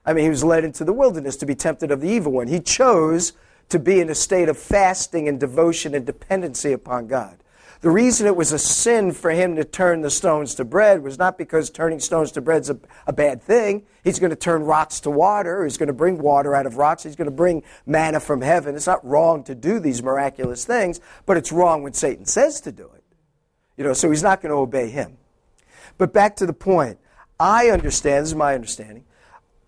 I 0.05 0.11
mean, 0.11 0.25
he 0.25 0.29
was 0.29 0.43
led 0.43 0.65
into 0.65 0.83
the 0.83 0.91
wilderness 0.91 1.37
to 1.37 1.45
be 1.45 1.55
tempted 1.55 1.91
of 1.91 2.01
the 2.01 2.09
evil 2.09 2.33
one. 2.33 2.47
He 2.47 2.59
chose 2.59 3.31
to 3.69 3.79
be 3.79 4.01
in 4.01 4.09
a 4.09 4.15
state 4.15 4.49
of 4.49 4.57
fasting 4.57 5.29
and 5.29 5.39
devotion 5.39 5.95
and 5.95 6.05
dependency 6.05 6.73
upon 6.73 7.07
God. 7.07 7.37
The 7.81 7.89
reason 7.89 8.27
it 8.27 8.35
was 8.35 8.51
a 8.51 8.59
sin 8.59 9.13
for 9.13 9.31
him 9.31 9.55
to 9.55 9.63
turn 9.63 10.01
the 10.01 10.09
stones 10.09 10.53
to 10.55 10.65
bread 10.65 11.01
was 11.01 11.17
not 11.17 11.37
because 11.37 11.69
turning 11.69 12.01
stones 12.01 12.29
to 12.33 12.41
bread 12.41 12.63
is 12.63 12.69
a, 12.69 12.79
a 13.07 13.13
bad 13.13 13.41
thing. 13.41 13.85
He's 14.03 14.19
going 14.19 14.31
to 14.31 14.35
turn 14.35 14.63
rocks 14.63 14.99
to 15.01 15.09
water. 15.09 15.63
He's 15.63 15.77
going 15.77 15.87
to 15.87 15.93
bring 15.93 16.17
water 16.17 16.53
out 16.53 16.65
of 16.65 16.75
rocks. 16.75 17.03
He's 17.03 17.15
going 17.15 17.29
to 17.29 17.35
bring 17.35 17.63
manna 17.85 18.19
from 18.19 18.41
heaven. 18.41 18.75
It's 18.75 18.87
not 18.87 19.05
wrong 19.05 19.45
to 19.45 19.55
do 19.55 19.79
these 19.79 20.03
miraculous 20.03 20.65
things, 20.65 20.99
but 21.25 21.37
it's 21.37 21.53
wrong 21.53 21.81
when 21.81 21.93
Satan 21.93 22.25
says 22.25 22.59
to 22.61 22.71
do 22.73 22.89
it. 22.95 23.03
You 23.77 23.85
know, 23.85 23.93
so 23.93 24.09
he's 24.09 24.23
not 24.23 24.41
going 24.41 24.51
to 24.51 24.57
obey 24.57 24.89
him. 24.89 25.17
But 25.97 26.11
back 26.11 26.35
to 26.37 26.45
the 26.45 26.53
point. 26.53 26.99
I 27.39 27.69
understand, 27.69 28.23
this 28.23 28.31
is 28.31 28.35
my 28.35 28.55
understanding, 28.55 29.05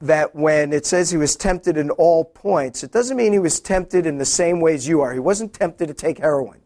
that 0.02 0.36
when 0.36 0.74
it 0.74 0.86
says 0.86 1.12
he 1.12 1.18
was 1.18 1.38
tempted 1.38 1.78
in 1.78 1.90
all 1.92 2.26
points, 2.26 2.84
it 2.84 2.92
doesn't 2.92 3.16
mean 3.16 3.32
he 3.32 3.40
was 3.40 3.62
tempted 3.62 4.06
in 4.06 4.18
the 4.18 4.26
same 4.26 4.60
ways 4.60 4.86
you 4.86 5.00
are. 5.00 5.14
He 5.14 5.20
wasn't 5.20 5.54
tempted 5.54 5.88
to 5.88 5.94
take 5.94 6.18
heroin. 6.18 6.61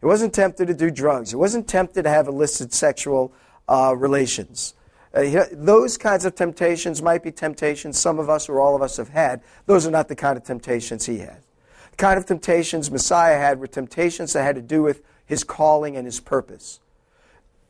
He 0.00 0.06
wasn't 0.06 0.32
tempted 0.32 0.66
to 0.66 0.74
do 0.74 0.90
drugs. 0.90 1.30
He 1.30 1.36
wasn't 1.36 1.68
tempted 1.68 2.04
to 2.04 2.10
have 2.10 2.26
illicit 2.26 2.72
sexual 2.72 3.32
uh, 3.68 3.94
relations. 3.96 4.74
Uh, 5.12 5.44
those 5.52 5.98
kinds 5.98 6.24
of 6.24 6.34
temptations 6.34 7.02
might 7.02 7.22
be 7.22 7.32
temptations 7.32 7.98
some 7.98 8.18
of 8.18 8.30
us 8.30 8.48
or 8.48 8.60
all 8.60 8.76
of 8.76 8.82
us 8.82 8.96
have 8.96 9.08
had. 9.08 9.42
Those 9.66 9.86
are 9.86 9.90
not 9.90 10.08
the 10.08 10.16
kind 10.16 10.36
of 10.36 10.44
temptations 10.44 11.06
he 11.06 11.18
had. 11.18 11.42
The 11.90 11.96
kind 11.96 12.18
of 12.18 12.26
temptations 12.26 12.90
Messiah 12.90 13.36
had 13.36 13.58
were 13.58 13.66
temptations 13.66 14.32
that 14.32 14.44
had 14.44 14.54
to 14.54 14.62
do 14.62 14.82
with 14.82 15.02
his 15.26 15.44
calling 15.44 15.96
and 15.96 16.06
his 16.06 16.20
purpose. 16.20 16.80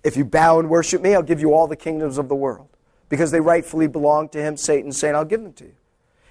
If 0.04 0.16
you 0.16 0.24
bow 0.24 0.60
and 0.60 0.70
worship 0.70 1.02
me, 1.02 1.14
I'll 1.14 1.22
give 1.22 1.40
you 1.40 1.52
all 1.52 1.66
the 1.66 1.76
kingdoms 1.76 2.16
of 2.16 2.28
the 2.28 2.34
world. 2.34 2.68
Because 3.08 3.32
they 3.32 3.40
rightfully 3.40 3.86
belong 3.86 4.28
to 4.30 4.38
him, 4.38 4.56
Satan 4.56 4.92
saying, 4.92 5.14
I'll 5.14 5.24
give 5.24 5.42
them 5.42 5.52
to 5.54 5.64
you. 5.64 5.74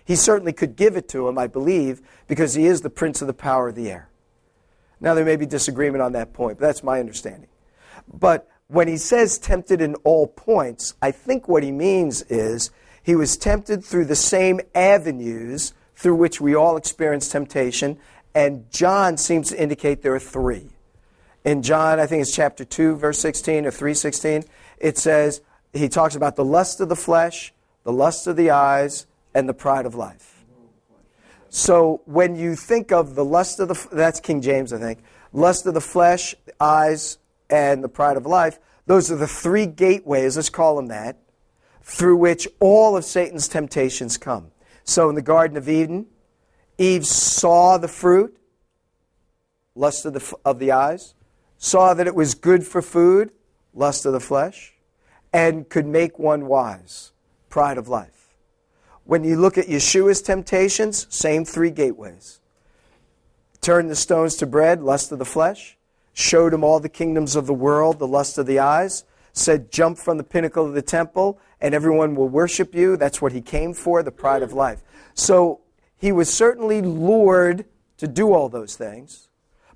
He 0.05 0.15
certainly 0.15 0.53
could 0.53 0.75
give 0.75 0.95
it 0.95 1.07
to 1.09 1.27
him, 1.27 1.37
I 1.37 1.45
believe, 1.47 2.01
because 2.27 2.55
he 2.55 2.65
is 2.65 2.81
the 2.81 2.89
prince 2.89 3.21
of 3.21 3.27
the 3.27 3.33
power 3.33 3.67
of 3.67 3.75
the 3.75 3.91
air. 3.91 4.08
Now, 5.01 5.13
there 5.13 5.25
may 5.25 5.35
be 5.35 5.45
disagreement 5.45 6.01
on 6.01 6.13
that 6.13 6.33
point, 6.33 6.59
but 6.59 6.67
that's 6.67 6.83
my 6.83 6.99
understanding. 6.99 7.49
But 8.11 8.49
when 8.67 8.87
he 8.87 8.97
says 8.97 9.37
tempted 9.37 9.81
in 9.81 9.95
all 10.03 10.27
points, 10.27 10.93
I 11.01 11.11
think 11.11 11.47
what 11.47 11.63
he 11.63 11.71
means 11.71 12.21
is 12.23 12.71
he 13.01 13.15
was 13.15 13.37
tempted 13.37 13.83
through 13.83 14.05
the 14.05 14.15
same 14.15 14.59
avenues 14.75 15.73
through 15.95 16.15
which 16.15 16.39
we 16.39 16.55
all 16.55 16.77
experience 16.77 17.29
temptation, 17.29 17.97
and 18.33 18.69
John 18.71 19.17
seems 19.17 19.49
to 19.49 19.61
indicate 19.61 20.01
there 20.01 20.15
are 20.15 20.19
three 20.19 20.69
in 21.43 21.61
John, 21.61 21.99
I 21.99 22.05
think 22.05 22.21
it's 22.21 22.35
chapter 22.35 22.65
2, 22.65 22.95
verse 22.95 23.19
16 23.19 23.65
or 23.65 23.71
316, 23.71 24.43
it 24.77 24.97
says, 24.97 25.41
he 25.73 25.87
talks 25.87 26.15
about 26.15 26.35
the 26.35 26.45
lust 26.45 26.81
of 26.81 26.89
the 26.89 26.95
flesh, 26.95 27.53
the 27.83 27.91
lust 27.91 28.27
of 28.27 28.35
the 28.35 28.51
eyes, 28.51 29.05
and 29.33 29.47
the 29.47 29.53
pride 29.53 29.85
of 29.85 29.95
life. 29.95 30.38
So 31.49 32.01
when 32.05 32.35
you 32.35 32.55
think 32.55 32.91
of 32.91 33.15
the 33.15 33.25
lust 33.25 33.59
of 33.59 33.67
the, 33.67 33.87
that's 33.91 34.19
King 34.19 34.41
James, 34.41 34.71
I 34.71 34.77
think, 34.77 34.99
lust 35.33 35.65
of 35.65 35.73
the 35.73 35.81
flesh, 35.81 36.35
eyes, 36.59 37.17
and 37.49 37.83
the 37.83 37.89
pride 37.89 38.17
of 38.17 38.25
life, 38.25 38.59
those 38.85 39.11
are 39.11 39.15
the 39.15 39.27
three 39.27 39.65
gateways, 39.65 40.35
let's 40.35 40.49
call 40.49 40.75
them 40.75 40.87
that, 40.87 41.17
through 41.81 42.17
which 42.17 42.47
all 42.59 42.95
of 42.95 43.03
Satan's 43.03 43.47
temptations 43.47 44.17
come. 44.17 44.51
So 44.83 45.09
in 45.09 45.15
the 45.15 45.21
Garden 45.21 45.57
of 45.57 45.67
Eden, 45.67 46.07
Eve 46.77 47.05
saw 47.05 47.77
the 47.77 47.87
fruit, 47.87 48.37
lust 49.75 50.05
of 50.05 50.13
the, 50.13 50.33
of 50.45 50.59
the 50.59 50.71
eyes, 50.71 51.13
saw 51.57 51.93
that 51.93 52.07
it 52.07 52.15
was 52.15 52.35
good 52.35 52.65
for 52.65 52.81
food, 52.81 53.31
lust 53.73 54.05
of 54.05 54.13
the 54.13 54.19
flesh, 54.19 54.73
and 55.33 55.67
could 55.69 55.85
make 55.85 56.17
one 56.17 56.47
wise, 56.47 57.11
pride 57.49 57.77
of 57.77 57.87
life. 57.87 58.18
When 59.09 59.23
you 59.23 59.37
look 59.37 59.57
at 59.57 59.65
Yeshua's 59.65 60.21
temptations, 60.21 61.07
same 61.09 61.43
three 61.43 61.71
gateways. 61.71 62.39
Turn 63.59 63.87
the 63.87 63.95
stones 63.95 64.35
to 64.35 64.45
bread, 64.45 64.83
lust 64.83 65.11
of 65.11 65.17
the 65.17 65.25
flesh, 65.25 65.79
showed 66.13 66.53
him 66.53 66.63
all 66.63 66.79
the 66.79 66.89
kingdoms 66.89 67.35
of 67.35 67.47
the 67.47 67.53
world, 67.55 67.97
the 67.97 68.05
lust 68.05 68.37
of 68.37 68.45
the 68.45 68.59
eyes, 68.59 69.05
said, 69.33 69.71
Jump 69.71 69.97
from 69.97 70.17
the 70.17 70.23
pinnacle 70.23 70.63
of 70.63 70.75
the 70.75 70.83
temple, 70.83 71.39
and 71.59 71.73
everyone 71.73 72.13
will 72.13 72.29
worship 72.29 72.75
you. 72.75 72.97
That's 72.97 73.19
what 73.19 73.31
he 73.31 73.41
came 73.41 73.73
for, 73.73 74.03
the 74.03 74.11
pride 74.11 74.43
of 74.43 74.53
life. 74.53 74.83
So 75.15 75.61
he 75.97 76.11
was 76.11 76.31
certainly 76.31 76.83
lured 76.83 77.65
to 77.97 78.07
do 78.07 78.31
all 78.31 78.47
those 78.47 78.75
things, 78.75 79.27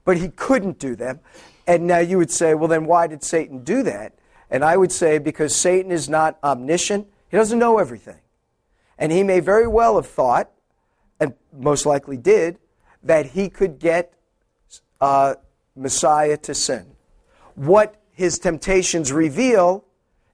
but 0.06 0.18
he 0.18 0.30
couldn't 0.30 0.78
do 0.78 0.96
them. 0.96 1.22
And 1.66 1.88
now 1.88 1.98
you 1.98 2.20
would 2.20 2.30
say, 2.30 2.54
well, 2.54 2.68
then 2.68 2.86
why 2.86 3.08
did 3.08 3.24
Satan 3.24 3.64
do 3.64 3.82
that? 3.82 4.14
And 4.52 4.64
I 4.64 4.78
would 4.78 4.92
say, 4.92 5.18
because 5.18 5.56
Satan 5.56 5.92
is 5.92 6.08
not 6.08 6.38
omniscient, 6.44 7.08
he 7.30 7.38
doesn't 7.38 7.58
know 7.58 7.80
everything. 7.80 8.20
And 9.04 9.12
he 9.12 9.22
may 9.22 9.42
very 9.42 9.68
well 9.68 9.98
have 9.98 10.08
thought, 10.08 10.50
and 11.20 11.34
most 11.52 11.86
likely 11.86 12.16
did, 12.16 12.58
that 13.04 13.26
he 13.26 13.50
could 13.50 13.78
get 13.78 14.14
uh, 15.02 15.36
Messiah 15.76 16.38
to 16.38 16.56
sin. 16.56 16.86
What 17.56 18.00
his 18.14 18.40
temptations 18.40 19.12
reveal 19.12 19.84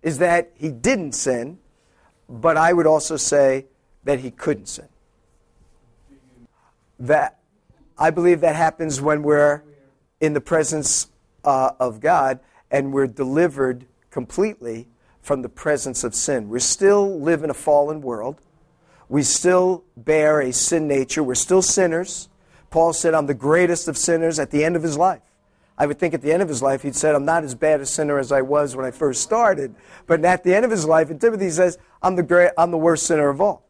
is 0.03 0.19
that 0.19 0.51
he 0.53 0.69
didn't 0.69 1.13
sin, 1.13 1.57
but 2.29 2.57
I 2.57 2.73
would 2.73 2.85
also 2.85 3.17
say 3.17 3.65
that 4.03 4.19
he 4.19 4.29
couldn't 4.29 4.67
sin. 4.67 4.87
That 6.99 7.39
I 7.97 8.11
believe 8.11 8.39
that 8.41 8.55
happens 8.55 9.01
when 9.01 9.23
we're 9.23 9.63
in 10.21 10.33
the 10.33 10.41
presence 10.41 11.07
uh, 11.43 11.71
of 11.79 12.01
God 12.01 12.39
and 12.69 12.93
we're 12.93 13.07
delivered 13.07 13.87
completely 14.11 14.87
from 15.23 15.41
the 15.41 15.49
presence 15.49 16.03
of 16.03 16.13
sin. 16.13 16.49
We 16.49 16.59
still 16.59 17.19
live 17.19 17.43
in 17.43 17.49
a 17.49 17.55
fallen 17.55 18.01
world. 18.01 18.39
We 19.09 19.23
still 19.23 19.83
bear 19.97 20.39
a 20.39 20.53
sin 20.53 20.87
nature. 20.87 21.23
We're 21.23 21.35
still 21.35 21.61
sinners. 21.61 22.29
Paul 22.69 22.93
said, 22.93 23.15
I'm 23.15 23.25
the 23.25 23.33
greatest 23.33 23.87
of 23.87 23.97
sinners 23.97 24.39
at 24.39 24.51
the 24.51 24.63
end 24.63 24.75
of 24.75 24.83
his 24.83 24.97
life. 24.97 25.21
I 25.77 25.85
would 25.85 25.97
think 25.97 26.13
at 26.13 26.21
the 26.21 26.31
end 26.31 26.43
of 26.43 26.49
his 26.49 26.61
life, 26.61 26.83
he'd 26.83 26.95
said, 26.95 27.15
I'm 27.15 27.25
not 27.25 27.43
as 27.43 27.55
bad 27.55 27.79
a 27.79 27.85
sinner 27.85 28.19
as 28.19 28.31
I 28.31 28.41
was 28.41 28.75
when 28.75 28.85
I 28.85 28.91
first 28.91 29.23
started. 29.23 29.73
But 30.07 30.23
at 30.23 30.43
the 30.43 30.53
end 30.53 30.65
of 30.65 30.71
his 30.71 30.85
life, 30.85 31.09
and 31.09 31.19
Timothy 31.19 31.49
says, 31.49 31.77
I'm 32.01 32.15
the, 32.15 32.23
great, 32.23 32.51
I'm 32.57 32.69
the 32.69 32.77
worst 32.77 33.07
sinner 33.07 33.29
of 33.29 33.41
all. 33.41 33.65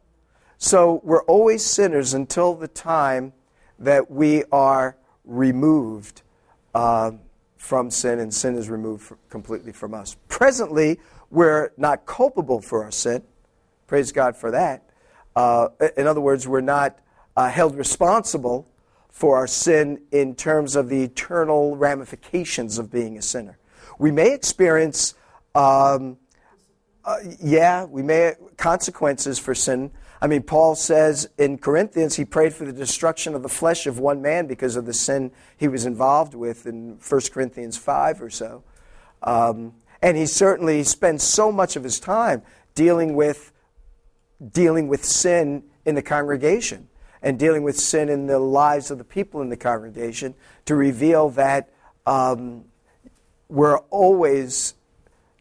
So 0.58 1.02
we're 1.04 1.24
always 1.24 1.64
sinners 1.64 2.14
until 2.14 2.56
the 2.56 2.68
time 2.68 3.32
that 3.78 4.12
we 4.12 4.44
are 4.52 4.98
removed 5.24 6.24
uh, 6.74 7.12
from 7.56 7.92
sin 7.92 8.20
and 8.20 8.34
sin 8.34 8.56
is 8.56 8.70
removed 8.70 9.14
completely 9.30 9.72
from 9.72 9.94
us. 9.94 10.18
Presently, 10.28 11.00
we're 11.30 11.72
not 11.78 12.06
culpable 12.06 12.60
for 12.60 12.84
our 12.84 12.92
sin. 12.92 13.24
Praise 13.88 14.12
God 14.12 14.36
for 14.36 14.52
that. 14.52 14.89
Uh, 15.36 15.70
in 15.98 16.08
other 16.08 16.22
words, 16.22 16.48
we're 16.48 16.62
not 16.62 17.00
uh, 17.36 17.50
held 17.50 17.76
responsible 17.76 18.68
for 19.10 19.38
our 19.38 19.48
sin 19.48 20.02
in 20.12 20.36
terms 20.36 20.76
of 20.76 20.90
the 20.90 21.04
eternal 21.04 21.76
ramifications 21.76 22.78
of 22.78 22.92
being 22.92 23.18
a 23.18 23.22
sinner. 23.22 23.58
We 23.98 24.12
may 24.12 24.34
experience, 24.34 25.14
um, 25.56 26.18
uh, 27.04 27.18
yeah, 27.42 27.84
we 27.84 28.02
may 28.02 28.36
consequences 28.58 29.40
for 29.40 29.54
sin. 29.54 29.92
I 30.22 30.28
mean, 30.28 30.44
Paul 30.44 30.76
says 30.76 31.30
in 31.38 31.58
Corinthians 31.58 32.16
he 32.16 32.26
prayed 32.26 32.54
for 32.54 32.66
the 32.66 32.74
destruction 32.74 33.36
of 33.36 33.44
the 33.44 33.50
flesh 33.50 33.88
of 33.88 34.00
one 34.00 34.22
man 34.22 34.48
because 34.48 34.76
of 34.76 34.86
the 34.86 34.94
sin 34.94 35.32
he 35.58 35.68
was 35.68 35.86
involved 35.86 36.34
with 36.34 36.66
in 36.66 36.98
1 36.98 37.22
Corinthians 37.34 37.78
5 37.78 38.22
or 38.22 38.30
so. 38.30 38.64
Um, 39.24 39.74
and 40.02 40.18
he 40.18 40.26
certainly 40.26 40.84
spends 40.84 41.24
so 41.24 41.52
much 41.52 41.76
of 41.76 41.84
his 41.84 42.00
time 42.00 42.42
dealing 42.74 43.16
with 43.16 43.52
dealing 44.54 44.88
with 44.88 45.04
sin 45.04 45.64
in 45.86 45.96
the 45.96 46.02
congregation 46.02 46.88
and 47.22 47.38
dealing 47.38 47.64
with 47.64 47.78
sin 47.78 48.10
in 48.10 48.28
the 48.28 48.40
lives 48.40 48.92
of 48.92 48.98
the 48.98 49.04
people 49.04 49.42
in 49.42 49.50
the 49.50 49.58
congregation 49.58 50.34
to 50.66 50.76
reveal 50.76 51.30
that 51.30 51.70
um, 52.06 52.66
we're 53.50 53.80
always 53.90 54.76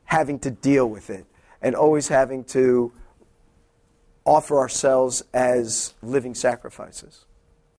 having 0.05 0.39
to 0.41 0.51
deal 0.51 0.89
with 0.89 1.11
it 1.11 1.27
and 1.63 1.75
always 1.75 2.09
having 2.09 2.43
to 2.43 2.93
offer 4.25 4.59
ourselves 4.59 5.23
as 5.33 5.95
living 6.03 6.35
sacrifices. 6.35 7.25